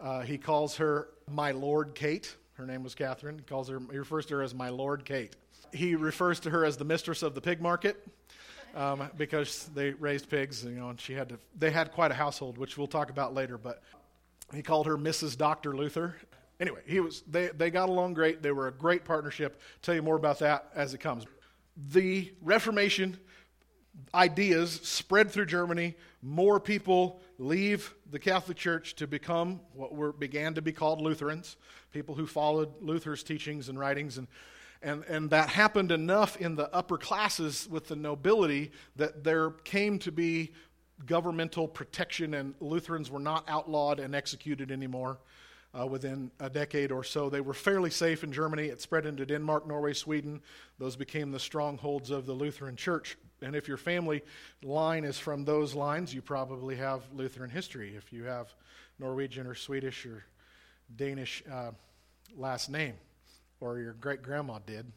Uh, 0.00 0.22
he 0.22 0.38
calls 0.38 0.76
her 0.76 1.08
my 1.30 1.50
Lord 1.50 1.94
Kate. 1.94 2.34
Her 2.54 2.64
name 2.64 2.82
was 2.82 2.94
Catherine. 2.94 3.36
He 3.36 3.44
calls 3.44 3.68
her. 3.68 3.78
He 3.90 3.98
refers 3.98 4.24
to 4.26 4.36
her 4.36 4.42
as 4.42 4.54
my 4.54 4.70
Lord 4.70 5.04
Kate 5.04 5.36
he 5.72 5.94
refers 5.94 6.40
to 6.40 6.50
her 6.50 6.64
as 6.64 6.76
the 6.76 6.84
mistress 6.84 7.22
of 7.22 7.34
the 7.34 7.40
pig 7.40 7.60
market 7.60 8.06
um, 8.74 9.08
because 9.16 9.68
they 9.74 9.90
raised 9.92 10.28
pigs, 10.28 10.64
you 10.64 10.72
know, 10.72 10.90
and 10.90 11.00
she 11.00 11.14
had 11.14 11.30
to. 11.30 11.38
They 11.58 11.70
had 11.70 11.92
quite 11.92 12.10
a 12.10 12.14
household, 12.14 12.58
which 12.58 12.76
we'll 12.76 12.86
talk 12.86 13.10
about 13.10 13.34
later. 13.34 13.58
But 13.58 13.82
he 14.54 14.62
called 14.62 14.86
her 14.86 14.96
Mrs. 14.96 15.36
Doctor 15.36 15.74
Luther. 15.74 16.16
Anyway, 16.60 16.80
he 16.86 17.00
was. 17.00 17.22
They 17.26 17.48
they 17.48 17.70
got 17.70 17.88
along 17.88 18.14
great. 18.14 18.42
They 18.42 18.52
were 18.52 18.68
a 18.68 18.72
great 18.72 19.04
partnership. 19.04 19.60
Tell 19.82 19.94
you 19.94 20.02
more 20.02 20.16
about 20.16 20.38
that 20.40 20.70
as 20.74 20.94
it 20.94 20.98
comes. 20.98 21.24
The 21.90 22.32
Reformation 22.42 23.18
ideas 24.14 24.72
spread 24.82 25.30
through 25.30 25.46
Germany. 25.46 25.94
More 26.22 26.60
people 26.60 27.20
leave 27.38 27.94
the 28.10 28.18
Catholic 28.18 28.56
Church 28.56 28.94
to 28.96 29.06
become 29.06 29.60
what 29.72 29.94
were 29.94 30.12
began 30.12 30.54
to 30.54 30.62
be 30.62 30.72
called 30.72 31.00
Lutherans, 31.00 31.56
people 31.92 32.14
who 32.14 32.26
followed 32.26 32.82
Luther's 32.82 33.22
teachings 33.22 33.68
and 33.68 33.78
writings 33.78 34.18
and 34.18 34.28
And, 34.86 35.02
and 35.08 35.30
that 35.30 35.48
happened 35.48 35.90
enough 35.90 36.36
in 36.36 36.54
the 36.54 36.72
upper 36.72 36.96
classes 36.96 37.66
with 37.68 37.88
the 37.88 37.96
nobility 37.96 38.70
that 38.94 39.24
there 39.24 39.50
came 39.50 39.98
to 39.98 40.12
be 40.12 40.52
governmental 41.06 41.66
protection, 41.66 42.34
and 42.34 42.54
Lutherans 42.60 43.10
were 43.10 43.18
not 43.18 43.44
outlawed 43.48 43.98
and 43.98 44.14
executed 44.14 44.70
anymore. 44.70 45.18
Uh, 45.78 45.84
within 45.84 46.30
a 46.40 46.48
decade 46.48 46.90
or 46.90 47.04
so. 47.04 47.28
They 47.28 47.42
were 47.42 47.52
fairly 47.52 47.90
safe 47.90 48.24
in 48.24 48.32
Germany. 48.32 48.68
It 48.68 48.80
spread 48.80 49.04
into 49.04 49.26
Denmark, 49.26 49.66
Norway, 49.66 49.92
Sweden. 49.92 50.40
Those 50.78 50.96
became 50.96 51.30
the 51.30 51.38
strongholds 51.38 52.08
of 52.08 52.24
the 52.24 52.32
Lutheran 52.32 52.76
Church. 52.76 53.18
And 53.42 53.54
if 53.54 53.68
your 53.68 53.76
family 53.76 54.22
line 54.62 55.04
is 55.04 55.18
from 55.18 55.44
those 55.44 55.74
lines, 55.74 56.14
you 56.14 56.22
probably 56.22 56.76
have 56.76 57.02
Lutheran 57.12 57.50
history. 57.50 57.94
If 57.94 58.10
you 58.10 58.24
have 58.24 58.54
Norwegian 58.98 59.46
or 59.46 59.54
Swedish 59.54 60.06
or 60.06 60.24
Danish 60.96 61.44
uh, 61.52 61.72
last 62.38 62.70
name, 62.70 62.94
or 63.60 63.78
your 63.78 63.92
great 63.94 64.22
grandma 64.22 64.58
did. 64.66 64.90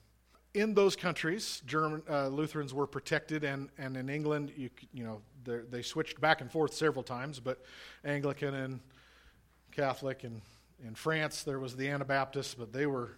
In 0.54 0.74
those 0.74 0.95
countries, 0.95 1.62
German 1.65 2.02
uh, 2.10 2.28
Lutherans 2.28 2.74
were 2.74 2.88
protected, 2.88 3.43
and, 3.43 3.69
and 3.78 3.95
in 3.95 4.10
England, 4.10 4.52
you, 4.58 4.69
you 4.93 5.04
know, 5.04 5.22
they 5.69 5.82
switched 5.82 6.19
back 6.19 6.41
and 6.41 6.52
forth 6.52 6.74
several 6.74 7.04
times, 7.04 7.39
but 7.39 7.63
Anglican 8.04 8.54
and 8.54 8.80
Catholic, 9.72 10.24
and 10.24 10.41
in 10.86 10.95
France 10.95 11.43
there 11.43 11.60
was 11.60 11.76
the 11.76 11.88
Anabaptists, 11.88 12.56
but 12.56 12.74
they 12.74 12.86
were 12.86 13.12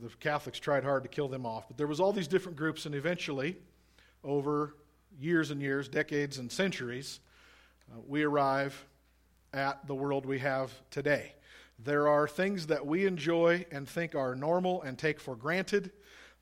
the 0.00 0.08
Catholics 0.20 0.58
tried 0.60 0.84
hard 0.84 1.02
to 1.02 1.08
kill 1.08 1.28
them 1.28 1.44
off. 1.44 1.66
But 1.68 1.76
there 1.76 1.86
was 1.86 2.00
all 2.00 2.12
these 2.12 2.28
different 2.28 2.56
groups, 2.56 2.86
and 2.86 2.94
eventually, 2.94 3.56
over 4.22 4.74
years 5.18 5.50
and 5.50 5.60
years, 5.60 5.88
decades 5.88 6.38
and 6.38 6.50
centuries, 6.50 7.20
uh, 7.90 8.00
we 8.06 8.22
arrive 8.22 8.86
at 9.52 9.86
the 9.86 9.94
world 9.94 10.24
we 10.24 10.38
have 10.38 10.72
today. 10.90 11.32
There 11.78 12.08
are 12.08 12.26
things 12.26 12.66
that 12.66 12.86
we 12.86 13.06
enjoy 13.06 13.66
and 13.70 13.88
think 13.88 14.14
are 14.14 14.34
normal 14.34 14.82
and 14.82 14.98
take 14.98 15.20
for 15.20 15.36
granted. 15.36 15.92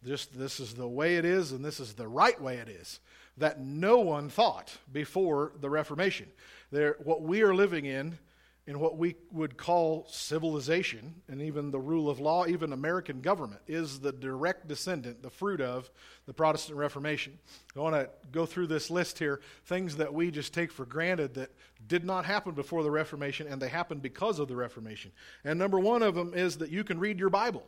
Just 0.04 0.38
this 0.38 0.60
is 0.60 0.74
the 0.74 0.88
way 0.88 1.16
it 1.16 1.24
is, 1.24 1.52
and 1.52 1.64
this 1.64 1.80
is 1.80 1.94
the 1.94 2.08
right 2.08 2.40
way 2.40 2.56
it 2.56 2.68
is. 2.68 3.00
That 3.36 3.60
no 3.60 3.98
one 3.98 4.30
thought 4.30 4.78
before 4.92 5.52
the 5.60 5.68
Reformation. 5.68 6.28
There, 6.70 6.96
what 7.04 7.22
we 7.22 7.42
are 7.42 7.54
living 7.54 7.84
in 7.84 8.18
in 8.66 8.80
what 8.80 8.98
we 8.98 9.14
would 9.30 9.56
call 9.56 10.04
civilization 10.08 11.14
and 11.28 11.40
even 11.40 11.70
the 11.70 11.78
rule 11.78 12.10
of 12.10 12.18
law, 12.18 12.46
even 12.46 12.72
American 12.72 13.20
government, 13.20 13.60
is 13.68 14.00
the 14.00 14.10
direct 14.10 14.66
descendant, 14.66 15.22
the 15.22 15.30
fruit 15.30 15.60
of 15.60 15.88
the 16.26 16.32
Protestant 16.32 16.76
Reformation. 16.76 17.38
I 17.76 17.80
want 17.80 17.94
to 17.94 18.10
go 18.32 18.44
through 18.44 18.66
this 18.66 18.90
list 18.90 19.20
here 19.20 19.40
things 19.66 19.96
that 19.96 20.12
we 20.12 20.32
just 20.32 20.52
take 20.52 20.72
for 20.72 20.84
granted 20.84 21.34
that 21.34 21.50
did 21.86 22.04
not 22.04 22.24
happen 22.24 22.54
before 22.54 22.82
the 22.82 22.90
Reformation 22.90 23.46
and 23.46 23.62
they 23.62 23.68
happened 23.68 24.02
because 24.02 24.40
of 24.40 24.48
the 24.48 24.56
Reformation. 24.56 25.12
And 25.44 25.60
number 25.60 25.78
one 25.78 26.02
of 26.02 26.16
them 26.16 26.34
is 26.34 26.58
that 26.58 26.70
you 26.70 26.82
can 26.82 26.98
read 26.98 27.20
your 27.20 27.30
Bible. 27.30 27.64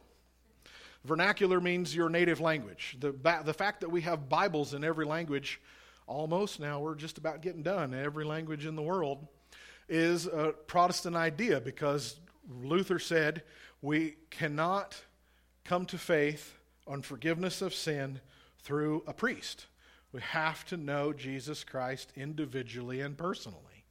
Vernacular 1.04 1.60
means 1.60 1.94
your 1.94 2.08
native 2.08 2.40
language. 2.40 2.96
The, 2.98 3.12
the 3.44 3.54
fact 3.54 3.82
that 3.82 3.90
we 3.90 4.00
have 4.00 4.28
Bibles 4.28 4.74
in 4.74 4.82
every 4.82 5.06
language, 5.06 5.60
almost 6.08 6.58
now, 6.58 6.80
we're 6.80 6.96
just 6.96 7.18
about 7.18 7.40
getting 7.40 7.62
done, 7.62 7.94
every 7.94 8.24
language 8.24 8.66
in 8.66 8.74
the 8.74 8.82
world 8.82 9.28
is 9.88 10.26
a 10.26 10.54
Protestant 10.66 11.16
idea 11.16 11.60
because 11.60 12.16
Luther 12.62 12.98
said 12.98 13.42
we 13.82 14.16
cannot 14.30 14.96
come 15.64 15.86
to 15.86 15.98
faith 15.98 16.54
on 16.86 17.02
forgiveness 17.02 17.62
of 17.62 17.74
sin 17.74 18.20
through 18.60 19.02
a 19.06 19.12
priest. 19.12 19.66
We 20.12 20.20
have 20.22 20.64
to 20.66 20.76
know 20.76 21.12
Jesus 21.12 21.64
Christ 21.64 22.12
individually 22.16 23.00
and 23.00 23.16
personally. 23.16 23.84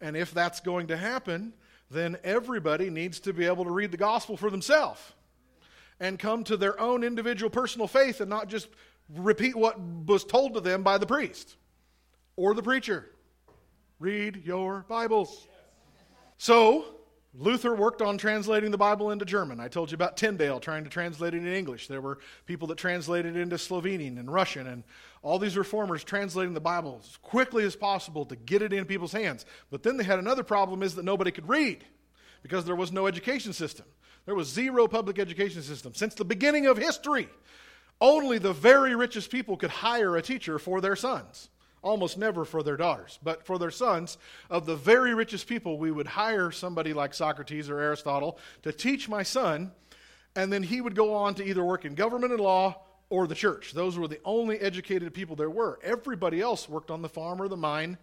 And 0.00 0.16
if 0.16 0.32
that's 0.32 0.60
going 0.60 0.86
to 0.88 0.96
happen, 0.96 1.52
then 1.90 2.16
everybody 2.24 2.88
needs 2.88 3.20
to 3.20 3.32
be 3.32 3.44
able 3.44 3.64
to 3.64 3.70
read 3.70 3.90
the 3.90 3.96
gospel 3.96 4.36
for 4.36 4.50
themselves 4.50 5.00
and 5.98 6.18
come 6.18 6.44
to 6.44 6.56
their 6.56 6.80
own 6.80 7.04
individual 7.04 7.50
personal 7.50 7.86
faith 7.86 8.20
and 8.20 8.30
not 8.30 8.48
just 8.48 8.68
repeat 9.14 9.54
what 9.54 9.78
was 9.78 10.24
told 10.24 10.54
to 10.54 10.60
them 10.60 10.82
by 10.82 10.96
the 10.96 11.06
priest 11.06 11.56
or 12.36 12.54
the 12.54 12.62
preacher. 12.62 13.10
Read 14.00 14.46
your 14.46 14.86
Bibles. 14.88 15.46
So, 16.38 16.86
Luther 17.34 17.74
worked 17.74 18.00
on 18.00 18.16
translating 18.16 18.70
the 18.70 18.78
Bible 18.78 19.10
into 19.10 19.26
German. 19.26 19.60
I 19.60 19.68
told 19.68 19.90
you 19.90 19.94
about 19.94 20.16
Tyndale 20.16 20.58
trying 20.58 20.84
to 20.84 20.90
translate 20.90 21.34
it 21.34 21.42
in 21.44 21.46
English. 21.46 21.86
There 21.86 22.00
were 22.00 22.18
people 22.46 22.66
that 22.68 22.78
translated 22.78 23.36
it 23.36 23.40
into 23.40 23.56
Slovenian 23.56 24.18
and 24.18 24.32
Russian, 24.32 24.68
and 24.68 24.84
all 25.20 25.38
these 25.38 25.54
reformers 25.54 26.02
translating 26.02 26.54
the 26.54 26.62
Bible 26.62 27.02
as 27.04 27.18
quickly 27.18 27.62
as 27.64 27.76
possible 27.76 28.24
to 28.24 28.36
get 28.36 28.62
it 28.62 28.72
in 28.72 28.86
people's 28.86 29.12
hands. 29.12 29.44
But 29.70 29.82
then 29.82 29.98
they 29.98 30.04
had 30.04 30.18
another 30.18 30.44
problem 30.44 30.82
is 30.82 30.94
that 30.94 31.04
nobody 31.04 31.30
could 31.30 31.46
read 31.46 31.84
because 32.42 32.64
there 32.64 32.76
was 32.76 32.92
no 32.92 33.06
education 33.06 33.52
system. 33.52 33.84
There 34.24 34.34
was 34.34 34.48
zero 34.48 34.88
public 34.88 35.18
education 35.18 35.60
system. 35.60 35.92
Since 35.92 36.14
the 36.14 36.24
beginning 36.24 36.64
of 36.64 36.78
history, 36.78 37.28
only 38.00 38.38
the 38.38 38.54
very 38.54 38.94
richest 38.94 39.30
people 39.30 39.58
could 39.58 39.68
hire 39.68 40.16
a 40.16 40.22
teacher 40.22 40.58
for 40.58 40.80
their 40.80 40.96
sons 40.96 41.50
almost 41.82 42.18
never 42.18 42.44
for 42.44 42.62
their 42.62 42.76
daughters, 42.76 43.18
but 43.22 43.44
for 43.46 43.58
their 43.58 43.70
sons. 43.70 44.18
Of 44.48 44.66
the 44.66 44.76
very 44.76 45.14
richest 45.14 45.46
people, 45.46 45.78
we 45.78 45.90
would 45.90 46.06
hire 46.06 46.50
somebody 46.50 46.92
like 46.92 47.14
Socrates 47.14 47.70
or 47.70 47.80
Aristotle 47.80 48.38
to 48.62 48.72
teach 48.72 49.08
my 49.08 49.22
son, 49.22 49.72
and 50.36 50.52
then 50.52 50.62
he 50.62 50.80
would 50.80 50.94
go 50.94 51.14
on 51.14 51.34
to 51.36 51.44
either 51.44 51.64
work 51.64 51.84
in 51.84 51.94
government 51.94 52.32
and 52.32 52.40
law 52.40 52.76
or 53.08 53.26
the 53.26 53.34
church. 53.34 53.72
Those 53.72 53.98
were 53.98 54.08
the 54.08 54.20
only 54.24 54.58
educated 54.58 55.12
people 55.12 55.36
there 55.36 55.50
were. 55.50 55.78
Everybody 55.82 56.40
else 56.40 56.68
worked 56.68 56.90
on 56.90 57.02
the 57.02 57.08
farm 57.08 57.42
or 57.42 57.48
the 57.48 57.56
mine 57.56 57.98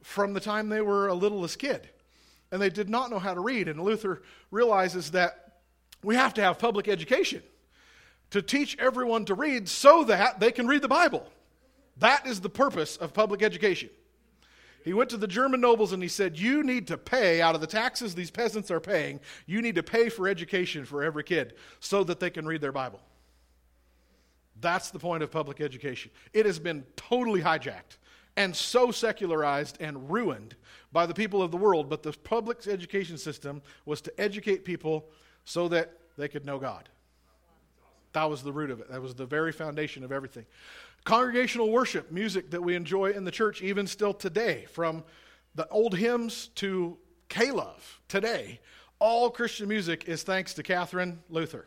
from 0.00 0.32
the 0.32 0.40
time 0.40 0.68
they 0.68 0.80
were 0.80 1.08
a 1.08 1.14
littlest 1.14 1.58
kid. 1.58 1.88
And 2.52 2.62
they 2.62 2.70
did 2.70 2.88
not 2.88 3.10
know 3.10 3.18
how 3.18 3.34
to 3.34 3.40
read. 3.40 3.68
And 3.68 3.80
Luther 3.82 4.22
realizes 4.52 5.10
that 5.10 5.58
we 6.04 6.14
have 6.14 6.34
to 6.34 6.42
have 6.42 6.58
public 6.58 6.86
education 6.86 7.42
to 8.30 8.42
teach 8.42 8.76
everyone 8.78 9.24
to 9.24 9.34
read 9.34 9.68
so 9.68 10.04
that 10.04 10.38
they 10.38 10.52
can 10.52 10.66
read 10.66 10.82
the 10.82 10.88
Bible. 10.88 11.26
That 11.98 12.26
is 12.26 12.40
the 12.40 12.50
purpose 12.50 12.96
of 12.96 13.12
public 13.12 13.42
education. 13.42 13.90
He 14.84 14.92
went 14.92 15.08
to 15.10 15.16
the 15.16 15.26
German 15.26 15.60
nobles 15.60 15.92
and 15.92 16.02
he 16.02 16.08
said, 16.08 16.38
You 16.38 16.62
need 16.62 16.86
to 16.88 16.98
pay 16.98 17.40
out 17.40 17.54
of 17.54 17.60
the 17.60 17.66
taxes 17.66 18.14
these 18.14 18.30
peasants 18.30 18.70
are 18.70 18.80
paying, 18.80 19.20
you 19.46 19.62
need 19.62 19.76
to 19.76 19.82
pay 19.82 20.08
for 20.10 20.28
education 20.28 20.84
for 20.84 21.02
every 21.02 21.24
kid 21.24 21.54
so 21.80 22.04
that 22.04 22.20
they 22.20 22.30
can 22.30 22.46
read 22.46 22.60
their 22.60 22.72
Bible. 22.72 23.00
That's 24.60 24.90
the 24.90 24.98
point 24.98 25.22
of 25.22 25.30
public 25.30 25.60
education. 25.60 26.10
It 26.32 26.46
has 26.46 26.58
been 26.58 26.84
totally 26.96 27.40
hijacked 27.40 27.98
and 28.36 28.54
so 28.54 28.90
secularized 28.90 29.78
and 29.80 30.10
ruined 30.10 30.54
by 30.92 31.06
the 31.06 31.14
people 31.14 31.42
of 31.42 31.50
the 31.50 31.56
world, 31.56 31.88
but 31.88 32.02
the 32.02 32.12
public 32.12 32.66
education 32.66 33.16
system 33.16 33.62
was 33.86 34.00
to 34.02 34.20
educate 34.20 34.64
people 34.64 35.06
so 35.44 35.68
that 35.68 35.92
they 36.18 36.28
could 36.28 36.44
know 36.44 36.58
God. 36.58 36.88
That 38.14 38.30
was 38.30 38.42
the 38.42 38.52
root 38.52 38.70
of 38.70 38.80
it. 38.80 38.90
That 38.90 39.02
was 39.02 39.14
the 39.14 39.26
very 39.26 39.52
foundation 39.52 40.02
of 40.02 40.12
everything. 40.12 40.46
Congregational 41.04 41.70
worship, 41.70 42.10
music 42.10 42.50
that 42.50 42.62
we 42.62 42.74
enjoy 42.74 43.10
in 43.10 43.24
the 43.24 43.30
church, 43.30 43.60
even 43.60 43.86
still 43.86 44.14
today, 44.14 44.66
from 44.72 45.04
the 45.54 45.68
old 45.68 45.96
hymns 45.96 46.48
to 46.54 46.96
K-Love 47.28 48.00
today, 48.08 48.60
all 48.98 49.28
Christian 49.30 49.68
music 49.68 50.08
is 50.08 50.22
thanks 50.22 50.54
to 50.54 50.62
Catherine 50.62 51.20
Luther. 51.28 51.66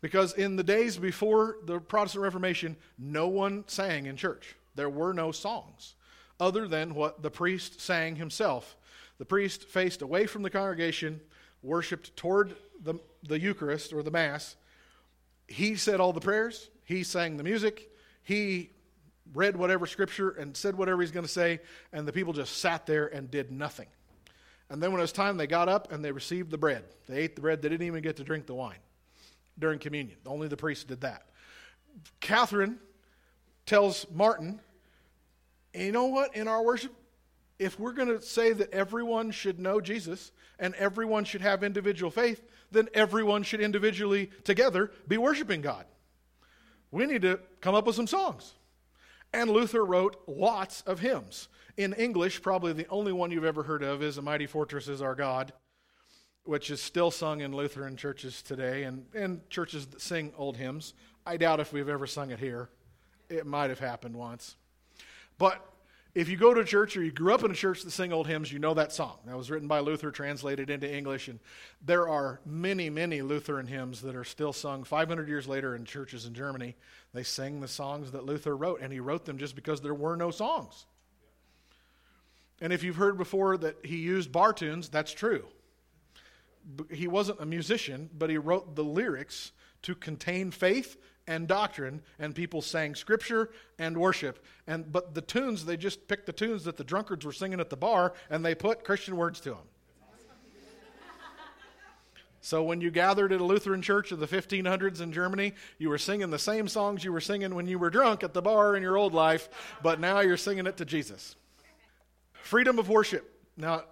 Because 0.00 0.34
in 0.34 0.56
the 0.56 0.62
days 0.62 0.98
before 0.98 1.56
the 1.64 1.78
Protestant 1.78 2.22
Reformation, 2.22 2.76
no 2.98 3.28
one 3.28 3.64
sang 3.66 4.04
in 4.06 4.16
church. 4.16 4.56
There 4.74 4.90
were 4.90 5.14
no 5.14 5.32
songs 5.32 5.94
other 6.40 6.68
than 6.68 6.94
what 6.94 7.22
the 7.22 7.30
priest 7.30 7.80
sang 7.80 8.16
himself. 8.16 8.76
The 9.18 9.24
priest 9.24 9.64
faced 9.64 10.02
away 10.02 10.26
from 10.26 10.42
the 10.42 10.50
congregation, 10.50 11.20
worshiped 11.62 12.16
toward 12.16 12.56
the, 12.82 12.96
the 13.22 13.38
Eucharist 13.38 13.92
or 13.92 14.02
the 14.02 14.10
Mass. 14.10 14.56
He 15.46 15.76
said 15.76 16.00
all 16.00 16.12
the 16.12 16.20
prayers, 16.20 16.70
he 16.84 17.02
sang 17.02 17.36
the 17.36 17.44
music, 17.44 17.90
he 18.22 18.70
read 19.32 19.56
whatever 19.56 19.86
scripture 19.86 20.30
and 20.30 20.56
said 20.56 20.76
whatever 20.76 21.00
he's 21.00 21.10
going 21.10 21.26
to 21.26 21.32
say, 21.32 21.60
and 21.92 22.06
the 22.06 22.12
people 22.12 22.32
just 22.32 22.58
sat 22.58 22.86
there 22.86 23.06
and 23.06 23.30
did 23.30 23.50
nothing. 23.50 23.86
And 24.70 24.82
then 24.82 24.92
when 24.92 25.00
it 25.00 25.02
was 25.02 25.12
time, 25.12 25.36
they 25.36 25.46
got 25.46 25.68
up 25.68 25.92
and 25.92 26.04
they 26.04 26.12
received 26.12 26.50
the 26.50 26.58
bread. 26.58 26.84
They 27.08 27.18
ate 27.18 27.36
the 27.36 27.42
bread. 27.42 27.60
They 27.60 27.68
didn't 27.68 27.86
even 27.86 28.02
get 28.02 28.16
to 28.16 28.24
drink 28.24 28.46
the 28.46 28.54
wine 28.54 28.78
during 29.58 29.78
communion. 29.78 30.16
Only 30.26 30.48
the 30.48 30.56
priest 30.56 30.88
did 30.88 31.02
that. 31.02 31.26
Catherine 32.20 32.78
tells 33.66 34.06
Martin, 34.12 34.60
you 35.74 35.92
know 35.92 36.06
what? 36.06 36.34
In 36.34 36.48
our 36.48 36.62
worship, 36.62 36.92
if 37.58 37.78
we're 37.78 37.92
going 37.92 38.08
to 38.08 38.20
say 38.20 38.52
that 38.52 38.72
everyone 38.72 39.30
should 39.30 39.58
know 39.58 39.80
Jesus 39.80 40.32
and 40.58 40.74
everyone 40.74 41.24
should 41.24 41.40
have 41.40 41.62
individual 41.62 42.10
faith, 42.10 42.42
then 42.70 42.88
everyone 42.94 43.42
should 43.42 43.60
individually 43.60 44.30
together 44.44 44.90
be 45.06 45.18
worshiping 45.18 45.60
God 45.60 45.86
we 46.94 47.06
need 47.06 47.22
to 47.22 47.40
come 47.60 47.74
up 47.74 47.86
with 47.86 47.96
some 47.96 48.06
songs. 48.06 48.54
And 49.32 49.50
Luther 49.50 49.84
wrote 49.84 50.16
lots 50.28 50.82
of 50.82 51.00
hymns. 51.00 51.48
In 51.76 51.92
English, 51.94 52.40
probably 52.40 52.72
the 52.72 52.86
only 52.86 53.12
one 53.12 53.32
you've 53.32 53.44
ever 53.44 53.64
heard 53.64 53.82
of 53.82 54.00
is 54.00 54.16
A 54.16 54.22
Mighty 54.22 54.46
Fortress 54.46 54.86
is 54.86 55.02
Our 55.02 55.16
God, 55.16 55.52
which 56.44 56.70
is 56.70 56.80
still 56.80 57.10
sung 57.10 57.40
in 57.40 57.52
Lutheran 57.52 57.96
churches 57.96 58.42
today 58.42 58.84
and, 58.84 59.06
and 59.12 59.50
churches 59.50 59.86
that 59.86 60.00
sing 60.00 60.32
old 60.38 60.56
hymns. 60.56 60.94
I 61.26 61.36
doubt 61.36 61.58
if 61.58 61.72
we've 61.72 61.88
ever 61.88 62.06
sung 62.06 62.30
it 62.30 62.38
here. 62.38 62.68
It 63.28 63.44
might 63.44 63.70
have 63.70 63.80
happened 63.80 64.14
once. 64.14 64.54
But 65.36 65.66
if 66.14 66.28
you 66.28 66.36
go 66.36 66.54
to 66.54 66.64
church 66.64 66.96
or 66.96 67.02
you 67.02 67.10
grew 67.10 67.34
up 67.34 67.42
in 67.42 67.50
a 67.50 67.54
church 67.54 67.82
that 67.82 67.90
sing 67.90 68.12
old 68.12 68.28
hymns, 68.28 68.52
you 68.52 68.60
know 68.60 68.74
that 68.74 68.92
song. 68.92 69.18
That 69.26 69.36
was 69.36 69.50
written 69.50 69.66
by 69.66 69.80
Luther, 69.80 70.12
translated 70.12 70.70
into 70.70 70.92
English, 70.92 71.26
and 71.26 71.40
there 71.84 72.08
are 72.08 72.40
many, 72.46 72.88
many 72.88 73.20
Lutheran 73.20 73.66
hymns 73.66 74.00
that 74.02 74.14
are 74.14 74.24
still 74.24 74.52
sung 74.52 74.84
500 74.84 75.28
years 75.28 75.48
later 75.48 75.74
in 75.74 75.84
churches 75.84 76.24
in 76.24 76.34
Germany. 76.34 76.76
They 77.12 77.24
sing 77.24 77.60
the 77.60 77.68
songs 77.68 78.12
that 78.12 78.24
Luther 78.24 78.56
wrote, 78.56 78.80
and 78.80 78.92
he 78.92 79.00
wrote 79.00 79.24
them 79.24 79.38
just 79.38 79.56
because 79.56 79.80
there 79.80 79.94
were 79.94 80.16
no 80.16 80.30
songs. 80.30 80.86
And 82.60 82.72
if 82.72 82.84
you've 82.84 82.96
heard 82.96 83.18
before 83.18 83.56
that 83.56 83.84
he 83.84 83.96
used 83.96 84.30
bar 84.30 84.52
tunes, 84.52 84.88
that's 84.88 85.12
true. 85.12 85.44
He 86.90 87.08
wasn't 87.08 87.40
a 87.40 87.46
musician, 87.46 88.08
but 88.16 88.30
he 88.30 88.38
wrote 88.38 88.76
the 88.76 88.84
lyrics 88.84 89.50
to 89.82 89.94
contain 89.96 90.52
faith 90.52 90.96
and 91.26 91.48
doctrine, 91.48 92.02
and 92.18 92.34
people 92.34 92.62
sang 92.62 92.94
scripture 92.94 93.50
and 93.78 93.96
worship. 93.96 94.44
And 94.66 94.90
but 94.92 95.14
the 95.14 95.22
tunes, 95.22 95.64
they 95.64 95.76
just 95.76 96.06
picked 96.08 96.26
the 96.26 96.32
tunes 96.32 96.64
that 96.64 96.76
the 96.76 96.84
drunkards 96.84 97.24
were 97.24 97.32
singing 97.32 97.60
at 97.60 97.70
the 97.70 97.76
bar, 97.76 98.12
and 98.30 98.44
they 98.44 98.54
put 98.54 98.84
Christian 98.84 99.16
words 99.16 99.40
to 99.40 99.50
them. 99.50 99.58
So 102.44 102.62
when 102.62 102.82
you 102.82 102.90
gathered 102.90 103.32
at 103.32 103.40
a 103.40 103.44
Lutheran 103.44 103.80
church 103.80 104.12
of 104.12 104.18
the 104.18 104.26
1500s 104.26 105.00
in 105.00 105.14
Germany, 105.14 105.54
you 105.78 105.88
were 105.88 105.96
singing 105.96 106.28
the 106.28 106.38
same 106.38 106.68
songs 106.68 107.02
you 107.02 107.10
were 107.10 107.22
singing 107.22 107.54
when 107.54 107.66
you 107.66 107.78
were 107.78 107.88
drunk 107.88 108.22
at 108.22 108.34
the 108.34 108.42
bar 108.42 108.76
in 108.76 108.82
your 108.82 108.98
old 108.98 109.14
life, 109.14 109.48
but 109.82 109.98
now 109.98 110.20
you're 110.20 110.36
singing 110.36 110.66
it 110.66 110.76
to 110.76 110.84
Jesus. 110.84 111.36
Freedom 112.34 112.78
of 112.78 112.90
worship. 112.90 113.40
Now, 113.56 113.84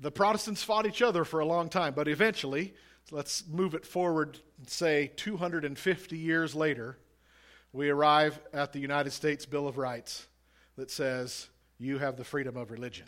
the 0.00 0.10
Protestants 0.10 0.64
fought 0.64 0.86
each 0.86 1.02
other 1.02 1.24
for 1.24 1.38
a 1.38 1.46
long 1.46 1.68
time, 1.68 1.94
but 1.94 2.08
eventually, 2.08 2.74
let's 3.10 3.44
move 3.46 3.74
it 3.74 3.86
forward, 3.86 4.38
say 4.66 5.10
250 5.16 6.18
years 6.18 6.54
later, 6.54 6.98
we 7.72 7.90
arrive 7.90 8.40
at 8.52 8.72
the 8.72 8.78
United 8.78 9.12
States 9.12 9.46
Bill 9.46 9.68
of 9.68 9.78
Rights 9.78 10.26
that 10.76 10.90
says 10.90 11.48
you 11.78 11.98
have 11.98 12.16
the 12.16 12.24
freedom 12.24 12.56
of 12.56 12.70
religion. 12.70 13.06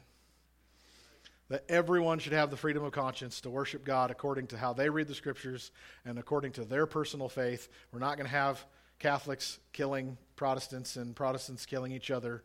That 1.48 1.64
everyone 1.68 2.18
should 2.18 2.34
have 2.34 2.50
the 2.50 2.56
freedom 2.56 2.84
of 2.84 2.92
conscience 2.92 3.40
to 3.40 3.50
worship 3.50 3.84
God 3.84 4.10
according 4.10 4.48
to 4.48 4.58
how 4.58 4.74
they 4.74 4.90
read 4.90 5.08
the 5.08 5.14
scriptures 5.14 5.70
and 6.04 6.18
according 6.18 6.52
to 6.52 6.64
their 6.64 6.84
personal 6.84 7.28
faith. 7.28 7.68
We're 7.90 8.00
not 8.00 8.18
going 8.18 8.26
to 8.26 8.36
have 8.36 8.64
Catholics 8.98 9.58
killing 9.72 10.18
Protestants 10.36 10.96
and 10.96 11.16
Protestants 11.16 11.64
killing 11.64 11.92
each 11.92 12.10
other. 12.10 12.42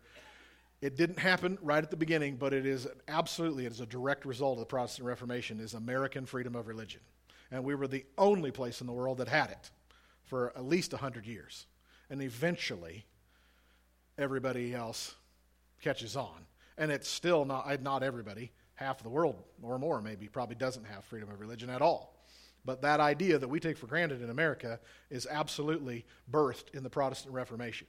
It 0.82 0.96
didn't 0.96 1.20
happen 1.20 1.58
right 1.62 1.84
at 1.84 1.92
the 1.92 1.98
beginning, 1.98 2.38
but 2.38 2.54
it 2.54 2.66
is 2.66 2.88
absolutely, 3.08 3.66
it 3.66 3.74
is 3.74 3.82
a 3.82 3.86
direct 3.86 4.26
result 4.26 4.54
of 4.54 4.60
the 4.60 4.66
Protestant 4.66 5.08
Reformation, 5.08 5.60
is 5.60 5.74
American 5.74 6.26
freedom 6.26 6.56
of 6.56 6.68
religion 6.68 7.02
and 7.54 7.64
we 7.64 7.76
were 7.76 7.88
the 7.88 8.04
only 8.18 8.50
place 8.50 8.82
in 8.82 8.88
the 8.88 8.94
world 8.94 9.20
that 9.20 9.28
had 9.28 9.52
it 9.52 9.70
for 10.24 10.52
at 10.58 10.66
least 10.66 10.92
100 10.92 11.28
years. 11.28 11.68
And 12.10 12.20
eventually, 12.22 13.06
everybody 14.18 14.74
else 14.74 15.14
catches 15.80 16.16
on. 16.16 16.48
And 16.80 16.92
it's 16.92 17.08
still 17.08 17.46
not, 17.46 17.82
not 17.84 18.02
everybody, 18.02 18.52
half 18.74 18.98
of 18.98 19.04
the 19.04 19.10
world 19.10 19.36
or 19.62 19.78
more 19.78 20.02
maybe, 20.02 20.28
probably 20.28 20.56
doesn't 20.56 20.86
have 20.86 21.06
freedom 21.06 21.30
of 21.30 21.40
religion 21.40 21.70
at 21.70 21.84
all. 21.84 22.18
But 22.66 22.82
that 22.82 23.00
idea 23.00 23.38
that 23.38 23.48
we 23.48 23.60
take 23.60 23.78
for 23.78 23.86
granted 23.86 24.24
in 24.24 24.32
America 24.32 24.80
is 25.12 25.28
absolutely 25.30 26.06
birthed 26.32 26.74
in 26.74 26.82
the 26.82 26.90
Protestant 26.90 27.36
Reformation. 27.36 27.86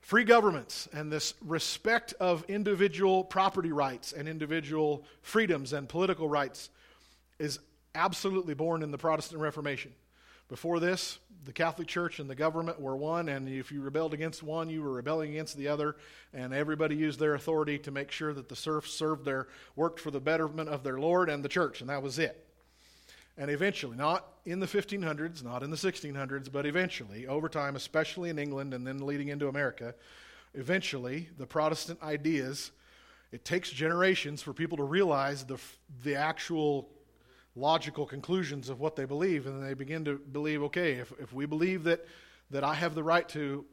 Free 0.00 0.24
governments 0.24 0.88
and 0.94 1.12
this 1.12 1.34
respect 1.44 2.14
of 2.20 2.42
individual 2.48 3.22
property 3.22 3.72
rights 3.72 4.12
and 4.12 4.26
individual 4.26 5.04
freedoms 5.20 5.74
and 5.74 5.88
political 5.88 6.26
rights 6.26 6.70
is 7.38 7.58
absolutely 7.96 8.54
born 8.54 8.82
in 8.82 8.90
the 8.90 8.98
Protestant 8.98 9.40
Reformation. 9.40 9.92
Before 10.48 10.78
this, 10.78 11.18
the 11.44 11.52
Catholic 11.52 11.88
Church 11.88 12.20
and 12.20 12.30
the 12.30 12.34
government 12.34 12.80
were 12.80 12.96
one, 12.96 13.28
and 13.28 13.48
if 13.48 13.72
you 13.72 13.80
rebelled 13.80 14.14
against 14.14 14.44
one, 14.44 14.68
you 14.68 14.82
were 14.82 14.92
rebelling 14.92 15.30
against 15.30 15.56
the 15.56 15.66
other, 15.66 15.96
and 16.32 16.54
everybody 16.54 16.94
used 16.94 17.18
their 17.18 17.34
authority 17.34 17.78
to 17.78 17.90
make 17.90 18.12
sure 18.12 18.32
that 18.32 18.48
the 18.48 18.54
serfs 18.54 18.92
served 18.92 19.24
their 19.24 19.48
worked 19.74 19.98
for 19.98 20.12
the 20.12 20.20
betterment 20.20 20.68
of 20.68 20.84
their 20.84 21.00
Lord 21.00 21.28
and 21.28 21.44
the 21.44 21.48
church, 21.48 21.80
and 21.80 21.90
that 21.90 22.02
was 22.02 22.18
it. 22.18 22.46
And 23.36 23.50
eventually, 23.50 23.96
not 23.96 24.24
in 24.44 24.60
the 24.60 24.66
1500s, 24.66 25.42
not 25.42 25.62
in 25.62 25.70
the 25.70 25.76
1600s, 25.76 26.50
but 26.50 26.64
eventually, 26.64 27.26
over 27.26 27.48
time, 27.48 27.74
especially 27.74 28.30
in 28.30 28.38
England 28.38 28.72
and 28.72 28.86
then 28.86 29.04
leading 29.04 29.28
into 29.28 29.48
America, 29.48 29.94
eventually 30.54 31.28
the 31.38 31.46
Protestant 31.46 32.00
ideas, 32.02 32.70
it 33.32 33.44
takes 33.44 33.70
generations 33.70 34.42
for 34.42 34.52
people 34.52 34.76
to 34.76 34.84
realize 34.84 35.44
the, 35.44 35.58
the 36.04 36.14
actual 36.14 36.88
logical 37.56 38.06
conclusions 38.06 38.68
of 38.68 38.78
what 38.78 38.94
they 38.94 39.06
believe, 39.06 39.46
and 39.46 39.66
they 39.66 39.74
begin 39.74 40.04
to 40.04 40.18
believe, 40.18 40.62
okay, 40.62 40.92
if, 40.94 41.12
if 41.18 41.32
we 41.32 41.46
believe 41.46 41.84
that, 41.84 42.06
that 42.50 42.62
I 42.62 42.74
have 42.74 42.94
the 42.94 43.02
right 43.02 43.28
to 43.30 43.64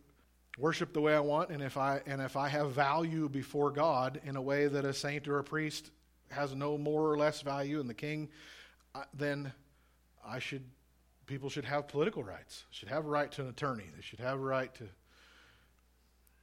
worship 0.57 0.93
the 0.93 1.01
way 1.01 1.13
I 1.13 1.19
want, 1.19 1.49
and 1.49 1.61
if 1.61 1.77
I 1.77 2.01
and 2.05 2.21
if 2.21 2.35
I 2.37 2.47
have 2.47 2.71
value 2.71 3.27
before 3.29 3.71
God 3.71 4.21
in 4.23 4.35
a 4.35 4.41
way 4.41 4.67
that 4.67 4.85
a 4.85 4.93
saint 4.93 5.27
or 5.27 5.39
a 5.39 5.43
priest 5.43 5.91
has 6.31 6.55
no 6.55 6.77
more 6.77 7.11
or 7.11 7.17
less 7.17 7.41
value, 7.41 7.79
and 7.79 7.89
the 7.89 7.93
king, 7.93 8.29
uh, 8.95 9.03
then 9.13 9.51
I 10.25 10.39
should 10.39 10.63
people 11.25 11.49
should 11.49 11.65
have 11.65 11.87
political 11.87 12.23
rights. 12.23 12.63
Should 12.71 12.89
have 12.89 13.05
a 13.05 13.09
right 13.09 13.31
to 13.33 13.41
an 13.41 13.49
attorney. 13.49 13.85
They 13.95 14.01
should 14.01 14.19
have 14.19 14.37
a 14.37 14.43
right 14.43 14.73
to 14.75 14.85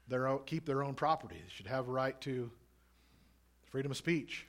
their 0.08 0.26
own, 0.26 0.40
keep 0.44 0.66
their 0.66 0.82
own 0.82 0.94
property. 0.94 1.36
They 1.36 1.52
should 1.54 1.66
have 1.66 1.88
a 1.88 1.92
right 1.92 2.20
to 2.22 2.50
freedom 3.70 3.92
of 3.92 3.96
speech. 3.96 4.46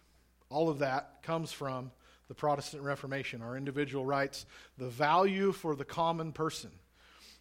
All 0.50 0.70
of 0.70 0.80
that 0.80 1.22
comes 1.22 1.52
from 1.52 1.92
the 2.32 2.36
Protestant 2.36 2.82
Reformation, 2.82 3.42
our 3.42 3.58
individual 3.58 4.06
rights, 4.06 4.46
the 4.78 4.88
value 4.88 5.52
for 5.52 5.76
the 5.76 5.84
common 5.84 6.32
person. 6.32 6.72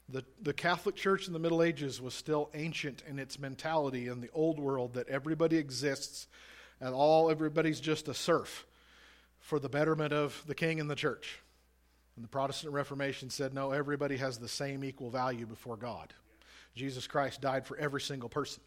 The, 0.09 0.25
the 0.43 0.53
Catholic 0.53 0.97
Church 0.97 1.29
in 1.29 1.33
the 1.33 1.39
Middle 1.39 1.63
Ages 1.63 2.03
was 2.03 2.13
still 2.13 2.51
ancient 2.55 3.05
in 3.09 3.21
its 3.21 3.39
mentality 3.39 4.09
in 4.09 4.21
the 4.21 4.31
old 4.33 4.59
world 4.59 4.95
that 4.95 5.09
everybody 5.09 5.59
exists 5.59 6.27
and 6.81 6.93
all 6.93 7.31
everybody's 7.31 7.79
just 7.79 8.09
a 8.09 8.15
serf 8.15 8.67
for 9.39 9.61
the 9.61 9.69
betterment 9.69 10.13
of 10.13 10.43
the 10.49 10.57
king 10.57 10.81
and 10.81 10.91
the 10.91 10.97
church. 10.97 11.39
And 12.17 12.25
the 12.25 12.29
Protestant 12.29 12.73
Reformation 12.73 13.31
said, 13.31 13.55
no, 13.55 13.71
everybody 13.71 14.17
has 14.17 14.39
the 14.39 14.49
same 14.49 14.83
equal 14.83 15.11
value 15.11 15.47
before 15.47 15.77
God. 15.77 16.13
Jesus 16.75 17.07
Christ 17.07 17.41
died 17.41 17.65
for 17.65 17.77
every 17.77 18.01
single 18.01 18.29
person. 18.29 18.65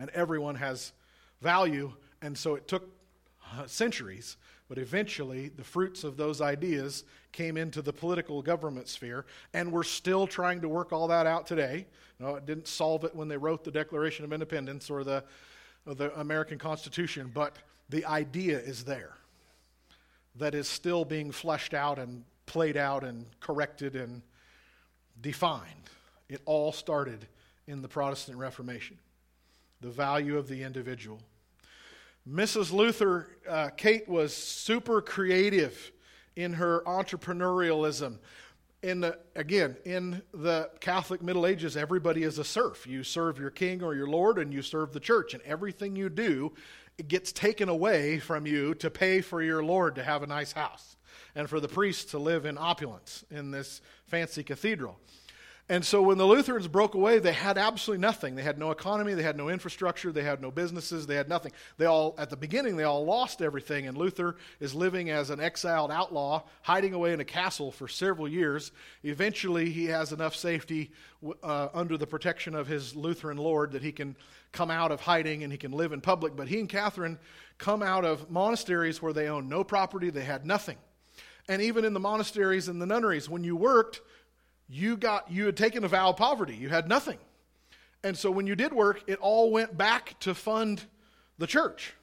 And 0.00 0.10
everyone 0.10 0.56
has 0.56 0.92
value, 1.40 1.92
and 2.20 2.36
so 2.36 2.56
it 2.56 2.66
took 2.66 2.88
uh, 3.56 3.68
centuries 3.68 4.36
but 4.68 4.78
eventually, 4.78 5.48
the 5.48 5.64
fruits 5.64 6.02
of 6.02 6.16
those 6.16 6.40
ideas 6.40 7.04
came 7.32 7.56
into 7.56 7.82
the 7.82 7.92
political 7.92 8.42
government 8.42 8.88
sphere, 8.88 9.26
and 9.54 9.70
we're 9.70 9.84
still 9.84 10.26
trying 10.26 10.60
to 10.60 10.68
work 10.68 10.92
all 10.92 11.08
that 11.08 11.26
out 11.26 11.46
today. 11.46 11.86
No, 12.18 12.34
it 12.34 12.46
didn't 12.46 12.66
solve 12.66 13.04
it 13.04 13.14
when 13.14 13.28
they 13.28 13.36
wrote 13.36 13.62
the 13.62 13.70
Declaration 13.70 14.24
of 14.24 14.32
Independence 14.32 14.90
or 14.90 15.04
the, 15.04 15.22
or 15.86 15.94
the 15.94 16.18
American 16.18 16.58
Constitution, 16.58 17.30
but 17.32 17.56
the 17.88 18.04
idea 18.06 18.58
is 18.58 18.84
there 18.84 19.16
that 20.36 20.54
is 20.54 20.68
still 20.68 21.04
being 21.04 21.30
fleshed 21.30 21.74
out 21.74 21.98
and 21.98 22.24
played 22.46 22.76
out 22.76 23.04
and 23.04 23.26
corrected 23.40 23.96
and 23.96 24.22
defined. 25.20 25.90
It 26.28 26.40
all 26.44 26.72
started 26.72 27.26
in 27.66 27.82
the 27.82 27.88
Protestant 27.88 28.38
Reformation. 28.38 28.98
The 29.80 29.90
value 29.90 30.36
of 30.36 30.48
the 30.48 30.62
individual. 30.62 31.20
Mrs. 32.28 32.72
Luther, 32.72 33.28
uh, 33.48 33.70
Kate 33.76 34.08
was 34.08 34.34
super 34.34 35.00
creative 35.00 35.92
in 36.34 36.54
her 36.54 36.82
entrepreneurialism. 36.84 38.18
In 38.82 39.00
the, 39.00 39.18
again, 39.36 39.76
in 39.84 40.22
the 40.34 40.70
Catholic 40.80 41.22
Middle 41.22 41.46
Ages, 41.46 41.76
everybody 41.76 42.24
is 42.24 42.38
a 42.38 42.44
serf. 42.44 42.84
You 42.84 43.04
serve 43.04 43.38
your 43.38 43.50
king 43.50 43.80
or 43.80 43.94
your 43.94 44.08
lord, 44.08 44.38
and 44.38 44.52
you 44.52 44.60
serve 44.60 44.92
the 44.92 45.00
church, 45.00 45.34
and 45.34 45.42
everything 45.44 45.94
you 45.94 46.08
do 46.08 46.52
it 46.98 47.08
gets 47.08 47.30
taken 47.30 47.68
away 47.68 48.18
from 48.18 48.44
you 48.44 48.74
to 48.76 48.90
pay 48.90 49.20
for 49.20 49.40
your 49.40 49.62
lord 49.62 49.94
to 49.94 50.02
have 50.02 50.22
a 50.22 50.26
nice 50.26 50.50
house, 50.50 50.96
and 51.36 51.48
for 51.48 51.60
the 51.60 51.68
priest 51.68 52.10
to 52.10 52.18
live 52.18 52.44
in 52.44 52.58
opulence 52.58 53.24
in 53.30 53.52
this 53.52 53.80
fancy 54.06 54.42
cathedral. 54.42 54.98
And 55.68 55.84
so 55.84 56.00
when 56.00 56.16
the 56.16 56.24
Lutherans 56.24 56.68
broke 56.68 56.94
away, 56.94 57.18
they 57.18 57.32
had 57.32 57.58
absolutely 57.58 58.00
nothing. 58.00 58.36
They 58.36 58.42
had 58.42 58.56
no 58.56 58.70
economy, 58.70 59.14
they 59.14 59.24
had 59.24 59.36
no 59.36 59.48
infrastructure, 59.48 60.12
they 60.12 60.22
had 60.22 60.40
no 60.40 60.52
businesses, 60.52 61.08
they 61.08 61.16
had 61.16 61.28
nothing. 61.28 61.50
They 61.76 61.86
all, 61.86 62.14
at 62.18 62.30
the 62.30 62.36
beginning, 62.36 62.76
they 62.76 62.84
all 62.84 63.04
lost 63.04 63.42
everything. 63.42 63.88
And 63.88 63.98
Luther 63.98 64.36
is 64.60 64.76
living 64.76 65.10
as 65.10 65.30
an 65.30 65.40
exiled 65.40 65.90
outlaw, 65.90 66.44
hiding 66.62 66.94
away 66.94 67.12
in 67.12 67.18
a 67.18 67.24
castle 67.24 67.72
for 67.72 67.88
several 67.88 68.28
years. 68.28 68.70
Eventually, 69.02 69.70
he 69.70 69.86
has 69.86 70.12
enough 70.12 70.36
safety 70.36 70.92
uh, 71.42 71.68
under 71.74 71.98
the 71.98 72.06
protection 72.06 72.54
of 72.54 72.68
his 72.68 72.94
Lutheran 72.94 73.36
Lord 73.36 73.72
that 73.72 73.82
he 73.82 73.90
can 73.90 74.14
come 74.52 74.70
out 74.70 74.92
of 74.92 75.00
hiding 75.00 75.42
and 75.42 75.50
he 75.50 75.58
can 75.58 75.72
live 75.72 75.92
in 75.92 76.00
public. 76.00 76.36
But 76.36 76.46
he 76.46 76.60
and 76.60 76.68
Catherine 76.68 77.18
come 77.58 77.82
out 77.82 78.04
of 78.04 78.30
monasteries 78.30 79.02
where 79.02 79.12
they 79.12 79.28
owned 79.28 79.48
no 79.48 79.64
property, 79.64 80.10
they 80.10 80.24
had 80.24 80.46
nothing. 80.46 80.76
And 81.48 81.60
even 81.60 81.84
in 81.84 81.92
the 81.92 82.00
monasteries 82.00 82.68
and 82.68 82.80
the 82.80 82.86
nunneries, 82.86 83.28
when 83.28 83.42
you 83.42 83.56
worked, 83.56 84.00
you 84.68 84.96
got 84.96 85.30
you 85.30 85.46
had 85.46 85.56
taken 85.56 85.84
a 85.84 85.88
vow 85.88 86.10
of 86.10 86.16
poverty. 86.16 86.54
You 86.54 86.68
had 86.68 86.88
nothing. 86.88 87.18
And 88.02 88.16
so 88.16 88.30
when 88.30 88.46
you 88.46 88.54
did 88.54 88.72
work 88.72 89.02
it 89.06 89.18
all 89.20 89.50
went 89.50 89.76
back 89.76 90.18
to 90.20 90.34
fund 90.34 90.82
the 91.38 91.46
church. 91.46 91.94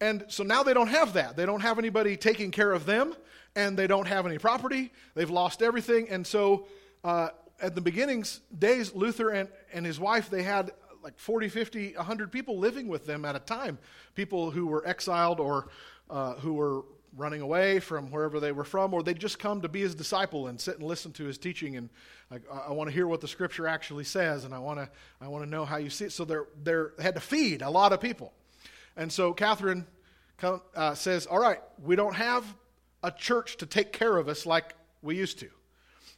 And 0.00 0.24
so 0.28 0.42
now 0.42 0.62
they 0.62 0.74
don't 0.74 0.88
have 0.88 1.14
that. 1.14 1.36
They 1.36 1.46
don't 1.46 1.60
have 1.60 1.78
anybody 1.78 2.16
taking 2.16 2.50
care 2.50 2.72
of 2.72 2.84
them 2.84 3.14
and 3.56 3.76
they 3.76 3.86
don't 3.86 4.06
have 4.06 4.26
any 4.26 4.38
property. 4.38 4.92
They've 5.14 5.30
lost 5.30 5.62
everything. 5.62 6.08
And 6.08 6.26
so 6.26 6.66
uh, 7.04 7.28
at 7.60 7.74
the 7.74 7.80
beginnings 7.80 8.40
days 8.58 8.94
luther 8.94 9.30
and, 9.30 9.48
and 9.72 9.86
his 9.86 10.00
wife 10.00 10.30
they 10.30 10.42
had 10.42 10.72
like 11.02 11.18
40, 11.18 11.50
50, 11.50 11.96
100 11.96 12.32
people 12.32 12.58
living 12.58 12.88
with 12.88 13.06
them 13.06 13.26
at 13.26 13.36
a 13.36 13.40
time. 13.40 13.78
People 14.14 14.50
who 14.50 14.66
were 14.66 14.86
exiled 14.86 15.38
or 15.38 15.68
uh, 16.08 16.34
who 16.34 16.54
were 16.54 16.84
running 17.16 17.40
away 17.40 17.80
from 17.80 18.10
wherever 18.10 18.40
they 18.40 18.52
were 18.52 18.64
from, 18.64 18.92
or 18.92 19.02
they'd 19.02 19.18
just 19.18 19.38
come 19.38 19.60
to 19.62 19.68
be 19.68 19.80
his 19.80 19.94
disciple 19.94 20.46
and 20.48 20.60
sit 20.60 20.78
and 20.78 20.86
listen 20.86 21.12
to 21.12 21.24
his 21.24 21.38
teaching. 21.38 21.76
And 21.76 21.88
I, 22.30 22.38
I 22.68 22.72
want 22.72 22.88
to 22.88 22.94
hear 22.94 23.06
what 23.06 23.20
the 23.20 23.28
scripture 23.28 23.66
actually 23.66 24.04
says, 24.04 24.44
and 24.44 24.54
I 24.54 24.58
want 24.58 24.78
to 24.78 24.88
I 25.20 25.28
want 25.28 25.44
to 25.44 25.50
know 25.50 25.64
how 25.64 25.76
you 25.76 25.90
see 25.90 26.06
it. 26.06 26.12
So 26.12 26.24
they're, 26.24 26.46
they're, 26.62 26.92
they 26.96 27.02
had 27.02 27.14
to 27.14 27.20
feed 27.20 27.62
a 27.62 27.70
lot 27.70 27.92
of 27.92 28.00
people. 28.00 28.32
And 28.96 29.12
so 29.12 29.32
Catherine 29.32 29.86
come, 30.38 30.62
uh, 30.74 30.94
says, 30.94 31.26
All 31.26 31.38
right, 31.38 31.60
we 31.82 31.96
don't 31.96 32.14
have 32.14 32.44
a 33.02 33.10
church 33.10 33.58
to 33.58 33.66
take 33.66 33.92
care 33.92 34.16
of 34.16 34.28
us 34.28 34.46
like 34.46 34.74
we 35.02 35.16
used 35.16 35.38
to. 35.40 35.48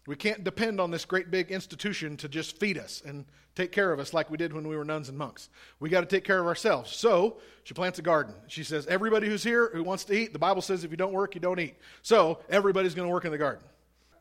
We 0.06 0.16
can't 0.16 0.44
depend 0.44 0.80
on 0.80 0.90
this 0.90 1.04
great 1.04 1.30
big 1.30 1.50
institution 1.50 2.16
to 2.18 2.28
just 2.28 2.58
feed 2.58 2.78
us 2.78 3.02
and 3.04 3.24
take 3.56 3.72
care 3.72 3.92
of 3.92 3.98
us 3.98 4.14
like 4.14 4.30
we 4.30 4.36
did 4.36 4.52
when 4.52 4.68
we 4.68 4.76
were 4.76 4.84
nuns 4.84 5.08
and 5.08 5.18
monks. 5.18 5.48
We 5.80 5.88
got 5.88 6.02
to 6.02 6.06
take 6.06 6.24
care 6.24 6.38
of 6.38 6.46
ourselves. 6.46 6.94
So 6.94 7.38
she 7.64 7.74
plants 7.74 7.98
a 7.98 8.02
garden. 8.02 8.34
She 8.46 8.62
says, 8.62 8.86
Everybody 8.86 9.26
who's 9.26 9.42
here 9.42 9.70
who 9.72 9.82
wants 9.82 10.04
to 10.04 10.14
eat, 10.14 10.32
the 10.32 10.38
Bible 10.38 10.62
says 10.62 10.84
if 10.84 10.90
you 10.90 10.96
don't 10.96 11.12
work, 11.12 11.34
you 11.34 11.40
don't 11.40 11.58
eat. 11.58 11.74
So 12.02 12.38
everybody's 12.48 12.94
going 12.94 13.08
to 13.08 13.12
work 13.12 13.24
in 13.24 13.32
the 13.32 13.38
garden. 13.38 13.64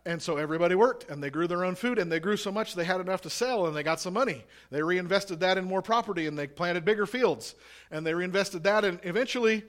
And 0.07 0.21
so 0.21 0.37
everybody 0.37 0.75
worked 0.75 1.09
and 1.09 1.21
they 1.21 1.31
grew 1.31 1.47
their 1.47 1.65
own 1.65 1.73
food 1.73 1.97
and 1.97 2.11
they 2.11 2.19
grew 2.19 2.37
so 2.37 2.51
much 2.51 2.75
they 2.75 2.83
had 2.83 3.01
enough 3.01 3.21
to 3.21 3.29
sell 3.29 3.65
and 3.65 3.75
they 3.75 3.81
got 3.81 3.99
some 3.99 4.13
money. 4.13 4.43
They 4.69 4.83
reinvested 4.83 5.39
that 5.39 5.57
in 5.57 5.65
more 5.65 5.81
property 5.81 6.27
and 6.27 6.37
they 6.37 6.45
planted 6.45 6.85
bigger 6.85 7.07
fields 7.07 7.55
and 7.89 8.05
they 8.05 8.13
reinvested 8.13 8.63
that. 8.63 8.85
And 8.85 8.99
eventually 9.01 9.63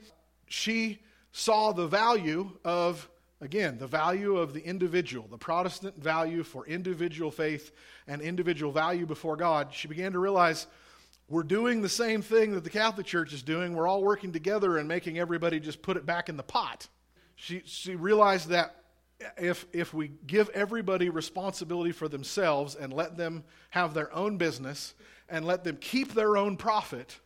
she 0.47 0.99
saw 1.31 1.71
the 1.71 1.87
value 1.87 2.51
of 2.63 3.09
Again, 3.39 3.77
the 3.77 3.87
value 3.87 4.37
of 4.37 4.53
the 4.53 4.65
individual, 4.65 5.27
the 5.29 5.37
Protestant 5.37 6.01
value 6.01 6.43
for 6.43 6.65
individual 6.65 7.29
faith 7.29 7.71
and 8.07 8.21
individual 8.21 8.71
value 8.71 9.05
before 9.05 9.35
God, 9.35 9.71
she 9.71 9.87
began 9.87 10.13
to 10.13 10.19
realize 10.19 10.65
we're 11.29 11.43
doing 11.43 11.81
the 11.81 11.89
same 11.89 12.21
thing 12.21 12.53
that 12.53 12.63
the 12.63 12.69
Catholic 12.69 13.05
Church 13.05 13.33
is 13.33 13.43
doing. 13.43 13.75
We're 13.75 13.87
all 13.87 14.01
working 14.01 14.31
together 14.31 14.77
and 14.77 14.87
making 14.87 15.19
everybody 15.19 15.59
just 15.59 15.81
put 15.81 15.97
it 15.97 16.05
back 16.05 16.29
in 16.29 16.37
the 16.37 16.43
pot. 16.43 16.87
She, 17.35 17.61
she 17.65 17.95
realized 17.95 18.49
that 18.49 18.75
if, 19.37 19.65
if 19.71 19.93
we 19.93 20.11
give 20.25 20.49
everybody 20.49 21.09
responsibility 21.09 21.91
for 21.91 22.07
themselves 22.07 22.75
and 22.75 22.91
let 22.93 23.17
them 23.17 23.43
have 23.69 23.93
their 23.93 24.13
own 24.15 24.37
business 24.37 24.95
and 25.29 25.45
let 25.45 25.63
them 25.63 25.77
keep 25.79 26.13
their 26.13 26.37
own 26.37 26.57
profit, 26.57 27.19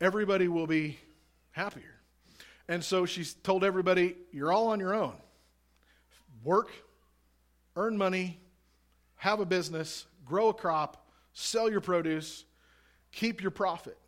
everybody 0.00 0.46
will 0.46 0.66
be 0.66 0.98
happier. 1.50 1.95
And 2.68 2.82
so 2.82 3.06
she 3.06 3.24
told 3.42 3.64
everybody, 3.64 4.16
You're 4.32 4.52
all 4.52 4.68
on 4.68 4.80
your 4.80 4.94
own. 4.94 5.14
Work, 6.42 6.70
earn 7.76 7.96
money, 7.96 8.38
have 9.16 9.40
a 9.40 9.46
business, 9.46 10.06
grow 10.24 10.48
a 10.48 10.54
crop, 10.54 11.06
sell 11.32 11.70
your 11.70 11.80
produce, 11.80 12.44
keep 13.12 13.40
your 13.42 13.50
profit. 13.50 13.98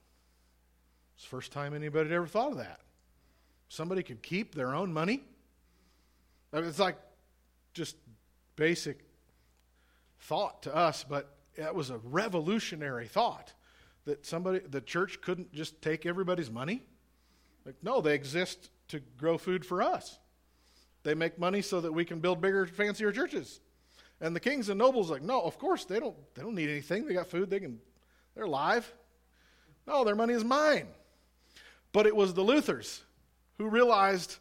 It's 1.15 1.25
the 1.25 1.31
first 1.31 1.53
time 1.53 1.75
anybody 1.75 2.09
had 2.11 2.17
ever 2.17 2.27
thought 2.27 2.53
of 2.53 2.59
that. 2.59 2.81
Somebody 3.69 4.03
could 4.03 4.23
keep 4.23 4.55
their 4.55 4.75
own 4.75 4.93
money. 4.93 5.23
I 6.53 6.61
mean, 6.61 6.69
it's 6.69 6.79
like 6.79 6.97
just 7.75 7.97
basic 8.57 9.01
thought 10.21 10.63
to 10.63 10.75
us, 10.75 11.05
but 11.09 11.37
it 11.57 11.75
was 11.75 11.91
a 11.91 11.99
revolutionary 11.99 13.09
thought 13.09 13.53
that 14.05 14.25
somebody, 14.25 14.61
the 14.61 14.81
church 14.81 15.21
couldn't 15.21 15.53
just 15.53 15.83
take 15.83 16.07
everybody's 16.07 16.51
money 16.51 16.83
like, 17.69 17.77
no, 17.83 18.01
they 18.01 18.15
exist 18.15 18.71
to 18.89 18.99
grow 19.19 19.37
food 19.37 19.63
for 19.63 19.83
us. 19.83 20.19
They 21.03 21.13
make 21.13 21.39
money 21.39 21.61
so 21.61 21.83
that 21.83 21.93
we 21.93 22.07
can 22.07 22.19
build 22.19 22.41
bigger, 22.41 22.67
fancier 22.67 23.13
churches. 23.13 23.61
And 24.23 24.35
the 24.35 24.41
kings 24.41 24.71
and 24.71 24.79
nobles 24.79 25.11
like, 25.11 25.21
no, 25.21 25.43
of 25.43 25.59
course 25.59 25.85
they 25.85 26.01
don't 26.01 26.17
they 26.35 26.41
don't 26.41 26.55
need 26.55 26.71
anything. 26.71 27.07
They 27.07 27.13
got 27.13 27.27
food, 27.27 27.51
they 27.51 27.61
can 27.61 27.79
they're 28.35 28.45
alive. 28.45 28.91
No, 29.87 30.03
their 30.03 30.15
money 30.15 30.33
is 30.33 30.45
mine. 30.45 30.89
But 31.93 32.07
it 32.07 32.17
was 32.17 32.33
the 32.33 32.43
Luthers 32.43 33.03
who 33.59 33.69
realized 33.69 34.39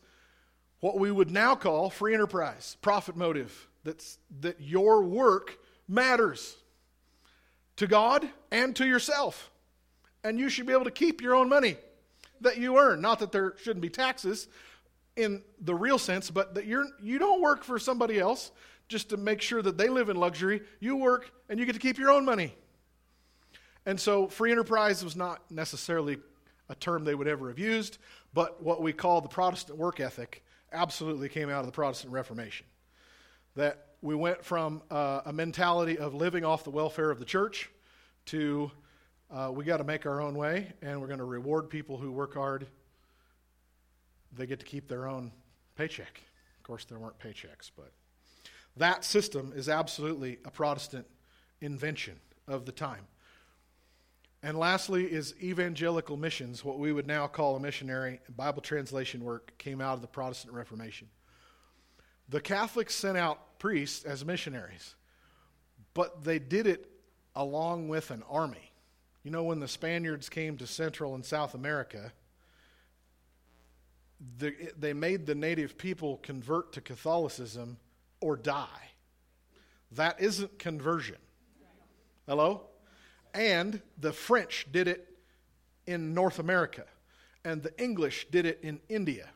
what 0.79 0.97
we 0.97 1.11
would 1.11 1.29
now 1.29 1.53
call 1.53 1.89
free 1.89 2.13
enterprise, 2.13 2.77
profit 2.81 3.17
motive, 3.17 3.67
that's, 3.83 4.19
that 4.39 4.61
your 4.61 5.03
work 5.03 5.57
matters 5.85 6.55
to 7.75 7.87
God 7.87 8.29
and 8.51 8.73
to 8.77 8.87
yourself. 8.87 9.51
And 10.23 10.39
you 10.39 10.47
should 10.47 10.65
be 10.65 10.73
able 10.73 10.85
to 10.85 10.91
keep 10.91 11.21
your 11.21 11.35
own 11.35 11.49
money 11.49 11.75
that 12.41 12.57
you 12.57 12.77
earn. 12.77 13.01
Not 13.01 13.19
that 13.19 13.31
there 13.31 13.55
shouldn't 13.57 13.81
be 13.81 13.89
taxes 13.89 14.47
in 15.15 15.43
the 15.59 15.75
real 15.75 15.97
sense, 15.97 16.29
but 16.29 16.55
that 16.55 16.65
you're, 16.65 16.85
you 17.01 17.19
don't 17.19 17.41
work 17.41 17.63
for 17.63 17.79
somebody 17.79 18.19
else 18.19 18.51
just 18.87 19.09
to 19.09 19.17
make 19.17 19.41
sure 19.41 19.61
that 19.61 19.77
they 19.77 19.89
live 19.89 20.09
in 20.09 20.17
luxury. 20.17 20.61
You 20.79 20.95
work 20.95 21.31
and 21.49 21.59
you 21.59 21.65
get 21.65 21.73
to 21.73 21.79
keep 21.79 21.97
your 21.97 22.11
own 22.11 22.23
money. 22.23 22.55
And 23.85 23.99
so 23.99 24.27
free 24.27 24.51
enterprise 24.51 25.03
was 25.03 25.15
not 25.15 25.49
necessarily 25.49 26.17
a 26.69 26.75
term 26.75 27.03
they 27.03 27.15
would 27.15 27.27
ever 27.27 27.47
have 27.47 27.59
used, 27.59 27.97
but 28.33 28.61
what 28.61 28.81
we 28.81 28.93
call 28.93 29.21
the 29.21 29.29
Protestant 29.29 29.77
work 29.77 29.99
ethic 29.99 30.43
absolutely 30.71 31.29
came 31.29 31.49
out 31.49 31.61
of 31.61 31.65
the 31.65 31.71
Protestant 31.71 32.11
Reformation. 32.11 32.65
That 33.55 33.85
we 34.01 34.13
went 34.13 34.43
from 34.43 34.83
uh, 34.91 35.21
a 35.25 35.33
mentality 35.33 35.97
of 35.97 36.13
living 36.13 36.45
off 36.45 36.63
the 36.63 36.69
welfare 36.69 37.09
of 37.09 37.19
the 37.19 37.25
church 37.25 37.69
to 38.27 38.69
uh, 39.29 39.51
we 39.53 39.65
got 39.65 39.77
to 39.77 39.83
make 39.83 40.05
our 40.05 40.21
own 40.21 40.35
way, 40.35 40.71
and 40.81 41.01
we're 41.01 41.07
going 41.07 41.19
to 41.19 41.25
reward 41.25 41.69
people 41.69 41.97
who 41.97 42.11
work 42.11 42.33
hard. 42.33 42.67
They 44.37 44.45
get 44.45 44.59
to 44.59 44.65
keep 44.65 44.87
their 44.87 45.07
own 45.07 45.31
paycheck. 45.75 46.21
Of 46.57 46.63
course, 46.63 46.85
there 46.85 46.99
weren't 46.99 47.19
paychecks, 47.19 47.71
but 47.75 47.91
that 48.77 49.03
system 49.03 49.53
is 49.55 49.67
absolutely 49.67 50.37
a 50.45 50.51
Protestant 50.51 51.07
invention 51.61 52.19
of 52.47 52.65
the 52.65 52.71
time. 52.71 53.07
And 54.43 54.57
lastly, 54.57 55.05
is 55.05 55.33
evangelical 55.41 56.15
missions, 56.15 56.63
what 56.63 56.79
we 56.79 56.93
would 56.93 57.07
now 57.07 57.27
call 57.27 57.55
a 57.55 57.59
missionary 57.59 58.19
Bible 58.35 58.61
translation 58.61 59.23
work, 59.23 59.57
came 59.57 59.81
out 59.81 59.95
of 59.95 60.01
the 60.01 60.07
Protestant 60.07 60.53
Reformation. 60.53 61.07
The 62.29 62.39
Catholics 62.39 62.93
sent 62.93 63.17
out 63.17 63.59
priests 63.59 64.05
as 64.05 64.23
missionaries, 64.23 64.95
but 65.93 66.23
they 66.23 66.39
did 66.39 66.67
it 66.67 66.89
along 67.35 67.87
with 67.87 68.11
an 68.11 68.23
army. 68.29 68.71
You 69.27 69.31
know, 69.31 69.43
when 69.43 69.59
the 69.59 69.67
Spaniards 69.67 70.29
came 70.29 70.55
to 70.55 70.65
Central 70.65 71.13
and 71.13 71.25
South 71.25 71.53
America, 71.53 72.13
the, 74.37 74.53
they 74.79 74.93
made 74.93 75.25
the 75.25 75.35
native 75.35 75.77
people 75.77 76.15
convert 76.23 76.71
to 76.71 76.79
Catholicism 76.79 77.75
or 78.21 78.37
die. 78.37 78.91
That 79.91 80.21
isn't 80.21 80.57
conversion. 80.59 81.17
Hello? 82.25 82.67
And 83.33 83.81
the 83.97 84.13
French 84.13 84.65
did 84.71 84.87
it 84.87 85.17
in 85.85 86.13
North 86.13 86.39
America, 86.39 86.85
and 87.43 87.61
the 87.61 87.77
English 87.77 88.27
did 88.31 88.45
it 88.45 88.59
in 88.63 88.79
India 88.87 89.27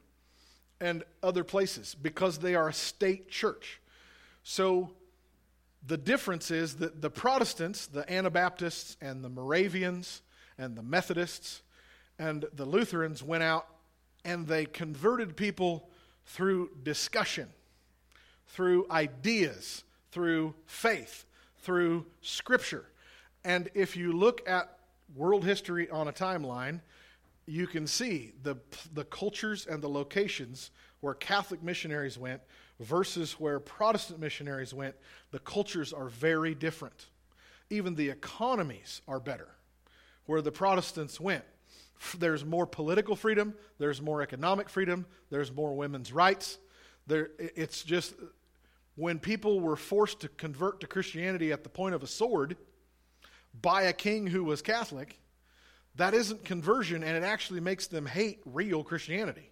and 0.80 1.04
other 1.22 1.44
places 1.44 1.98
because 2.02 2.38
they 2.38 2.56
are 2.56 2.70
a 2.70 2.74
state 2.74 3.28
church. 3.30 3.82
So 4.42 4.92
the 5.86 5.98
difference 5.98 6.52
is 6.52 6.76
that 6.76 7.02
the 7.02 7.10
Protestants, 7.10 7.88
the 7.88 8.12
Anabaptists, 8.12 8.98
and 9.02 9.24
the 9.24 9.30
Moravians, 9.30 10.22
and 10.58 10.76
the 10.76 10.84
Methodists, 10.84 11.64
and 12.20 12.46
the 12.54 12.66
Lutherans 12.66 13.24
went 13.24 13.44
out 13.44 13.68
and 14.24 14.48
they 14.48 14.66
converted 14.66 15.36
people 15.36 15.90
through 16.26 16.70
discussion, 16.84 17.50
through 18.48 18.86
ideas, 18.92 19.84
through 20.12 20.54
faith, 20.68 21.26
through 21.64 22.06
scripture. 22.22 22.86
And 23.44 23.70
if 23.74 23.98
you 23.98 24.14
look 24.14 24.48
at 24.48 24.78
world 25.16 25.44
history 25.44 25.90
on 25.90 26.08
a 26.08 26.14
timeline, 26.14 26.82
you 27.48 27.66
can 27.66 27.88
see 27.88 28.34
the, 28.44 28.56
the 28.94 29.04
cultures 29.06 29.66
and 29.66 29.82
the 29.82 29.90
locations 29.90 30.70
where 31.00 31.16
Catholic 31.16 31.64
missionaries 31.64 32.18
went 32.18 32.42
versus 32.82 33.40
where 33.40 33.60
Protestant 33.60 34.20
missionaries 34.20 34.74
went, 34.74 34.96
the 35.32 35.40
cultures 35.40 35.94
are 35.94 36.10
very 36.10 36.56
different. 36.56 37.08
Even 37.70 37.96
the 37.96 38.10
economies 38.10 39.02
are 39.08 39.20
better. 39.20 39.48
Where 40.26 40.42
the 40.42 40.52
Protestants 40.52 41.20
went, 41.20 41.44
there's 42.18 42.44
more 42.44 42.66
political 42.66 43.16
freedom, 43.16 43.54
there's 43.78 44.02
more 44.02 44.22
economic 44.22 44.70
freedom, 44.70 45.06
there's 45.30 45.52
more 45.52 45.76
women's 45.76 46.12
rights. 46.12 46.58
There, 47.08 47.30
it's 47.40 47.84
just 47.84 48.14
when 48.96 49.20
people 49.20 49.60
were 49.60 49.76
forced 49.76 50.22
to 50.22 50.28
convert 50.28 50.82
to 50.82 50.88
Christianity 50.88 51.52
at 51.52 51.64
the 51.64 51.70
point 51.70 51.96
of 51.96 52.04
a 52.04 52.08
sword 52.08 52.58
by 53.62 53.84
a 53.84 53.94
king 53.94 54.28
who 54.28 54.44
was 54.44 54.62
Catholic, 54.62 55.20
that 55.96 56.14
isn't 56.14 56.46
conversion, 56.46 57.04
and 57.04 57.18
it 57.18 57.24
actually 57.24 57.60
makes 57.60 57.88
them 57.88 58.06
hate 58.06 58.40
real 58.46 58.84
Christianity. 58.84 59.51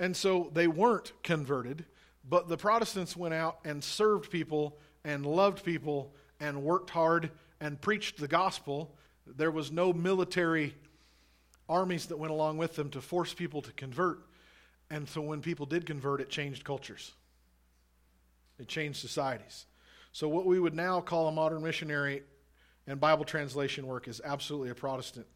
And 0.00 0.16
so 0.16 0.50
they 0.52 0.66
weren't 0.66 1.12
converted, 1.22 1.84
but 2.28 2.48
the 2.48 2.56
Protestants 2.56 3.16
went 3.16 3.34
out 3.34 3.58
and 3.64 3.82
served 3.82 4.30
people 4.30 4.78
and 5.04 5.24
loved 5.24 5.64
people 5.64 6.14
and 6.40 6.62
worked 6.62 6.90
hard 6.90 7.30
and 7.60 7.80
preached 7.80 8.18
the 8.18 8.28
gospel. 8.28 8.96
There 9.26 9.50
was 9.50 9.70
no 9.70 9.92
military 9.92 10.74
armies 11.68 12.06
that 12.06 12.18
went 12.18 12.32
along 12.32 12.58
with 12.58 12.76
them 12.76 12.90
to 12.90 13.00
force 13.00 13.32
people 13.32 13.62
to 13.62 13.72
convert. 13.72 14.20
And 14.90 15.08
so 15.08 15.20
when 15.20 15.40
people 15.40 15.66
did 15.66 15.86
convert, 15.86 16.20
it 16.20 16.28
changed 16.28 16.64
cultures, 16.64 17.12
it 18.58 18.68
changed 18.68 19.00
societies. 19.00 19.66
So, 20.12 20.28
what 20.28 20.46
we 20.46 20.60
would 20.60 20.74
now 20.74 21.00
call 21.00 21.26
a 21.26 21.32
modern 21.32 21.62
missionary 21.62 22.22
and 22.86 23.00
Bible 23.00 23.24
translation 23.24 23.86
work 23.86 24.06
is 24.06 24.20
absolutely 24.24 24.70
a 24.70 24.74
Protestant, 24.74 25.26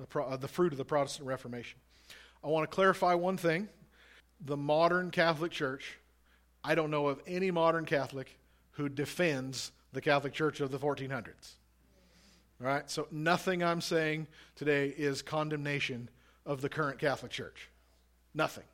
uh, 0.00 0.36
the 0.36 0.48
fruit 0.48 0.72
of 0.72 0.78
the 0.78 0.84
Protestant 0.84 1.26
Reformation. 1.26 1.78
I 2.42 2.48
want 2.48 2.70
to 2.70 2.74
clarify 2.74 3.14
one 3.14 3.36
thing. 3.36 3.68
The 4.40 4.56
modern 4.56 5.10
Catholic 5.10 5.52
Church, 5.52 5.98
I 6.64 6.74
don't 6.74 6.90
know 6.90 7.08
of 7.08 7.20
any 7.26 7.50
modern 7.50 7.84
Catholic 7.84 8.38
who 8.72 8.88
defends 8.88 9.72
the 9.92 10.00
Catholic 10.00 10.32
Church 10.32 10.60
of 10.60 10.70
the 10.70 10.78
1400s. 10.78 11.54
All 12.60 12.66
right? 12.66 12.88
So 12.90 13.06
nothing 13.10 13.62
I'm 13.62 13.80
saying 13.80 14.26
today 14.56 14.94
is 14.96 15.22
condemnation 15.22 16.08
of 16.46 16.60
the 16.60 16.68
current 16.68 16.98
Catholic 16.98 17.32
Church. 17.32 17.68
Nothing. 18.34 18.64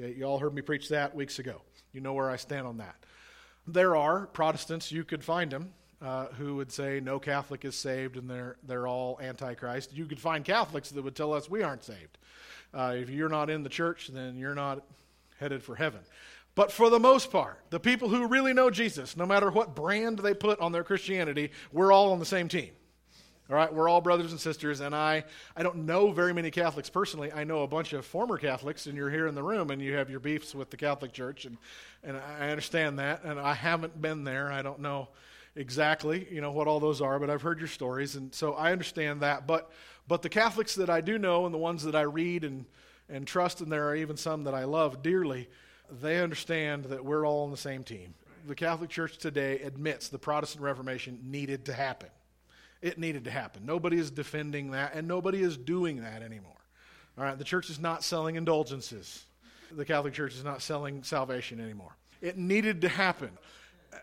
Okay? 0.00 0.14
You 0.16 0.24
all 0.24 0.38
heard 0.38 0.54
me 0.54 0.62
preach 0.62 0.88
that 0.88 1.14
weeks 1.14 1.38
ago. 1.38 1.60
You 1.92 2.00
know 2.00 2.14
where 2.14 2.30
I 2.30 2.36
stand 2.36 2.66
on 2.66 2.78
that. 2.78 2.96
There 3.66 3.94
are 3.94 4.26
Protestants, 4.26 4.90
you 4.90 5.04
could 5.04 5.22
find 5.22 5.50
them, 5.50 5.72
uh, 6.00 6.26
who 6.38 6.56
would 6.56 6.72
say 6.72 6.98
no 6.98 7.20
Catholic 7.20 7.64
is 7.64 7.76
saved 7.76 8.16
and 8.16 8.28
they're, 8.28 8.56
they're 8.66 8.88
all 8.88 9.20
Antichrist. 9.22 9.92
You 9.92 10.06
could 10.06 10.18
find 10.18 10.44
Catholics 10.44 10.90
that 10.90 11.02
would 11.02 11.14
tell 11.14 11.32
us 11.32 11.48
we 11.48 11.62
aren't 11.62 11.84
saved. 11.84 12.18
Uh, 12.74 12.94
if 12.96 13.10
you're 13.10 13.28
not 13.28 13.50
in 13.50 13.62
the 13.62 13.68
church, 13.68 14.10
then 14.12 14.38
you're 14.38 14.54
not 14.54 14.82
headed 15.38 15.62
for 15.62 15.74
heaven. 15.74 16.00
But 16.54 16.70
for 16.70 16.90
the 16.90 17.00
most 17.00 17.30
part, 17.30 17.58
the 17.70 17.80
people 17.80 18.08
who 18.08 18.26
really 18.26 18.52
know 18.52 18.70
Jesus, 18.70 19.16
no 19.16 19.24
matter 19.24 19.50
what 19.50 19.74
brand 19.74 20.18
they 20.18 20.34
put 20.34 20.60
on 20.60 20.72
their 20.72 20.84
Christianity, 20.84 21.50
we're 21.72 21.92
all 21.92 22.12
on 22.12 22.18
the 22.18 22.26
same 22.26 22.48
team. 22.48 22.70
All 23.50 23.56
right, 23.56 23.72
we're 23.72 23.88
all 23.88 24.00
brothers 24.00 24.30
and 24.30 24.40
sisters, 24.40 24.80
and 24.80 24.94
I, 24.94 25.24
I 25.56 25.62
don't 25.62 25.84
know 25.84 26.12
very 26.12 26.32
many 26.32 26.50
Catholics 26.50 26.88
personally. 26.88 27.32
I 27.32 27.44
know 27.44 27.62
a 27.62 27.66
bunch 27.66 27.92
of 27.92 28.06
former 28.06 28.38
Catholics, 28.38 28.86
and 28.86 28.96
you're 28.96 29.10
here 29.10 29.26
in 29.26 29.34
the 29.34 29.42
room, 29.42 29.70
and 29.70 29.82
you 29.82 29.94
have 29.94 30.08
your 30.08 30.20
beefs 30.20 30.54
with 30.54 30.70
the 30.70 30.76
Catholic 30.76 31.12
Church, 31.12 31.44
and, 31.44 31.58
and 32.04 32.16
I 32.16 32.50
understand 32.50 32.98
that, 32.98 33.24
and 33.24 33.40
I 33.40 33.54
haven't 33.54 34.00
been 34.00 34.24
there. 34.24 34.50
I 34.50 34.62
don't 34.62 34.80
know 34.80 35.08
exactly, 35.56 36.26
you 36.30 36.40
know, 36.40 36.52
what 36.52 36.66
all 36.66 36.80
those 36.80 37.02
are, 37.02 37.18
but 37.18 37.28
I've 37.30 37.42
heard 37.42 37.58
your 37.58 37.68
stories, 37.68 38.16
and 38.16 38.34
so 38.34 38.54
I 38.54 38.72
understand 38.72 39.20
that. 39.20 39.46
But, 39.46 39.70
but 40.08 40.22
the 40.22 40.28
Catholics 40.28 40.74
that 40.76 40.90
I 40.90 41.00
do 41.00 41.18
know, 41.18 41.44
and 41.44 41.54
the 41.54 41.58
ones 41.58 41.84
that 41.84 41.94
I 41.94 42.02
read 42.02 42.44
and, 42.44 42.64
and 43.08 43.26
trust, 43.26 43.60
and 43.60 43.70
there 43.70 43.88
are 43.88 43.96
even 43.96 44.16
some 44.16 44.44
that 44.44 44.54
I 44.54 44.64
love 44.64 45.02
dearly, 45.02 45.48
they 46.00 46.20
understand 46.20 46.86
that 46.86 47.04
we're 47.04 47.26
all 47.26 47.44
on 47.44 47.50
the 47.50 47.56
same 47.56 47.84
team. 47.84 48.14
The 48.46 48.54
Catholic 48.54 48.90
Church 48.90 49.18
today 49.18 49.60
admits 49.60 50.08
the 50.08 50.18
Protestant 50.18 50.64
Reformation 50.64 51.20
needed 51.24 51.66
to 51.66 51.72
happen. 51.72 52.08
It 52.80 52.98
needed 52.98 53.24
to 53.24 53.30
happen. 53.30 53.64
Nobody 53.64 53.98
is 53.98 54.10
defending 54.10 54.72
that, 54.72 54.94
and 54.94 55.06
nobody 55.06 55.40
is 55.42 55.56
doing 55.56 56.02
that 56.02 56.22
anymore. 56.22 56.50
All 57.16 57.24
right, 57.24 57.38
the 57.38 57.44
church 57.44 57.70
is 57.70 57.78
not 57.78 58.02
selling 58.02 58.36
indulgences. 58.36 59.24
The 59.70 59.84
Catholic 59.84 60.14
Church 60.14 60.34
is 60.34 60.44
not 60.44 60.62
selling 60.62 61.04
salvation 61.04 61.60
anymore. 61.60 61.94
It 62.20 62.36
needed 62.36 62.80
to 62.80 62.88
happen. 62.88 63.30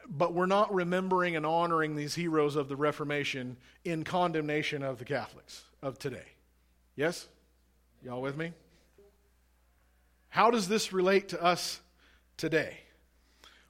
But 0.07 0.33
we're 0.33 0.45
not 0.45 0.73
remembering 0.73 1.35
and 1.35 1.45
honoring 1.45 1.95
these 1.95 2.13
heroes 2.13 2.55
of 2.55 2.69
the 2.69 2.75
Reformation 2.75 3.57
in 3.83 4.03
condemnation 4.03 4.83
of 4.83 4.99
the 4.99 5.05
Catholics 5.05 5.63
of 5.81 5.99
today. 5.99 6.25
Yes? 6.95 7.27
Y'all 8.03 8.21
with 8.21 8.37
me? 8.37 8.53
How 10.29 10.51
does 10.51 10.67
this 10.67 10.93
relate 10.93 11.29
to 11.29 11.43
us 11.43 11.79
today? 12.37 12.77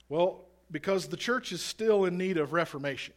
Well, 0.08 0.46
because 0.72 1.08
the 1.08 1.18
church 1.18 1.52
is 1.52 1.62
still 1.62 2.06
in 2.06 2.18
need 2.18 2.38
of 2.38 2.54
reformation. 2.54 3.14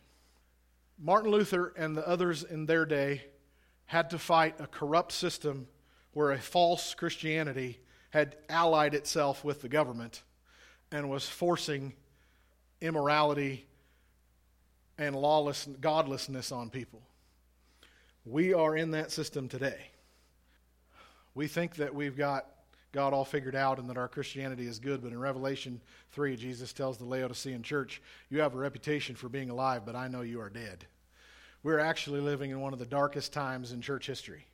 Martin 0.98 1.30
Luther 1.30 1.72
and 1.76 1.96
the 1.96 2.06
others 2.06 2.44
in 2.44 2.66
their 2.66 2.86
day 2.86 3.24
had 3.86 4.10
to 4.10 4.18
fight 4.18 4.54
a 4.58 4.66
corrupt 4.66 5.12
system 5.12 5.66
where 6.12 6.30
a 6.30 6.38
false 6.38 6.94
Christianity 6.94 7.80
had 8.10 8.36
allied 8.48 8.94
itself 8.94 9.44
with 9.44 9.62
the 9.62 9.68
government 9.68 10.22
and 10.90 11.10
was 11.10 11.28
forcing 11.28 11.94
immorality 12.80 13.66
and 14.98 15.16
lawless 15.16 15.66
godlessness 15.80 16.52
on 16.52 16.70
people. 16.70 17.02
We 18.24 18.54
are 18.54 18.76
in 18.76 18.92
that 18.92 19.10
system 19.10 19.48
today. 19.48 19.90
We 21.34 21.48
think 21.48 21.76
that 21.76 21.94
we've 21.94 22.16
got 22.16 22.46
God 22.92 23.14
all 23.14 23.24
figured 23.24 23.56
out 23.56 23.78
and 23.78 23.88
that 23.88 23.96
our 23.96 24.06
Christianity 24.06 24.66
is 24.66 24.78
good, 24.78 25.02
but 25.02 25.12
in 25.12 25.18
Revelation 25.18 25.80
3, 26.12 26.36
Jesus 26.36 26.72
tells 26.72 26.98
the 26.98 27.06
Laodicean 27.06 27.62
church, 27.62 28.02
You 28.28 28.40
have 28.40 28.54
a 28.54 28.58
reputation 28.58 29.16
for 29.16 29.28
being 29.28 29.50
alive, 29.50 29.82
but 29.86 29.96
I 29.96 30.08
know 30.08 30.20
you 30.20 30.40
are 30.40 30.50
dead. 30.50 30.84
We're 31.62 31.78
actually 31.78 32.20
living 32.20 32.50
in 32.50 32.60
one 32.60 32.72
of 32.72 32.78
the 32.78 32.86
darkest 32.86 33.32
times 33.32 33.72
in 33.72 33.80
church 33.80 34.06
history. 34.06 34.46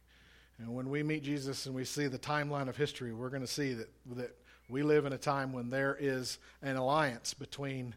And 0.59 0.75
when 0.75 0.89
we 0.89 1.03
meet 1.03 1.23
Jesus 1.23 1.67
and 1.67 1.75
we 1.75 1.85
see 1.85 2.07
the 2.07 2.19
timeline 2.19 2.69
of 2.69 2.77
history, 2.77 3.13
we're 3.13 3.31
going 3.31 3.43
to 3.43 3.47
see 3.47 3.75
that, 3.75 3.89
that 4.17 4.37
we 4.69 4.83
live 4.83 5.05
in 5.05 5.13
a 5.13 5.19
time 5.19 5.53
when 5.53 5.71
there 5.71 5.97
is 5.99 6.39
an 6.63 6.77
alliance 6.77 7.35
between 7.35 7.95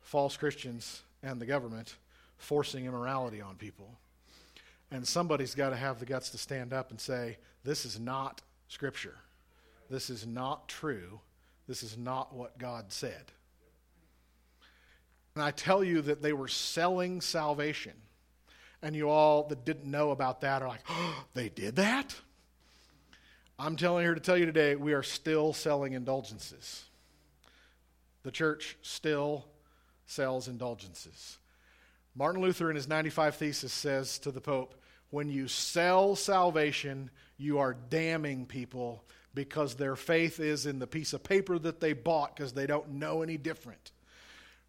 false 0.00 0.36
Christians 0.36 1.02
and 1.22 1.40
the 1.40 1.46
government 1.46 1.96
forcing 2.38 2.86
immorality 2.86 3.40
on 3.40 3.56
people. 3.56 3.98
And 4.90 5.06
somebody's 5.06 5.54
got 5.54 5.70
to 5.70 5.76
have 5.76 5.98
the 5.98 6.06
guts 6.06 6.30
to 6.30 6.38
stand 6.38 6.72
up 6.72 6.90
and 6.90 7.00
say, 7.00 7.38
This 7.64 7.84
is 7.84 7.98
not 7.98 8.42
Scripture. 8.68 9.16
This 9.90 10.10
is 10.10 10.26
not 10.26 10.68
true. 10.68 11.20
This 11.68 11.82
is 11.82 11.96
not 11.96 12.34
what 12.34 12.58
God 12.58 12.92
said. 12.92 13.32
And 15.34 15.44
I 15.44 15.50
tell 15.50 15.84
you 15.84 16.00
that 16.02 16.22
they 16.22 16.32
were 16.32 16.48
selling 16.48 17.20
salvation 17.20 17.92
and 18.82 18.94
you 18.94 19.08
all 19.08 19.44
that 19.48 19.64
didn't 19.64 19.90
know 19.90 20.10
about 20.10 20.40
that 20.42 20.62
are 20.62 20.68
like, 20.68 20.82
oh, 20.88 21.24
they 21.34 21.48
did 21.48 21.76
that? 21.76 22.14
I'm 23.58 23.76
telling 23.76 24.04
here 24.04 24.14
to 24.14 24.20
tell 24.20 24.36
you 24.36 24.46
today, 24.46 24.76
we 24.76 24.92
are 24.92 25.02
still 25.02 25.52
selling 25.52 25.94
indulgences. 25.94 26.84
The 28.22 28.30
church 28.30 28.76
still 28.82 29.46
sells 30.06 30.46
indulgences. 30.46 31.38
Martin 32.16 32.40
Luther, 32.40 32.70
in 32.70 32.76
his 32.76 32.88
95 32.88 33.36
Thesis, 33.36 33.72
says 33.72 34.18
to 34.20 34.30
the 34.30 34.40
Pope, 34.40 34.74
when 35.10 35.28
you 35.28 35.48
sell 35.48 36.16
salvation, 36.16 37.10
you 37.36 37.58
are 37.58 37.76
damning 37.90 38.46
people 38.46 39.04
because 39.34 39.74
their 39.74 39.96
faith 39.96 40.40
is 40.40 40.64
in 40.64 40.78
the 40.78 40.86
piece 40.86 41.12
of 41.12 41.22
paper 41.22 41.58
that 41.58 41.78
they 41.78 41.92
bought 41.92 42.34
because 42.34 42.54
they 42.54 42.66
don't 42.66 42.92
know 42.92 43.22
any 43.22 43.36
different. 43.36 43.92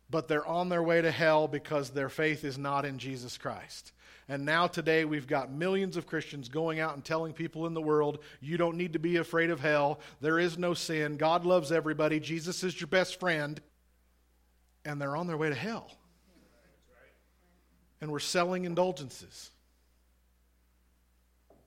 But 0.09 0.27
they're 0.27 0.45
on 0.45 0.67
their 0.67 0.83
way 0.83 1.01
to 1.01 1.09
hell 1.09 1.47
because 1.47 1.89
their 1.89 2.09
faith 2.09 2.43
is 2.43 2.57
not 2.57 2.85
in 2.85 2.99
Jesus 2.99 3.37
Christ. 3.37 3.93
And 4.29 4.43
now, 4.45 4.67
today, 4.67 5.05
we've 5.05 5.27
got 5.27 5.49
millions 5.49 5.95
of 5.95 6.05
Christians 6.05 6.49
going 6.49 6.81
out 6.81 6.95
and 6.95 7.03
telling 7.03 7.31
people 7.31 7.65
in 7.65 7.73
the 7.73 7.81
world, 7.81 8.19
you 8.41 8.57
don't 8.57 8.75
need 8.75 8.91
to 8.93 8.99
be 8.99 9.17
afraid 9.17 9.49
of 9.49 9.61
hell. 9.61 10.01
There 10.19 10.37
is 10.37 10.57
no 10.57 10.73
sin. 10.73 11.15
God 11.15 11.45
loves 11.45 11.71
everybody. 11.71 12.19
Jesus 12.19 12.61
is 12.61 12.79
your 12.79 12.89
best 12.89 13.21
friend. 13.21 13.61
And 14.83 15.01
they're 15.01 15.15
on 15.15 15.27
their 15.27 15.37
way 15.37 15.47
to 15.47 15.55
hell. 15.55 15.91
And 18.01 18.11
we're 18.11 18.19
selling 18.19 18.65
indulgences. 18.65 19.51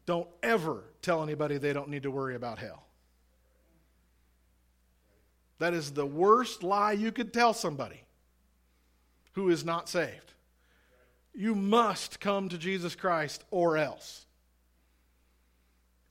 Don't 0.06 0.28
ever 0.42 0.84
tell 1.02 1.22
anybody 1.22 1.58
they 1.58 1.72
don't 1.72 1.88
need 1.88 2.04
to 2.04 2.10
worry 2.10 2.34
about 2.34 2.58
hell. 2.58 2.84
That 5.58 5.74
is 5.74 5.92
the 5.92 6.06
worst 6.06 6.62
lie 6.62 6.92
you 6.92 7.12
could 7.12 7.32
tell 7.32 7.52
somebody 7.52 8.02
who 9.32 9.50
is 9.50 9.64
not 9.64 9.88
saved. 9.88 10.32
You 11.34 11.54
must 11.54 12.18
come 12.18 12.48
to 12.48 12.58
Jesus 12.58 12.94
Christ 12.94 13.44
or 13.50 13.76
else. 13.76 14.26